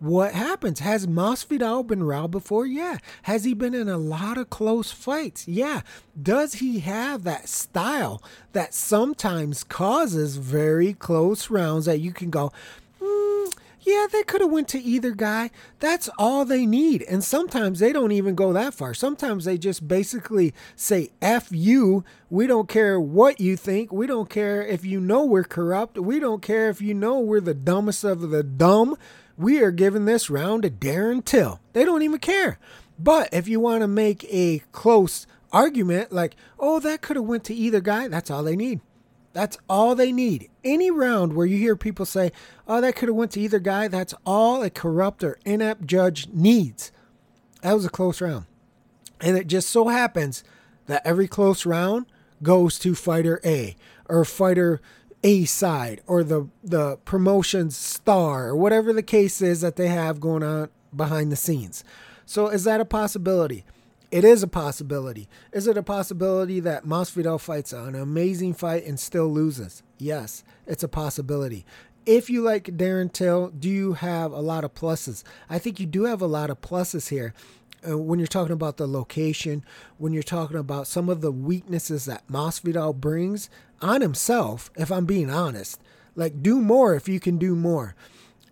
what 0.00 0.32
happens? 0.32 0.80
Has 0.80 1.06
Masvidal 1.06 1.86
been 1.86 2.02
robbed 2.02 2.32
before? 2.32 2.64
Yeah. 2.64 2.98
Has 3.24 3.44
he 3.44 3.52
been 3.52 3.74
in 3.74 3.86
a 3.86 3.98
lot 3.98 4.38
of 4.38 4.48
close 4.48 4.90
fights? 4.90 5.46
Yeah. 5.46 5.82
Does 6.20 6.54
he 6.54 6.80
have 6.80 7.22
that 7.24 7.50
style 7.50 8.22
that 8.52 8.72
sometimes 8.72 9.62
causes 9.62 10.36
very 10.36 10.94
close 10.94 11.50
rounds 11.50 11.84
that 11.84 12.00
you 12.00 12.12
can 12.12 12.30
go, 12.30 12.50
mm, 12.98 13.52
yeah, 13.82 14.06
they 14.10 14.22
could 14.22 14.40
have 14.40 14.50
went 14.50 14.68
to 14.68 14.80
either 14.80 15.10
guy. 15.10 15.50
That's 15.80 16.08
all 16.18 16.46
they 16.46 16.64
need. 16.64 17.02
And 17.02 17.22
sometimes 17.22 17.78
they 17.78 17.92
don't 17.92 18.12
even 18.12 18.34
go 18.34 18.54
that 18.54 18.72
far. 18.72 18.94
Sometimes 18.94 19.44
they 19.44 19.58
just 19.58 19.86
basically 19.86 20.54
say, 20.76 21.10
F 21.20 21.48
you. 21.50 22.04
We 22.30 22.46
don't 22.46 22.68
care 22.68 22.98
what 22.98 23.38
you 23.38 23.56
think. 23.56 23.92
We 23.92 24.06
don't 24.06 24.30
care 24.30 24.62
if 24.62 24.82
you 24.82 24.98
know 24.98 25.26
we're 25.26 25.44
corrupt. 25.44 25.98
We 25.98 26.20
don't 26.20 26.40
care 26.40 26.70
if 26.70 26.80
you 26.80 26.94
know 26.94 27.20
we're 27.20 27.40
the 27.40 27.52
dumbest 27.52 28.02
of 28.04 28.30
the 28.30 28.42
dumb 28.42 28.96
we 29.40 29.62
are 29.62 29.70
giving 29.70 30.04
this 30.04 30.28
round 30.28 30.62
to 30.62 30.70
Darren 30.70 31.24
Till. 31.24 31.60
They 31.72 31.84
don't 31.84 32.02
even 32.02 32.18
care. 32.18 32.58
But 32.98 33.30
if 33.32 33.48
you 33.48 33.58
want 33.58 33.80
to 33.80 33.88
make 33.88 34.24
a 34.24 34.62
close 34.70 35.26
argument, 35.50 36.12
like, 36.12 36.36
oh, 36.58 36.78
that 36.80 37.00
could 37.00 37.16
have 37.16 37.24
went 37.24 37.44
to 37.44 37.54
either 37.54 37.80
guy, 37.80 38.06
that's 38.08 38.30
all 38.30 38.42
they 38.42 38.54
need. 38.54 38.80
That's 39.32 39.56
all 39.66 39.94
they 39.94 40.12
need. 40.12 40.50
Any 40.62 40.90
round 40.90 41.32
where 41.32 41.46
you 41.46 41.56
hear 41.56 41.74
people 41.74 42.04
say, 42.04 42.32
oh, 42.68 42.82
that 42.82 42.96
could 42.96 43.08
have 43.08 43.16
went 43.16 43.30
to 43.32 43.40
either 43.40 43.60
guy, 43.60 43.88
that's 43.88 44.14
all 44.26 44.62
a 44.62 44.68
corrupt 44.68 45.24
or 45.24 45.38
inept 45.46 45.86
judge 45.86 46.28
needs. 46.28 46.92
That 47.62 47.72
was 47.72 47.86
a 47.86 47.90
close 47.90 48.20
round. 48.20 48.44
And 49.22 49.38
it 49.38 49.46
just 49.46 49.70
so 49.70 49.88
happens 49.88 50.44
that 50.86 51.06
every 51.06 51.28
close 51.28 51.64
round 51.64 52.06
goes 52.42 52.78
to 52.80 52.94
fighter 52.94 53.40
A 53.44 53.74
or 54.06 54.24
fighter 54.26 54.82
a 55.22 55.44
side 55.44 56.00
or 56.06 56.24
the 56.24 56.48
the 56.62 56.96
promotion's 57.04 57.76
star 57.76 58.48
or 58.48 58.56
whatever 58.56 58.92
the 58.92 59.02
case 59.02 59.42
is 59.42 59.60
that 59.60 59.76
they 59.76 59.88
have 59.88 60.20
going 60.20 60.42
on 60.42 60.68
behind 60.94 61.30
the 61.30 61.36
scenes. 61.36 61.84
So 62.24 62.48
is 62.48 62.64
that 62.64 62.80
a 62.80 62.84
possibility? 62.84 63.64
It 64.10 64.24
is 64.24 64.42
a 64.42 64.48
possibility. 64.48 65.28
Is 65.52 65.68
it 65.68 65.76
a 65.76 65.82
possibility 65.82 66.58
that 66.60 66.84
Masvidal 66.84 67.40
fights 67.40 67.72
an 67.72 67.94
amazing 67.94 68.54
fight 68.54 68.84
and 68.84 68.98
still 68.98 69.28
loses? 69.28 69.82
Yes, 69.98 70.42
it's 70.66 70.82
a 70.82 70.88
possibility. 70.88 71.64
If 72.06 72.28
you 72.28 72.42
like 72.42 72.64
Darren 72.64 73.12
Till, 73.12 73.48
do 73.50 73.68
you 73.68 73.92
have 73.92 74.32
a 74.32 74.40
lot 74.40 74.64
of 74.64 74.74
pluses? 74.74 75.22
I 75.48 75.58
think 75.58 75.78
you 75.78 75.86
do 75.86 76.04
have 76.04 76.20
a 76.22 76.26
lot 76.26 76.50
of 76.50 76.60
pluses 76.60 77.10
here. 77.10 77.34
Uh, 77.88 77.96
when 77.96 78.18
you're 78.18 78.28
talking 78.28 78.52
about 78.52 78.76
the 78.76 78.86
location, 78.86 79.64
when 79.96 80.12
you're 80.12 80.22
talking 80.22 80.58
about 80.58 80.86
some 80.86 81.08
of 81.08 81.20
the 81.20 81.32
weaknesses 81.32 82.04
that 82.04 82.28
Masvidal 82.28 82.94
brings, 82.94 83.48
on 83.82 84.00
himself, 84.00 84.70
if 84.76 84.90
I'm 84.90 85.06
being 85.06 85.30
honest. 85.30 85.80
Like, 86.14 86.42
do 86.42 86.60
more 86.60 86.94
if 86.94 87.08
you 87.08 87.20
can 87.20 87.38
do 87.38 87.54
more. 87.54 87.94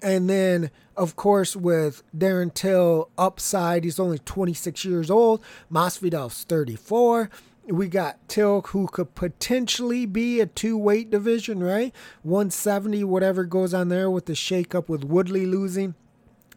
And 0.00 0.30
then, 0.30 0.70
of 0.96 1.16
course, 1.16 1.56
with 1.56 2.02
Darren 2.16 2.54
Till 2.54 3.10
upside, 3.18 3.84
he's 3.84 3.98
only 3.98 4.18
26 4.18 4.84
years 4.84 5.10
old. 5.10 5.42
Masvidal's 5.70 6.44
34. 6.44 7.30
We 7.66 7.88
got 7.88 8.16
Till, 8.28 8.62
who 8.62 8.86
could 8.86 9.14
potentially 9.14 10.06
be 10.06 10.40
a 10.40 10.46
two 10.46 10.78
weight 10.78 11.10
division, 11.10 11.62
right? 11.62 11.94
170, 12.22 13.04
whatever 13.04 13.44
goes 13.44 13.74
on 13.74 13.88
there 13.88 14.10
with 14.10 14.26
the 14.26 14.32
shakeup 14.32 14.88
with 14.88 15.04
Woodley 15.04 15.44
losing. 15.44 15.94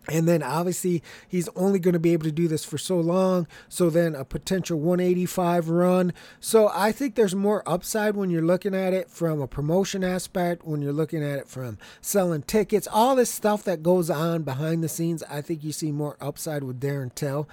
And 0.08 0.28
then 0.28 0.42
obviously 0.42 1.04
he's 1.28 1.48
only 1.56 1.80
going 1.80 1.94
to 1.94 2.00
be 2.00 2.14
able 2.14 2.24
to 2.24 2.32
do 2.32 2.48
this 2.48 2.66
for 2.66 2.78
so 2.78 3.00
long. 3.00 3.48
So 3.70 3.90
then 3.90 4.16
a 4.16 4.26
potential 4.26 4.80
185 4.80 5.70
run. 5.70 6.14
So 6.40 6.72
I 6.74 6.92
think 6.92 7.16
there's 7.16 7.36
more 7.36 7.64
upside 7.68 8.16
when 8.16 8.30
you're 8.30 8.42
looking 8.42 8.74
at 8.74 8.94
it 8.94 9.10
from 9.10 9.42
a 9.42 9.48
promotion 9.48 10.04
aspect, 10.04 10.66
when 10.66 10.82
you're 10.82 10.94
looking 10.94 11.24
at 11.24 11.40
it 11.40 11.48
from 11.48 11.78
selling 12.02 12.42
tickets, 12.42 12.88
all 12.92 13.16
this 13.16 13.30
stuff 13.30 13.64
that 13.64 13.84
goes 13.84 14.10
on 14.10 14.44
behind 14.44 14.84
the 14.84 14.90
scenes. 14.90 15.24
I 15.30 15.42
think 15.42 15.64
you 15.64 15.72
see 15.72 15.92
more 15.92 16.18
upside 16.20 16.64
with 16.64 16.82
Darren 16.82 17.14
Till. 17.14 17.48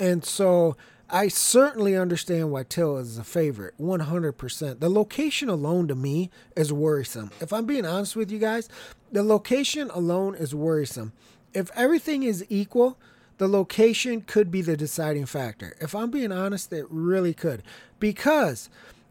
And 0.00 0.24
so 0.24 0.76
I 1.08 1.28
certainly 1.28 1.94
understand 1.94 2.50
why 2.50 2.64
Till 2.64 2.96
is 2.96 3.18
a 3.18 3.24
favorite, 3.24 3.74
100%. 3.78 4.80
The 4.80 4.88
location 4.88 5.48
alone 5.48 5.86
to 5.88 5.94
me 5.94 6.30
is 6.56 6.72
worrisome. 6.72 7.30
If 7.40 7.52
I'm 7.52 7.66
being 7.66 7.84
honest 7.84 8.16
with 8.16 8.32
you 8.32 8.38
guys, 8.38 8.68
the 9.12 9.22
location 9.22 9.90
alone 9.90 10.34
is 10.34 10.54
worrisome 10.54 11.12
if 11.54 11.70
everything 11.74 12.22
is 12.22 12.44
equal, 12.48 12.98
the 13.38 13.48
location 13.48 14.20
could 14.22 14.50
be 14.50 14.62
the 14.62 14.76
deciding 14.76 15.26
factor. 15.26 15.74
If 15.80 15.94
I'm 15.94 16.10
being 16.10 16.32
honest, 16.32 16.72
it 16.72 16.86
really 16.88 17.34
could. 17.34 17.62
Because 17.98 18.68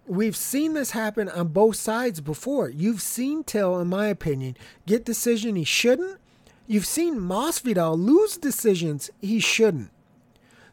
we've 0.07 0.35
seen 0.35 0.73
this 0.73 0.91
happen 0.91 1.29
on 1.29 1.49
both 1.49 1.75
sides 1.75 2.21
before. 2.21 2.69
You've 2.69 3.01
seen 3.01 3.43
Till, 3.43 3.79
in 3.79 3.87
my 3.87 4.07
opinion, 4.07 4.55
get 4.85 5.05
decision 5.05 5.55
he 5.55 5.63
shouldn't. 5.63 6.19
You've 6.67 6.85
seen 6.85 7.19
Masvidal 7.19 7.97
lose 7.97 8.37
decisions 8.37 9.09
he 9.19 9.39
shouldn't. 9.39 9.89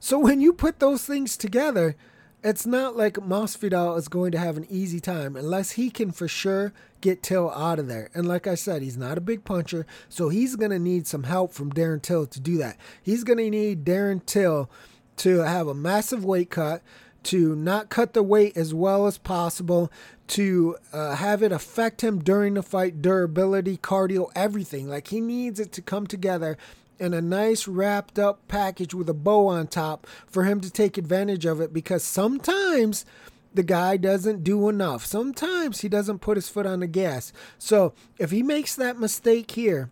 So 0.01 0.19
when 0.19 0.41
you 0.41 0.53
put 0.53 0.79
those 0.79 1.05
things 1.05 1.37
together, 1.37 1.97
it's 2.45 2.67
not 2.67 2.97
like 2.97 3.15
Masvidal 3.15 3.99
is 3.99 4.07
going 4.07 4.31
to 4.33 4.39
have 4.39 4.57
an 4.57 4.67
easy 4.71 5.01
time 5.01 5.35
unless 5.35 5.73
he 5.73 5.91
can 5.91 6.13
for 6.13 6.29
sure 6.29 6.73
get 7.01 7.23
Till 7.23 7.51
out 7.51 7.79
of 7.79 7.89
there. 7.89 8.11
And 8.15 8.27
like 8.27 8.47
I 8.47 8.55
said, 8.55 8.83
he's 8.83 8.97
not 8.97 9.19
a 9.19 9.23
big 9.23 9.45
puncher, 9.45 9.87
so 10.09 10.29
he's 10.29 10.57
going 10.57 10.71
to 10.71 10.79
need 10.79 11.07
some 11.07 11.25
help 11.25 11.53
from 11.53 11.73
Darren 11.73 12.03
Till 12.03 12.27
to 12.27 12.41
do 12.41 12.59
that. 12.59 12.77
He's 13.03 13.25
going 13.25 13.39
to 13.39 13.51
need 13.51 13.85
Darren 13.85 14.25
Till 14.25 14.71
to 15.19 15.39
have 15.39 15.67
a 15.67 15.75
massive 15.75 16.25
weight 16.25 16.51
cut, 16.51 16.83
to 17.25 17.55
not 17.57 17.89
cut 17.89 18.15
the 18.15 18.23
weight 18.23 18.57
as 18.57 18.73
well 18.73 19.07
as 19.07 19.19
possible, 19.19 19.91
to 20.29 20.77
uh, 20.93 21.17
have 21.17 21.43
it 21.43 21.53
affect 21.53 22.03
him 22.03 22.23
during 22.23 22.55
the 22.55 22.63
fight, 22.63 23.03
durability, 23.03 23.77
cardio, 23.77 24.31
everything. 24.35 24.89
Like 24.89 25.09
he 25.09 25.21
needs 25.21 25.59
it 25.59 25.73
to 25.73 25.83
come 25.83 26.07
together 26.07 26.57
in 26.99 27.15
a 27.15 27.21
nice 27.21 27.69
wrapped 27.69 28.19
up 28.19 28.47
package 28.49 28.95
with 28.95 29.09
a 29.09 29.15
bow 29.15 29.47
on 29.47 29.67
top 29.67 30.07
for 30.27 30.45
him 30.45 30.61
to 30.61 30.71
take 30.71 30.99
advantage 30.99 31.45
of 31.45 31.61
it 31.61 31.73
because 31.73 32.03
sometimes 32.03 33.05
the 33.55 33.63
guy 33.63 33.97
doesn't 33.97 34.45
do 34.45 34.69
enough. 34.69 35.07
Sometimes 35.07 35.81
he 35.81 35.89
doesn't 35.89 36.21
put 36.21 36.37
his 36.37 36.49
foot 36.49 36.67
on 36.67 36.81
the 36.81 36.87
gas. 36.87 37.33
So 37.59 37.95
if 38.19 38.31
he 38.31 38.43
makes 38.43 38.75
that 38.75 38.99
mistake 38.99 39.53
here, 39.53 39.91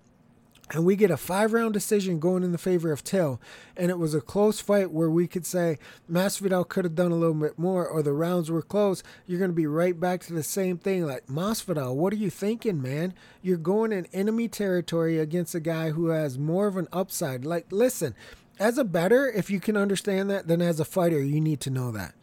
and 0.70 0.84
we 0.84 0.96
get 0.96 1.10
a 1.10 1.16
five 1.16 1.52
round 1.52 1.74
decision 1.74 2.18
going 2.18 2.42
in 2.42 2.52
the 2.52 2.58
favor 2.58 2.90
of 2.90 3.04
Till. 3.04 3.40
And 3.76 3.90
it 3.90 3.98
was 3.98 4.14
a 4.14 4.20
close 4.20 4.60
fight 4.60 4.90
where 4.90 5.10
we 5.10 5.28
could 5.28 5.46
say 5.46 5.78
Masvidal 6.10 6.68
could 6.68 6.84
have 6.84 6.96
done 6.96 7.12
a 7.12 7.16
little 7.16 7.34
bit 7.34 7.58
more 7.58 7.86
or 7.86 8.02
the 8.02 8.12
rounds 8.12 8.50
were 8.50 8.62
close. 8.62 9.02
You're 9.26 9.38
going 9.38 9.50
to 9.50 9.54
be 9.54 9.66
right 9.66 9.98
back 9.98 10.22
to 10.22 10.32
the 10.32 10.42
same 10.42 10.78
thing. 10.78 11.06
Like, 11.06 11.26
Masvidal, 11.26 11.94
what 11.94 12.12
are 12.12 12.16
you 12.16 12.30
thinking, 12.30 12.82
man? 12.82 13.14
You're 13.42 13.58
going 13.58 13.92
in 13.92 14.06
enemy 14.12 14.48
territory 14.48 15.18
against 15.18 15.54
a 15.54 15.60
guy 15.60 15.90
who 15.90 16.08
has 16.08 16.38
more 16.38 16.66
of 16.66 16.76
an 16.76 16.88
upside. 16.92 17.44
Like, 17.44 17.66
listen, 17.70 18.16
as 18.58 18.76
a 18.76 18.84
bettor, 18.84 19.30
if 19.30 19.50
you 19.50 19.60
can 19.60 19.76
understand 19.76 20.30
that, 20.30 20.48
then 20.48 20.60
as 20.60 20.80
a 20.80 20.84
fighter, 20.84 21.22
you 21.22 21.40
need 21.40 21.60
to 21.60 21.70
know 21.70 21.92
that. 21.92 22.14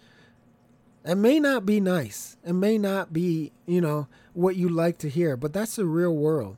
It 1.06 1.16
may 1.16 1.40
not 1.40 1.66
be 1.66 1.80
nice. 1.80 2.38
It 2.46 2.54
may 2.54 2.78
not 2.78 3.12
be, 3.12 3.52
you 3.66 3.82
know, 3.82 4.08
what 4.34 4.56
you 4.56 4.70
like 4.70 4.98
to 5.00 5.10
hear, 5.10 5.36
but 5.36 5.54
that's 5.54 5.76
the 5.76 5.86
real 5.86 6.16
world 6.16 6.58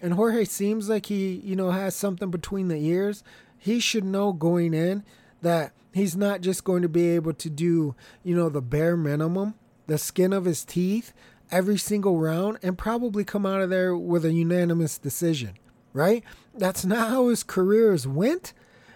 and 0.00 0.14
Jorge 0.14 0.44
seems 0.44 0.88
like 0.88 1.06
he, 1.06 1.40
you 1.44 1.56
know, 1.56 1.70
has 1.70 1.94
something 1.94 2.30
between 2.30 2.68
the 2.68 2.76
ears, 2.76 3.24
he 3.56 3.80
should 3.80 4.04
know 4.04 4.32
going 4.32 4.74
in 4.74 5.04
that 5.42 5.72
he's 5.92 6.16
not 6.16 6.40
just 6.40 6.64
going 6.64 6.82
to 6.82 6.88
be 6.88 7.08
able 7.10 7.34
to 7.34 7.50
do, 7.50 7.94
you 8.22 8.36
know, 8.36 8.48
the 8.48 8.62
bare 8.62 8.96
minimum, 8.96 9.54
the 9.86 9.98
skin 9.98 10.32
of 10.32 10.44
his 10.44 10.64
teeth 10.64 11.12
every 11.50 11.78
single 11.78 12.18
round 12.18 12.58
and 12.62 12.76
probably 12.76 13.24
come 13.24 13.46
out 13.46 13.62
of 13.62 13.70
there 13.70 13.96
with 13.96 14.24
a 14.24 14.32
unanimous 14.32 14.98
decision, 14.98 15.54
right? 15.92 16.22
That's 16.54 16.84
not 16.84 17.08
how 17.08 17.28
his 17.28 17.42
career 17.42 17.88
careers 17.88 18.06
went. 18.06 18.52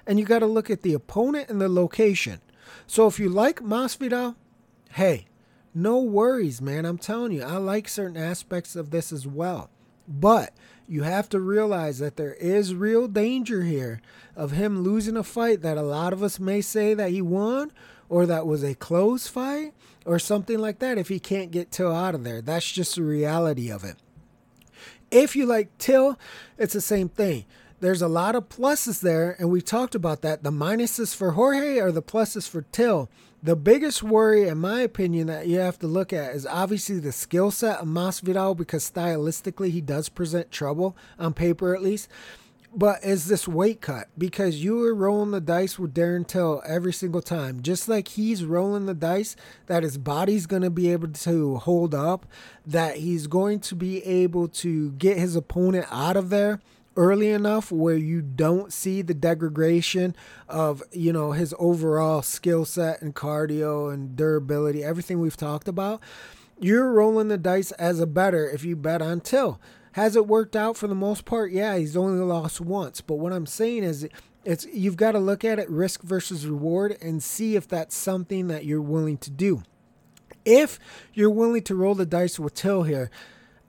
And 0.06 0.18
you 0.18 0.24
got 0.24 0.40
to 0.40 0.46
look 0.46 0.68
at 0.68 0.82
the 0.82 0.94
opponent 0.94 1.48
and 1.48 1.60
the 1.60 1.68
location. 1.68 2.40
So 2.86 3.06
if 3.06 3.18
you 3.18 3.28
like 3.28 3.60
Masvidal, 3.60 4.34
hey, 4.92 5.26
no 5.74 5.98
worries, 6.00 6.60
man. 6.60 6.84
I'm 6.84 6.98
telling 6.98 7.32
you, 7.32 7.42
I 7.42 7.56
like 7.56 7.88
certain 7.88 8.16
aspects 8.16 8.76
of 8.76 8.90
this 8.90 9.12
as 9.12 9.26
well. 9.26 9.70
But 10.06 10.52
you 10.86 11.04
have 11.04 11.28
to 11.30 11.40
realize 11.40 11.98
that 12.00 12.16
there 12.16 12.34
is 12.34 12.74
real 12.74 13.08
danger 13.08 13.62
here 13.62 14.02
of 14.36 14.50
him 14.50 14.82
losing 14.82 15.16
a 15.16 15.22
fight 15.22 15.62
that 15.62 15.78
a 15.78 15.82
lot 15.82 16.12
of 16.12 16.22
us 16.22 16.38
may 16.38 16.60
say 16.60 16.92
that 16.94 17.10
he 17.10 17.22
won 17.22 17.72
or 18.08 18.26
that 18.26 18.46
was 18.46 18.62
a 18.62 18.74
close 18.74 19.26
fight 19.26 19.72
or 20.04 20.18
something 20.18 20.58
like 20.58 20.80
that 20.80 20.98
if 20.98 21.08
he 21.08 21.18
can't 21.18 21.50
get 21.50 21.70
Till 21.70 21.94
out 21.94 22.14
of 22.14 22.24
there. 22.24 22.42
That's 22.42 22.70
just 22.70 22.96
the 22.96 23.02
reality 23.02 23.70
of 23.70 23.84
it. 23.84 23.96
If 25.10 25.36
you 25.36 25.46
like 25.46 25.76
Till, 25.78 26.18
it's 26.58 26.74
the 26.74 26.80
same 26.80 27.08
thing. 27.08 27.44
There's 27.80 28.02
a 28.02 28.08
lot 28.08 28.36
of 28.36 28.48
pluses 28.48 29.00
there, 29.00 29.34
and 29.38 29.50
we 29.50 29.60
talked 29.60 29.94
about 29.94 30.22
that. 30.22 30.42
The 30.42 30.50
minuses 30.50 31.14
for 31.16 31.32
Jorge 31.32 31.80
are 31.80 31.90
the 31.90 32.02
pluses 32.02 32.48
for 32.48 32.62
Till. 32.62 33.08
The 33.44 33.56
biggest 33.56 34.04
worry, 34.04 34.46
in 34.46 34.58
my 34.58 34.82
opinion, 34.82 35.26
that 35.26 35.48
you 35.48 35.58
have 35.58 35.76
to 35.80 35.88
look 35.88 36.12
at 36.12 36.32
is 36.36 36.46
obviously 36.46 37.00
the 37.00 37.10
skill 37.10 37.50
set 37.50 37.80
of 37.80 37.88
Masvidal 37.88 38.56
because 38.56 38.88
stylistically 38.88 39.72
he 39.72 39.80
does 39.80 40.08
present 40.08 40.52
trouble 40.52 40.96
on 41.18 41.34
paper 41.34 41.74
at 41.74 41.82
least. 41.82 42.08
But 42.72 43.02
is 43.02 43.26
this 43.26 43.48
weight 43.48 43.80
cut? 43.80 44.06
Because 44.16 44.62
you 44.62 44.84
are 44.84 44.94
rolling 44.94 45.32
the 45.32 45.40
dice 45.40 45.76
with 45.76 45.92
Darren 45.92 46.24
Till 46.24 46.62
every 46.64 46.92
single 46.92 47.20
time, 47.20 47.62
just 47.62 47.88
like 47.88 48.08
he's 48.08 48.44
rolling 48.44 48.86
the 48.86 48.94
dice 48.94 49.34
that 49.66 49.82
his 49.82 49.98
body's 49.98 50.46
going 50.46 50.62
to 50.62 50.70
be 50.70 50.92
able 50.92 51.08
to 51.08 51.56
hold 51.56 51.96
up, 51.96 52.26
that 52.64 52.98
he's 52.98 53.26
going 53.26 53.58
to 53.60 53.74
be 53.74 54.04
able 54.04 54.46
to 54.48 54.92
get 54.92 55.18
his 55.18 55.34
opponent 55.34 55.86
out 55.90 56.16
of 56.16 56.30
there 56.30 56.60
early 56.96 57.30
enough 57.30 57.72
where 57.72 57.96
you 57.96 58.20
don't 58.20 58.72
see 58.72 59.02
the 59.02 59.14
degradation 59.14 60.14
of 60.48 60.82
you 60.92 61.12
know 61.12 61.32
his 61.32 61.54
overall 61.58 62.22
skill 62.22 62.64
set 62.64 63.00
and 63.00 63.14
cardio 63.14 63.92
and 63.92 64.14
durability 64.14 64.84
everything 64.84 65.18
we've 65.18 65.36
talked 65.36 65.68
about 65.68 66.00
you're 66.62 66.92
rolling 66.92 67.28
the 67.28 67.38
dice 67.38 67.72
as 67.72 67.98
a 67.98 68.06
bettor 68.06 68.48
if 68.48 68.64
you 68.64 68.76
bet 68.76 69.02
on 69.02 69.20
till. 69.20 69.60
Has 69.92 70.14
it 70.16 70.26
worked 70.26 70.54
out 70.54 70.76
for 70.76 70.86
the 70.86 70.94
most 70.94 71.24
part? 71.24 71.50
Yeah 71.50 71.76
he's 71.76 71.96
only 71.96 72.22
lost 72.24 72.60
once. 72.60 73.00
But 73.00 73.16
what 73.16 73.32
i'm 73.32 73.46
saying 73.46 73.84
is 73.84 74.08
it's 74.44 74.66
you've 74.66 74.96
got 74.96 75.12
to 75.12 75.18
look 75.18 75.44
at 75.44 75.58
it 75.58 75.68
risk 75.68 76.02
versus 76.02 76.46
reward 76.46 76.96
and 77.00 77.22
see 77.22 77.56
if 77.56 77.68
that's 77.68 77.96
something 77.96 78.48
that 78.48 78.64
you're 78.64 78.80
willing 78.80 79.18
to 79.18 79.30
do. 79.30 79.62
If 80.44 80.78
you're 81.14 81.30
willing 81.30 81.62
to 81.64 81.74
roll 81.74 81.94
the 81.94 82.06
dice 82.06 82.38
with 82.38 82.54
till 82.54 82.84
here 82.84 83.10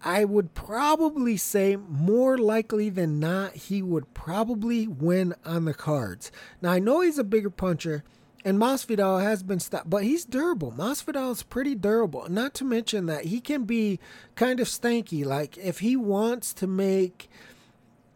I 0.03 0.25
would 0.25 0.53
probably 0.53 1.37
say 1.37 1.75
more 1.75 2.37
likely 2.37 2.89
than 2.89 3.19
not, 3.19 3.55
he 3.55 3.81
would 3.81 4.13
probably 4.13 4.87
win 4.87 5.33
on 5.45 5.65
the 5.65 5.73
cards. 5.73 6.31
Now, 6.61 6.71
I 6.71 6.79
know 6.79 7.01
he's 7.01 7.17
a 7.17 7.23
bigger 7.23 7.49
puncher, 7.49 8.03
and 8.43 8.59
Masvidal 8.59 9.23
has 9.23 9.43
been 9.43 9.59
stopped, 9.59 9.89
but 9.89 10.03
he's 10.03 10.25
durable. 10.25 10.73
Masvidal 10.73 11.31
is 11.31 11.43
pretty 11.43 11.75
durable. 11.75 12.27
Not 12.29 12.53
to 12.55 12.65
mention 12.65 13.05
that 13.05 13.25
he 13.25 13.39
can 13.39 13.63
be 13.63 13.99
kind 14.35 14.59
of 14.59 14.67
stanky. 14.67 15.25
Like, 15.25 15.57
if 15.57 15.79
he 15.79 15.95
wants 15.95 16.53
to 16.55 16.67
make 16.67 17.29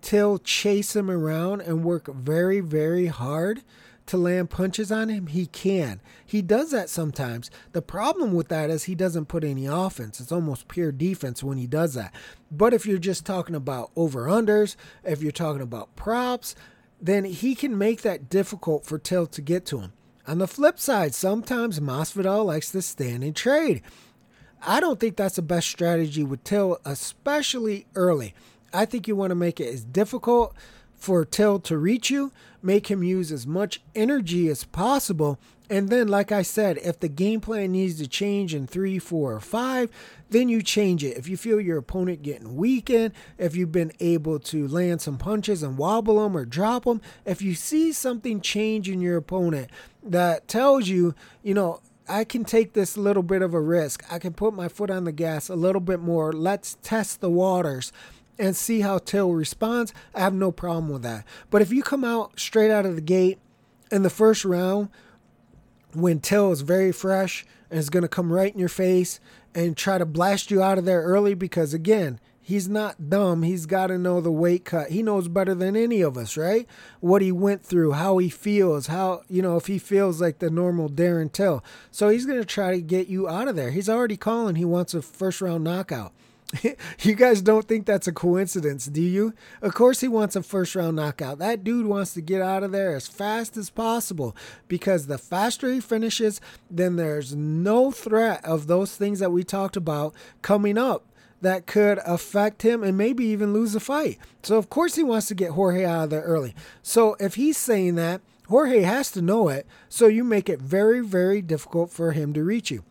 Till 0.01 0.37
chase 0.37 0.95
him 0.95 1.09
around 1.09 1.61
and 1.61 1.83
work 1.83 2.07
very, 2.07 2.59
very 2.59 3.07
hard, 3.07 3.61
to 4.07 4.17
land 4.17 4.49
punches 4.49 4.91
on 4.91 5.09
him, 5.09 5.27
he 5.27 5.45
can. 5.45 6.01
He 6.25 6.41
does 6.41 6.71
that 6.71 6.89
sometimes. 6.89 7.51
The 7.73 7.81
problem 7.81 8.33
with 8.33 8.47
that 8.49 8.69
is 8.69 8.83
he 8.83 8.95
doesn't 8.95 9.27
put 9.27 9.43
any 9.43 9.65
offense. 9.65 10.19
It's 10.19 10.31
almost 10.31 10.67
pure 10.67 10.91
defense 10.91 11.43
when 11.43 11.57
he 11.57 11.67
does 11.67 11.93
that. 11.93 12.13
But 12.51 12.73
if 12.73 12.85
you're 12.85 12.97
just 12.97 13.25
talking 13.25 13.55
about 13.55 13.91
over 13.95 14.25
unders, 14.25 14.75
if 15.03 15.21
you're 15.21 15.31
talking 15.31 15.61
about 15.61 15.95
props, 15.95 16.55
then 16.99 17.25
he 17.25 17.55
can 17.55 17.77
make 17.77 18.01
that 18.01 18.29
difficult 18.29 18.85
for 18.85 18.97
Till 18.97 19.27
to 19.27 19.41
get 19.41 19.65
to 19.67 19.79
him. 19.79 19.93
On 20.27 20.39
the 20.39 20.47
flip 20.47 20.79
side, 20.79 21.13
sometimes 21.13 21.79
Masvidal 21.79 22.45
likes 22.45 22.71
to 22.71 22.81
stand 22.81 23.23
and 23.23 23.35
trade. 23.35 23.81
I 24.65 24.79
don't 24.79 24.99
think 24.99 25.15
that's 25.15 25.35
the 25.35 25.41
best 25.41 25.67
strategy 25.67 26.23
with 26.23 26.43
Till, 26.43 26.79
especially 26.83 27.85
early. 27.95 28.33
I 28.73 28.85
think 28.85 29.07
you 29.07 29.15
want 29.15 29.31
to 29.31 29.35
make 29.35 29.59
it 29.59 29.73
as 29.73 29.83
difficult 29.83 30.55
for 30.95 31.23
Till 31.23 31.59
to 31.61 31.77
reach 31.77 32.09
you, 32.09 32.31
make 32.61 32.87
him 32.87 33.03
use 33.03 33.31
as 33.31 33.45
much 33.45 33.81
energy 33.95 34.49
as 34.49 34.63
possible. 34.63 35.39
And 35.69 35.89
then, 35.89 36.07
like 36.07 36.31
I 36.31 36.43
said, 36.43 36.77
if 36.77 36.99
the 36.99 37.09
game 37.09 37.41
plan 37.41 37.73
needs 37.73 37.97
to 37.99 38.07
change 38.07 38.55
in 38.55 38.67
three, 38.67 38.99
four, 38.99 39.33
or 39.33 39.39
five, 39.41 39.89
then 40.29 40.47
you 40.47 40.61
change 40.61 41.03
it. 41.03 41.17
If 41.17 41.27
you 41.27 41.35
feel 41.35 41.59
your 41.59 41.77
opponent 41.77 42.21
getting 42.21 42.55
weakened, 42.55 43.13
if 43.37 43.55
you've 43.55 43.71
been 43.71 43.91
able 43.99 44.39
to 44.39 44.67
land 44.67 45.01
some 45.01 45.17
punches 45.17 45.63
and 45.63 45.77
wobble 45.77 46.23
them 46.23 46.37
or 46.37 46.45
drop 46.45 46.85
them, 46.85 47.01
if 47.25 47.41
you 47.41 47.53
see 47.53 47.91
something 47.91 48.39
change 48.39 48.89
in 48.89 49.01
your 49.01 49.17
opponent 49.17 49.69
that 50.03 50.47
tells 50.47 50.87
you, 50.87 51.13
you 51.43 51.53
know, 51.53 51.81
I 52.09 52.23
can 52.23 52.45
take 52.45 52.71
this 52.71 52.95
little 52.95 53.23
bit 53.23 53.41
of 53.41 53.53
a 53.53 53.59
risk. 53.59 54.03
I 54.09 54.19
can 54.19 54.33
put 54.33 54.53
my 54.53 54.69
foot 54.69 54.89
on 54.89 55.03
the 55.03 55.11
gas 55.11 55.49
a 55.49 55.55
little 55.55 55.81
bit 55.81 55.99
more. 55.99 56.31
Let's 56.31 56.77
test 56.81 57.19
the 57.19 57.29
waters 57.29 57.91
and 58.39 58.55
see 58.55 58.81
how 58.81 58.99
Till 58.99 59.31
responds, 59.31 59.93
I 60.13 60.21
have 60.21 60.33
no 60.33 60.51
problem 60.51 60.89
with 60.89 61.03
that. 61.03 61.25
But 61.49 61.61
if 61.61 61.71
you 61.71 61.83
come 61.83 62.03
out 62.03 62.39
straight 62.39 62.71
out 62.71 62.85
of 62.85 62.95
the 62.95 63.01
gate 63.01 63.39
in 63.91 64.03
the 64.03 64.09
first 64.09 64.45
round 64.45 64.89
when 65.93 66.19
Till 66.19 66.51
is 66.51 66.61
very 66.61 66.91
fresh 66.91 67.45
and 67.69 67.79
is 67.79 67.89
going 67.89 68.03
to 68.03 68.09
come 68.09 68.31
right 68.31 68.53
in 68.53 68.59
your 68.59 68.69
face 68.69 69.19
and 69.55 69.75
try 69.75 69.97
to 69.97 70.05
blast 70.05 70.51
you 70.51 70.61
out 70.61 70.77
of 70.77 70.85
there 70.85 71.01
early 71.01 71.33
because, 71.33 71.73
again, 71.73 72.19
he's 72.39 72.69
not 72.69 73.09
dumb. 73.09 73.43
He's 73.43 73.65
got 73.65 73.87
to 73.87 73.97
know 73.97 74.21
the 74.21 74.31
weight 74.31 74.65
cut. 74.65 74.91
He 74.91 75.01
knows 75.01 75.27
better 75.27 75.55
than 75.55 75.75
any 75.75 76.01
of 76.01 76.17
us, 76.17 76.37
right? 76.37 76.67
What 76.99 77.21
he 77.21 77.31
went 77.31 77.65
through, 77.65 77.93
how 77.93 78.19
he 78.19 78.29
feels, 78.29 78.87
how, 78.87 79.23
you 79.27 79.41
know, 79.41 79.57
if 79.57 79.67
he 79.67 79.79
feels 79.79 80.21
like 80.21 80.39
the 80.39 80.49
normal 80.49 80.89
Darren 80.89 81.31
Till. 81.31 81.63
So 81.91 82.09
he's 82.09 82.25
going 82.25 82.39
to 82.39 82.45
try 82.45 82.71
to 82.71 82.81
get 82.81 83.07
you 83.07 83.27
out 83.27 83.47
of 83.47 83.55
there. 83.55 83.71
He's 83.71 83.89
already 83.89 84.17
calling 84.17 84.55
he 84.55 84.65
wants 84.65 84.93
a 84.93 85.01
first 85.01 85.41
round 85.41 85.63
knockout. 85.63 86.13
you 87.01 87.13
guys 87.13 87.41
don't 87.41 87.67
think 87.67 87.85
that's 87.85 88.07
a 88.07 88.13
coincidence, 88.13 88.85
do 88.85 89.01
you? 89.01 89.33
Of 89.61 89.73
course, 89.73 89.99
he 89.99 90.07
wants 90.07 90.35
a 90.35 90.43
first 90.43 90.75
round 90.75 90.95
knockout. 90.95 91.39
That 91.39 91.63
dude 91.63 91.87
wants 91.87 92.13
to 92.13 92.21
get 92.21 92.41
out 92.41 92.63
of 92.63 92.71
there 92.71 92.95
as 92.95 93.07
fast 93.07 93.57
as 93.57 93.69
possible 93.69 94.35
because 94.67 95.07
the 95.07 95.17
faster 95.17 95.71
he 95.71 95.81
finishes, 95.81 96.39
then 96.71 96.95
there's 96.95 97.35
no 97.35 97.91
threat 97.91 98.43
of 98.45 98.67
those 98.67 98.95
things 98.95 99.19
that 99.19 99.31
we 99.31 99.43
talked 99.43 99.75
about 99.75 100.13
coming 100.41 100.77
up 100.77 101.03
that 101.41 101.67
could 101.67 101.99
affect 102.05 102.61
him 102.61 102.81
and 102.81 102.97
maybe 102.97 103.25
even 103.25 103.53
lose 103.53 103.73
the 103.73 103.79
fight. 103.79 104.17
So, 104.41 104.57
of 104.57 104.69
course, 104.69 104.95
he 104.95 105.03
wants 105.03 105.27
to 105.27 105.35
get 105.35 105.51
Jorge 105.51 105.85
out 105.85 106.05
of 106.05 106.09
there 106.09 106.21
early. 106.21 106.55
So, 106.81 107.15
if 107.19 107.35
he's 107.35 107.57
saying 107.57 107.95
that, 107.95 108.21
Jorge 108.47 108.81
has 108.81 109.11
to 109.11 109.21
know 109.21 109.49
it, 109.49 109.67
so 109.89 110.07
you 110.07 110.23
make 110.23 110.47
it 110.47 110.61
very, 110.61 111.01
very 111.01 111.41
difficult 111.41 111.91
for 111.91 112.13
him 112.13 112.33
to 112.33 112.43
reach 112.43 112.71
you. 112.71 112.83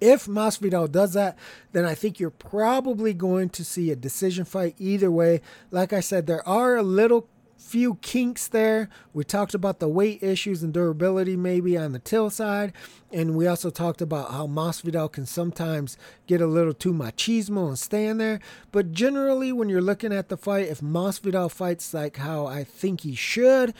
If 0.00 0.26
Masvidal 0.26 0.90
does 0.90 1.14
that, 1.14 1.38
then 1.72 1.84
I 1.84 1.94
think 1.94 2.20
you're 2.20 2.30
probably 2.30 3.14
going 3.14 3.48
to 3.50 3.64
see 3.64 3.90
a 3.90 3.96
decision 3.96 4.44
fight 4.44 4.74
either 4.78 5.10
way. 5.10 5.40
Like 5.70 5.92
I 5.92 6.00
said, 6.00 6.26
there 6.26 6.46
are 6.46 6.76
a 6.76 6.82
little 6.82 7.28
few 7.56 7.96
kinks 7.96 8.46
there. 8.46 8.88
We 9.12 9.24
talked 9.24 9.54
about 9.54 9.80
the 9.80 9.88
weight 9.88 10.22
issues 10.22 10.62
and 10.62 10.72
durability 10.72 11.36
maybe 11.36 11.76
on 11.76 11.92
the 11.92 11.98
Till 11.98 12.30
side. 12.30 12.72
And 13.12 13.36
we 13.36 13.46
also 13.46 13.70
talked 13.70 14.00
about 14.00 14.30
how 14.30 14.46
Masvidal 14.46 15.10
can 15.10 15.26
sometimes 15.26 15.96
get 16.26 16.40
a 16.40 16.46
little 16.46 16.74
too 16.74 16.92
machismo 16.92 17.68
and 17.68 17.78
stand 17.78 18.20
there. 18.20 18.40
But 18.70 18.92
generally, 18.92 19.52
when 19.52 19.68
you're 19.68 19.80
looking 19.80 20.12
at 20.12 20.28
the 20.28 20.36
fight, 20.36 20.68
if 20.68 20.80
Masvidal 20.80 21.50
fights 21.50 21.92
like 21.92 22.18
how 22.18 22.46
I 22.46 22.62
think 22.62 23.00
he 23.00 23.14
should, 23.14 23.74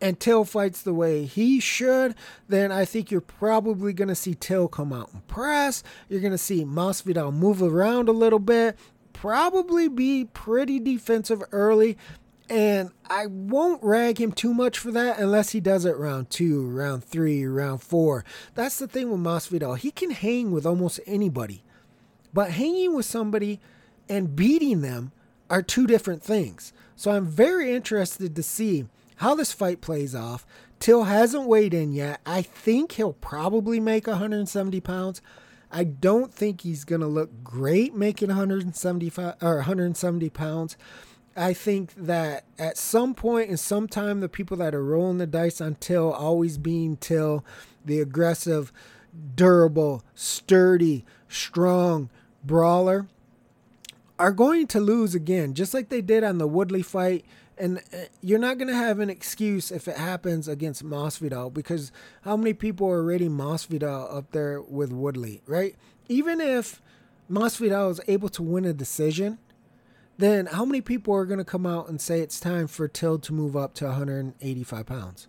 and 0.00 0.18
Till 0.18 0.44
fights 0.44 0.82
the 0.82 0.94
way 0.94 1.24
he 1.24 1.60
should, 1.60 2.14
then 2.48 2.72
I 2.72 2.84
think 2.84 3.10
you're 3.10 3.20
probably 3.20 3.92
going 3.92 4.08
to 4.08 4.14
see 4.14 4.34
Till 4.34 4.68
come 4.68 4.92
out 4.92 5.12
and 5.12 5.26
press. 5.26 5.82
You're 6.08 6.20
going 6.20 6.32
to 6.32 6.38
see 6.38 6.64
Masvidal 6.64 7.32
move 7.32 7.62
around 7.62 8.08
a 8.08 8.12
little 8.12 8.38
bit, 8.38 8.78
probably 9.12 9.88
be 9.88 10.24
pretty 10.24 10.78
defensive 10.78 11.42
early. 11.52 11.98
And 12.48 12.90
I 13.08 13.26
won't 13.26 13.82
rag 13.84 14.20
him 14.20 14.32
too 14.32 14.52
much 14.52 14.76
for 14.78 14.90
that 14.90 15.20
unless 15.20 15.50
he 15.50 15.60
does 15.60 15.84
it 15.84 15.96
round 15.96 16.30
two, 16.30 16.68
round 16.68 17.04
three, 17.04 17.44
round 17.44 17.80
four. 17.80 18.24
That's 18.54 18.78
the 18.78 18.88
thing 18.88 19.10
with 19.10 19.20
Masvidal. 19.20 19.78
He 19.78 19.92
can 19.92 20.10
hang 20.10 20.50
with 20.50 20.66
almost 20.66 20.98
anybody. 21.06 21.62
But 22.34 22.52
hanging 22.52 22.96
with 22.96 23.06
somebody 23.06 23.60
and 24.08 24.34
beating 24.34 24.80
them 24.80 25.12
are 25.48 25.62
two 25.62 25.86
different 25.86 26.22
things. 26.22 26.72
So 26.96 27.12
I'm 27.12 27.26
very 27.26 27.72
interested 27.72 28.34
to 28.34 28.42
see 28.42 28.86
how 29.20 29.34
this 29.34 29.52
fight 29.52 29.82
plays 29.82 30.14
off. 30.14 30.46
Till 30.78 31.04
hasn't 31.04 31.46
weighed 31.46 31.74
in 31.74 31.92
yet. 31.92 32.22
I 32.24 32.40
think 32.40 32.92
he'll 32.92 33.12
probably 33.12 33.78
make 33.78 34.06
170 34.06 34.80
pounds. 34.80 35.20
I 35.70 35.84
don't 35.84 36.32
think 36.32 36.62
he's 36.62 36.84
going 36.84 37.02
to 37.02 37.06
look 37.06 37.44
great 37.44 37.94
making 37.94 38.28
175 38.28 39.34
or 39.42 39.56
170 39.56 40.30
pounds. 40.30 40.78
I 41.36 41.52
think 41.52 41.92
that 41.96 42.44
at 42.58 42.78
some 42.78 43.14
and 43.22 43.60
sometime 43.60 44.20
the 44.20 44.28
people 44.30 44.56
that 44.56 44.74
are 44.74 44.82
rolling 44.82 45.18
the 45.18 45.26
dice 45.26 45.60
on 45.60 45.74
Till 45.74 46.10
always 46.10 46.56
being 46.56 46.96
Till, 46.96 47.44
the 47.84 48.00
aggressive, 48.00 48.72
durable, 49.34 50.02
sturdy, 50.14 51.04
strong 51.28 52.08
brawler, 52.42 53.06
are 54.18 54.32
going 54.32 54.66
to 54.68 54.80
lose 54.80 55.14
again, 55.14 55.52
just 55.52 55.74
like 55.74 55.90
they 55.90 56.00
did 56.00 56.24
on 56.24 56.38
the 56.38 56.48
Woodley 56.48 56.82
fight 56.82 57.26
and 57.60 57.78
uh, 57.78 57.98
you're 58.22 58.38
not 58.38 58.58
going 58.58 58.68
to 58.68 58.74
have 58.74 58.98
an 58.98 59.10
excuse 59.10 59.70
if 59.70 59.86
it 59.86 59.96
happens 59.96 60.48
against 60.48 60.84
Masvidal 60.84 61.52
because 61.52 61.92
how 62.22 62.36
many 62.36 62.54
people 62.54 62.88
are 62.88 63.02
rating 63.02 63.30
Masvidal 63.30 64.12
up 64.14 64.32
there 64.32 64.60
with 64.62 64.92
Woodley, 64.92 65.42
right? 65.46 65.76
Even 66.08 66.40
if 66.40 66.80
Masvidal 67.30 67.90
is 67.90 68.00
able 68.08 68.30
to 68.30 68.42
win 68.42 68.64
a 68.64 68.72
decision, 68.72 69.38
then 70.18 70.46
how 70.46 70.64
many 70.64 70.80
people 70.80 71.14
are 71.14 71.26
going 71.26 71.38
to 71.38 71.44
come 71.44 71.66
out 71.66 71.88
and 71.88 72.00
say 72.00 72.20
it's 72.20 72.40
time 72.40 72.66
for 72.66 72.88
Till 72.88 73.18
to 73.18 73.32
move 73.32 73.56
up 73.56 73.74
to 73.74 73.86
185 73.86 74.86
pounds? 74.86 75.28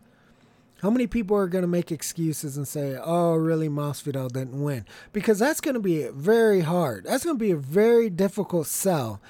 How 0.81 0.89
many 0.89 1.05
people 1.05 1.37
are 1.37 1.47
going 1.47 1.61
to 1.61 1.67
make 1.67 1.91
excuses 1.91 2.57
and 2.57 2.67
say, 2.67 2.97
oh, 2.99 3.35
really, 3.35 3.69
Masvidal 3.69 4.31
didn't 4.31 4.63
win? 4.63 4.85
Because 5.13 5.37
that's 5.37 5.61
going 5.61 5.75
to 5.75 5.79
be 5.79 6.07
very 6.07 6.61
hard. 6.61 7.05
That's 7.05 7.23
going 7.23 7.37
to 7.37 7.43
be 7.43 7.51
a 7.51 7.57
very 7.57 8.09
difficult 8.09 8.65
sell 8.65 9.21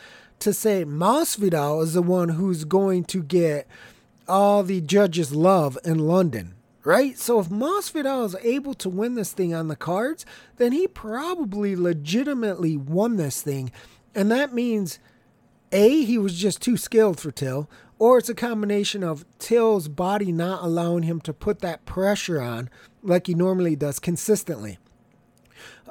to 0.42 0.54
say 0.54 0.86
Masvidal 0.86 1.82
is 1.84 1.94
the 1.94 2.02
one 2.02 2.30
who's 2.30 2.66
going 2.66 3.06
to 3.06 3.24
get 3.24 3.68
all 4.28 4.64
the 4.64 4.82
judges' 4.82 5.34
love 5.34 5.78
in 5.84 6.00
London, 6.00 6.56
right? 6.84 7.18
So 7.18 7.40
if 7.40 7.48
Masvidal 7.48 8.26
is 8.26 8.36
able 8.44 8.74
to 8.76 8.90
win 8.90 9.16
this 9.16 9.34
thing 9.34 9.54
on 9.54 9.68
the 9.68 9.76
cards, 9.76 10.26
then 10.58 10.72
he 10.72 10.88
probably 10.88 11.76
legitimately 11.76 12.78
won 12.78 13.18
this 13.18 13.42
thing. 13.42 13.72
And 14.14 14.32
that 14.32 14.54
means 14.54 15.00
A, 15.72 16.04
he 16.04 16.18
was 16.18 16.38
just 16.38 16.62
too 16.62 16.78
skilled 16.78 17.20
for 17.20 17.32
Till, 17.32 17.70
or 18.00 18.18
it's 18.18 18.30
a 18.30 18.36
combination 18.36 19.04
of 19.04 19.26
Till's 19.38 19.88
body 19.88 20.32
not 20.32 20.64
allowing 20.64 21.04
him 21.04 21.22
to 21.22 21.34
put 21.34 21.60
that 21.60 21.86
pressure 21.86 22.42
on 22.42 22.70
like 23.04 23.28
he 23.28 23.34
normally 23.34 23.76
does 23.76 24.00
consistently 24.00 24.80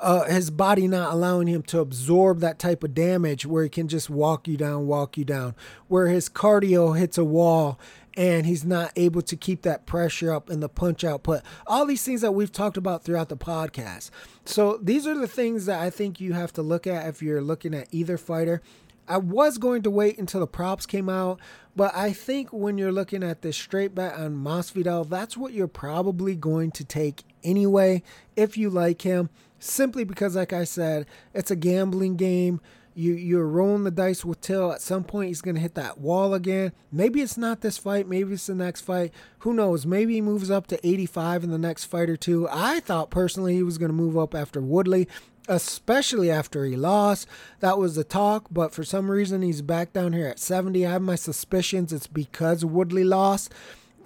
uh, 0.00 0.24
his 0.24 0.50
body 0.50 0.88
not 0.88 1.12
allowing 1.12 1.46
him 1.46 1.62
to 1.62 1.80
absorb 1.80 2.40
that 2.40 2.58
type 2.58 2.82
of 2.82 2.94
damage 2.94 3.46
where 3.46 3.62
he 3.62 3.68
can 3.68 3.88
just 3.88 4.10
walk 4.10 4.48
you 4.48 4.56
down, 4.56 4.86
walk 4.86 5.16
you 5.16 5.24
down, 5.24 5.54
where 5.88 6.08
his 6.08 6.28
cardio 6.28 6.98
hits 6.98 7.18
a 7.18 7.24
wall 7.24 7.78
and 8.16 8.44
he's 8.44 8.64
not 8.64 8.92
able 8.96 9.22
to 9.22 9.36
keep 9.36 9.62
that 9.62 9.86
pressure 9.86 10.32
up 10.32 10.50
in 10.50 10.60
the 10.60 10.68
punch 10.68 11.04
output. 11.04 11.42
All 11.66 11.86
these 11.86 12.02
things 12.02 12.22
that 12.22 12.32
we've 12.32 12.52
talked 12.52 12.76
about 12.76 13.04
throughout 13.04 13.28
the 13.28 13.36
podcast. 13.36 14.10
So 14.44 14.78
these 14.82 15.06
are 15.06 15.16
the 15.16 15.28
things 15.28 15.66
that 15.66 15.80
I 15.80 15.90
think 15.90 16.20
you 16.20 16.32
have 16.32 16.52
to 16.54 16.62
look 16.62 16.86
at 16.86 17.06
if 17.06 17.22
you're 17.22 17.40
looking 17.40 17.74
at 17.74 17.88
either 17.92 18.18
fighter. 18.18 18.62
I 19.06 19.18
was 19.18 19.58
going 19.58 19.82
to 19.82 19.90
wait 19.90 20.18
until 20.18 20.40
the 20.40 20.46
props 20.46 20.86
came 20.86 21.08
out, 21.08 21.40
but 21.74 21.94
I 21.96 22.12
think 22.12 22.52
when 22.52 22.78
you're 22.78 22.92
looking 22.92 23.24
at 23.24 23.42
this 23.42 23.56
straight 23.56 23.92
bet 23.92 24.14
on 24.14 24.36
Masvidal, 24.36 25.08
that's 25.08 25.36
what 25.36 25.52
you're 25.52 25.66
probably 25.66 26.36
going 26.36 26.70
to 26.72 26.84
take 26.84 27.24
anyway 27.42 28.02
if 28.36 28.56
you 28.56 28.70
like 28.70 29.02
him 29.02 29.28
simply 29.60 30.04
because, 30.04 30.34
like 30.34 30.52
I 30.52 30.64
said, 30.64 31.06
it's 31.32 31.50
a 31.50 31.56
gambling 31.56 32.16
game. 32.16 32.60
You 32.94 33.12
you're 33.12 33.46
rolling 33.46 33.84
the 33.84 33.92
dice 33.92 34.24
with 34.24 34.40
Till. 34.40 34.72
At 34.72 34.82
some 34.82 35.04
point, 35.04 35.28
he's 35.28 35.42
gonna 35.42 35.60
hit 35.60 35.74
that 35.76 35.98
wall 35.98 36.34
again. 36.34 36.72
Maybe 36.90 37.20
it's 37.20 37.36
not 37.36 37.60
this 37.60 37.78
fight. 37.78 38.08
Maybe 38.08 38.32
it's 38.32 38.46
the 38.46 38.54
next 38.54 38.80
fight. 38.80 39.12
Who 39.40 39.54
knows? 39.54 39.86
Maybe 39.86 40.14
he 40.14 40.20
moves 40.20 40.50
up 40.50 40.66
to 40.68 40.86
85 40.86 41.44
in 41.44 41.50
the 41.50 41.58
next 41.58 41.84
fight 41.84 42.10
or 42.10 42.16
two. 42.16 42.48
I 42.50 42.80
thought 42.80 43.10
personally 43.10 43.54
he 43.54 43.62
was 43.62 43.78
gonna 43.78 43.92
move 43.92 44.18
up 44.18 44.34
after 44.34 44.60
Woodley, 44.60 45.06
especially 45.46 46.32
after 46.32 46.64
he 46.64 46.74
lost. 46.74 47.28
That 47.60 47.78
was 47.78 47.94
the 47.94 48.04
talk, 48.04 48.46
but 48.50 48.72
for 48.74 48.82
some 48.82 49.08
reason 49.08 49.42
he's 49.42 49.62
back 49.62 49.92
down 49.92 50.12
here 50.12 50.26
at 50.26 50.40
70. 50.40 50.84
I 50.84 50.90
have 50.90 51.02
my 51.02 51.14
suspicions 51.14 51.92
it's 51.92 52.08
because 52.08 52.64
Woodley 52.64 53.04
lost 53.04 53.52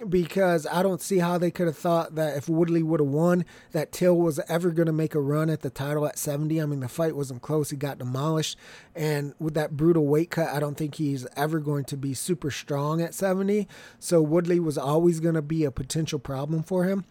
because 0.09 0.67
I 0.67 0.83
don't 0.83 1.01
see 1.01 1.19
how 1.19 1.37
they 1.37 1.51
could 1.51 1.67
have 1.67 1.77
thought 1.77 2.15
that 2.15 2.37
if 2.37 2.49
Woodley 2.49 2.83
would 2.83 2.99
have 2.99 3.09
won, 3.09 3.45
that 3.71 3.91
Till 3.91 4.15
was 4.15 4.39
ever 4.49 4.71
going 4.71 4.87
to 4.87 4.93
make 4.93 5.15
a 5.15 5.21
run 5.21 5.49
at 5.49 5.61
the 5.61 5.69
title 5.69 6.05
at 6.05 6.17
70. 6.17 6.61
I 6.61 6.65
mean, 6.65 6.81
the 6.81 6.87
fight 6.87 7.15
wasn't 7.15 7.41
close. 7.41 7.69
He 7.69 7.77
got 7.77 7.97
demolished. 7.97 8.57
And 8.95 9.33
with 9.39 9.53
that 9.53 9.77
brutal 9.77 10.05
weight 10.05 10.31
cut, 10.31 10.53
I 10.53 10.59
don't 10.59 10.77
think 10.77 10.95
he's 10.95 11.25
ever 11.35 11.59
going 11.59 11.85
to 11.85 11.97
be 11.97 12.13
super 12.13 12.51
strong 12.51 13.01
at 13.01 13.13
70. 13.13 13.67
So 13.99 14.21
Woodley 14.21 14.59
was 14.59 14.77
always 14.77 15.19
going 15.19 15.35
to 15.35 15.41
be 15.41 15.63
a 15.63 15.71
potential 15.71 16.19
problem 16.19 16.63
for 16.63 16.83
him. 16.83 17.05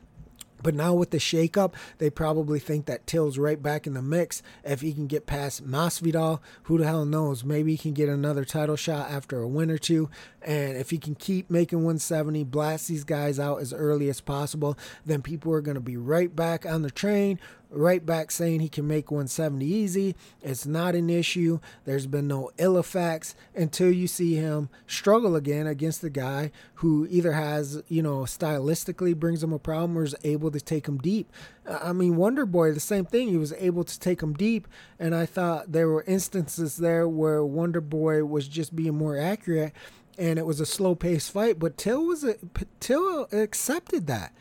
But 0.65 0.75
now 0.75 0.95
with 0.95 1.11
the 1.11 1.19
shakeup, 1.19 1.75
they 1.99 2.11
probably 2.11 2.59
think 2.59 2.87
that 2.87 3.07
Till's 3.07 3.39
right 3.39 3.63
back 3.63 3.87
in 3.87 3.93
the 3.93 4.03
mix. 4.03 4.43
If 4.65 4.81
he 4.81 4.95
can 4.95 5.07
get 5.07 5.27
past 5.27 5.65
Masvidal, 5.65 6.41
who 6.65 6.79
the 6.79 6.87
hell 6.87 7.05
knows? 7.05 7.45
Maybe 7.45 7.73
he 7.73 7.79
can 7.79 7.93
get 7.93 8.09
another 8.09 8.47
title 8.47 8.75
shot 8.75 9.11
after 9.11 9.41
a 9.41 9.47
win 9.47 9.71
or 9.71 9.77
two. 9.77 10.09
And 10.43 10.77
if 10.77 10.89
he 10.89 10.97
can 10.97 11.15
keep 11.15 11.51
making 11.51 11.79
170, 11.79 12.45
blast 12.45 12.89
these 12.89 13.05
guys 13.05 13.39
out 13.39 13.61
as 13.61 13.75
early 13.75 14.09
as 14.09 14.23
possible, 14.23 14.77
then 15.05 15.21
people 15.21 15.53
are 15.53 15.61
going 15.61 15.77
to 15.77 15.81
be 15.83 15.99
right 15.99 16.35
back 16.35 16.65
on 16.65 16.81
the 16.81 16.91
train, 16.91 17.39
right 17.75 18.05
back 18.05 18.31
saying 18.31 18.61
he 18.61 18.69
can 18.69 18.87
make 18.87 19.11
170 19.11 19.65
easy. 19.65 20.15
It's 20.43 20.67
not 20.67 20.95
an 20.95 21.11
issue. 21.11 21.59
There's 21.85 22.07
been 22.07 22.29
no 22.29 22.51
ill 22.59 22.79
effects 22.79 23.35
until 23.55 23.91
you 23.91 24.07
see 24.07 24.35
him 24.35 24.69
struggle 24.87 25.37
again 25.37 25.67
against 25.67 26.01
the 26.01 26.11
guy 26.11 26.53
who 26.75 27.07
either 27.11 27.33
has, 27.33 27.83
you 27.89 28.03
know, 28.03 28.21
stylistically 28.21 29.17
brings 29.17 29.43
him 29.43 29.53
a 29.53 29.59
problem 29.59 29.99
or 29.99 30.05
is 30.05 30.15
able 30.25 30.51
to 30.51 30.61
take 30.61 30.87
him 30.87 30.99
deep. 30.99 31.33
I 31.69 31.93
mean, 31.93 32.17
Wonder 32.17 32.47
Boy, 32.47 32.73
the 32.73 32.81
same 32.81 33.05
thing. 33.05 33.29
He 33.29 33.37
was 33.37 33.55
able 33.55 33.85
to 33.85 33.99
take 33.99 34.23
him 34.23 34.35
deep, 34.35 34.69
and 34.99 35.15
I 35.15 35.27
thought 35.27 35.73
there 35.73 35.89
were 35.89 36.05
instances 36.07 36.77
there 36.77 37.09
where 37.09 37.45
Wonder 37.45 37.81
Boy 37.81 38.25
was 38.25 38.49
just 38.49 38.77
being 38.77 38.97
more 38.97 39.19
accurate, 39.19 39.73
and 40.19 40.39
it 40.39 40.47
was 40.47 40.61
a 40.61 40.67
slow 40.67 40.95
paced 40.95 41.33
fight. 41.33 41.59
But 41.59 41.77
Till 41.77 42.05
was 42.05 42.23
a, 42.23 42.37
Till 42.81 43.29
accepted 43.33 44.07
that 44.07 44.35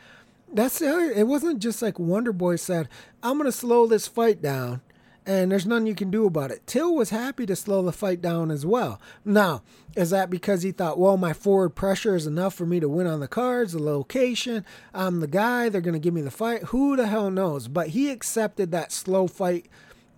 that's 0.53 0.81
it. 0.81 1.27
wasn't 1.27 1.59
just 1.59 1.81
like 1.81 1.99
Wonder 1.99 2.33
Boy 2.33 2.55
said, 2.55 2.87
I'm 3.21 3.37
to 3.45 3.51
slow 3.51 3.87
this 3.87 4.07
fight 4.07 4.41
down 4.41 4.81
and 5.25 5.51
there's 5.51 5.65
nothing 5.65 5.87
you 5.87 5.95
can 5.95 6.11
do 6.11 6.25
about 6.25 6.51
it. 6.51 6.65
Till 6.67 6.95
was 6.95 7.09
happy 7.09 7.45
to 7.45 7.55
slow 7.55 7.81
the 7.81 7.91
fight 7.91 8.21
down 8.21 8.51
as 8.51 8.65
well. 8.65 8.99
Now, 9.23 9.63
is 9.95 10.09
that 10.09 10.29
because 10.29 10.63
he 10.63 10.71
thought, 10.71 10.99
well, 10.99 11.17
my 11.17 11.33
forward 11.33 11.71
pressure 11.71 12.15
is 12.15 12.27
enough 12.27 12.53
for 12.53 12.65
me 12.65 12.79
to 12.79 12.89
win 12.89 13.07
on 13.07 13.19
the 13.19 13.27
cards, 13.27 13.73
the 13.73 13.81
location, 13.81 14.65
I'm 14.93 15.19
the 15.19 15.27
guy, 15.27 15.69
they're 15.69 15.81
going 15.81 15.93
to 15.93 15.99
give 15.99 16.13
me 16.13 16.21
the 16.21 16.31
fight? 16.31 16.63
Who 16.65 16.95
the 16.95 17.07
hell 17.07 17.31
knows? 17.31 17.67
But 17.67 17.89
he 17.89 18.09
accepted 18.09 18.71
that 18.71 18.91
slow 18.91 19.27
fight 19.27 19.67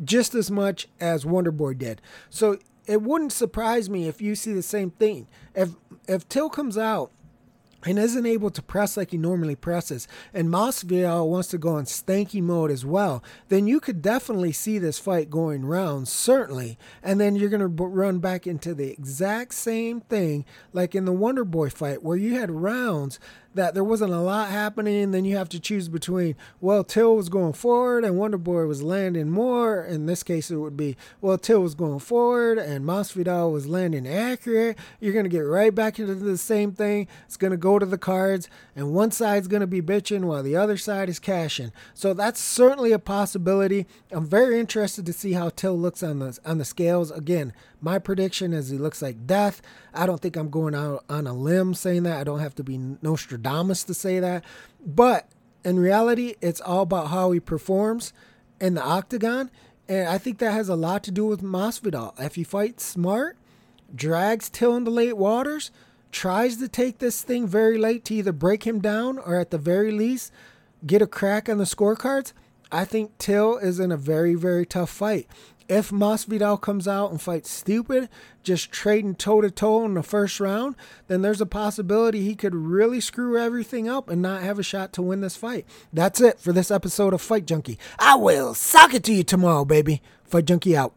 just 0.04 0.34
as 0.36 0.50
much 0.50 0.88
as 1.00 1.26
Wonder 1.26 1.52
Boy 1.52 1.76
did. 1.76 2.02
So 2.30 2.58
it 2.86 3.02
wouldn't 3.02 3.32
surprise 3.32 3.90
me 3.90 4.08
if 4.08 4.22
you 4.22 4.36
see 4.36 4.54
the 4.54 4.64
same 4.64 4.92
thing. 4.92 5.28
If 5.54 5.72
if 6.08 6.28
Till 6.30 6.50
comes 6.50 6.78
out 6.78 7.12
and 7.86 8.00
isn't 8.00 8.26
able 8.26 8.50
to 8.50 8.62
press 8.62 8.98
like 8.98 9.12
he 9.12 9.18
normally 9.18 9.56
presses, 9.56 10.08
and 10.34 10.50
Masvidal 10.50 11.28
wants 11.28 11.50
to 11.50 11.58
go 11.58 11.78
in 11.78 11.86
stanky 11.86 12.42
mode 12.42 12.72
as 12.72 12.86
well, 12.86 13.24
then 13.50 13.68
you 13.68 13.80
could 13.80 14.02
definitely 14.02 14.52
see 14.52 14.80
this 14.80 15.00
fight 15.00 15.30
going 15.30 15.66
round, 15.66 16.08
certainly. 16.08 16.78
And 17.04 17.20
then 17.20 17.36
you're 17.36 17.50
going 17.50 17.60
to 17.62 17.68
run 17.68 18.20
back 18.20 18.48
into 18.48 18.74
the 18.74 18.92
exact 18.92 19.54
same 19.54 20.02
thing 20.02 20.46
like 20.74 20.96
in 20.96 21.06
the 21.06 21.12
Wonder 21.12 21.46
Boy 21.46 21.70
fight, 21.70 22.04
where 22.04 22.18
you 22.18 22.40
had 22.40 22.52
rounds 22.52 23.20
that 23.56 23.74
there 23.74 23.84
wasn't 23.84 24.14
a 24.14 24.20
lot 24.20 24.50
happening. 24.50 25.12
Then 25.12 25.26
you 25.26 25.36
have 25.38 25.50
to 25.50 25.60
choose 25.60 25.90
between, 25.90 26.36
well, 26.62 26.84
Till 26.84 27.16
was 27.16 27.30
going 27.30 27.54
forward 27.54 28.04
and 28.04 28.18
Wonder 28.18 28.38
Boy 28.38 28.66
was 28.66 28.84
landing 28.84 29.30
more. 29.30 29.84
In 29.84 30.06
this 30.06 30.24
case, 30.24 30.52
it 30.52 30.58
would 30.58 30.78
be, 30.78 30.96
well, 31.22 31.38
Till 31.38 31.62
was 31.62 31.76
going 31.76 32.00
forward 32.00 32.58
and 32.58 32.86
Masvidal 32.86 33.52
was 33.52 33.68
landing 33.68 34.08
accurate. 34.08 34.78
You're 35.00 35.14
going 35.14 35.26
to 35.26 35.30
get 35.30 35.40
right 35.40 35.74
back 35.74 35.98
into 35.98 36.16
the 36.16 36.38
same 36.38 36.72
thing. 36.72 37.08
It's 37.26 37.38
going 37.38 37.52
to 37.52 37.58
go 37.58 37.80
to 37.80 37.86
the 37.86 37.98
cards, 37.98 38.50
and 38.76 38.94
one 38.94 39.12
side's 39.12 39.48
going 39.48 39.62
to 39.62 39.68
be 39.68 39.82
bitching 39.82 40.26
while 40.26 40.44
the 40.44 40.56
other 40.56 40.78
side 40.78 41.10
is 41.10 41.20
cashing. 41.20 41.72
So 41.94 42.14
that's 42.14 42.40
certainly 42.40 42.92
a 42.92 43.00
possibility. 43.00 43.88
I'm 44.12 44.28
very 44.28 44.60
interested 44.60 45.06
to 45.06 45.14
see 45.14 45.34
how 45.34 45.50
Till 45.50 45.78
looks 45.78 46.04
on 46.04 46.20
the 46.20 46.38
on 46.46 46.58
the 46.58 46.66
scales. 46.66 47.12
Again, 47.12 47.54
my 47.82 48.00
prediction 48.00 48.54
is 48.54 48.70
he 48.70 48.78
looks 48.78 49.02
like 49.02 49.28
death. 49.28 49.62
I 49.96 50.06
don't 50.06 50.22
think 50.22 50.36
I'm 50.36 50.50
going 50.50 50.76
out 50.76 51.04
on 51.10 51.28
a 51.28 51.34
limb 51.34 51.74
saying 51.74 52.04
that. 52.04 52.20
I 52.20 52.24
don't 52.24 52.40
have 52.40 52.56
to 52.56 52.64
be 52.64 52.78
Nostradamus 52.78 53.84
to 53.86 53.94
say 53.94 54.20
that. 54.20 54.44
But 54.86 55.30
in 55.64 55.80
reality, 55.80 56.36
it's 56.42 56.62
all 56.62 56.82
about 56.82 57.08
how 57.08 57.32
he 57.32 57.40
performs 57.40 58.14
in 58.60 58.76
the 58.76 58.84
octagon. 58.84 59.50
And 59.88 60.08
I 60.08 60.18
think 60.18 60.40
that 60.40 60.52
has 60.52 60.70
a 60.70 60.76
lot 60.76 61.04
to 61.04 61.12
do 61.12 61.26
with 61.26 61.42
Masvidal. 61.42 62.20
If 62.20 62.36
he 62.36 62.44
fights 62.44 62.84
smart, 62.84 63.38
drags 63.94 64.50
Till 64.50 64.76
in 64.76 64.84
the 64.84 64.92
late 64.92 65.18
waters, 65.18 65.72
tries 66.12 66.58
to 66.58 66.68
take 66.68 67.00
this 67.00 67.22
thing 67.22 67.48
very 67.48 67.78
late 67.78 68.06
to 68.06 68.16
either 68.16 68.32
break 68.32 68.66
him 68.66 68.80
down 68.80 69.20
or 69.20 69.36
at 69.36 69.52
the 69.52 69.58
very 69.58 69.92
least 69.92 70.32
get 70.86 71.02
a 71.02 71.08
crack 71.08 71.50
on 71.50 71.58
the 71.58 71.64
scorecards, 71.64 72.34
I 72.72 72.86
think 72.86 73.18
Till 73.18 73.58
is 73.58 73.80
in 73.80 73.92
a 73.92 73.98
very, 73.98 74.36
very 74.36 74.66
tough 74.66 74.90
fight. 74.90 75.28
If 75.68 75.90
Masvidal 75.90 76.62
comes 76.62 76.88
out 76.88 77.10
and 77.10 77.20
fights 77.20 77.50
stupid, 77.50 78.08
just 78.44 78.72
trading 78.72 79.16
toe 79.16 79.42
to 79.42 79.50
toe 79.50 79.84
in 79.86 79.96
the 79.96 80.04
first 80.04 80.40
round, 80.40 80.76
then 81.08 81.24
there's 81.24 81.42
a 81.42 81.46
possibility 81.48 82.22
he 82.22 82.36
could 82.36 82.54
really 82.54 83.02
screw 83.02 83.38
everything 83.38 83.90
up 83.90 84.08
and 84.08 84.22
not 84.22 84.44
have 84.44 84.60
a 84.60 84.64
shot 84.64 84.94
to 84.94 85.02
win 85.02 85.22
this 85.22 85.36
fight. 85.36 85.66
That's 85.92 86.22
it 86.22 86.40
for 86.40 86.54
this 86.54 86.70
episode 86.70 87.16
of 87.16 87.22
Fight 87.22 87.48
Junkie. 87.48 87.80
I 87.98 88.16
will 88.16 88.54
sock 88.54 88.94
it 88.94 89.04
to 89.06 89.14
you 89.14 89.24
tomorrow, 89.24 89.66
baby. 89.66 90.04
Fight 90.24 90.46
Junkie 90.46 90.78
out. 90.78 90.94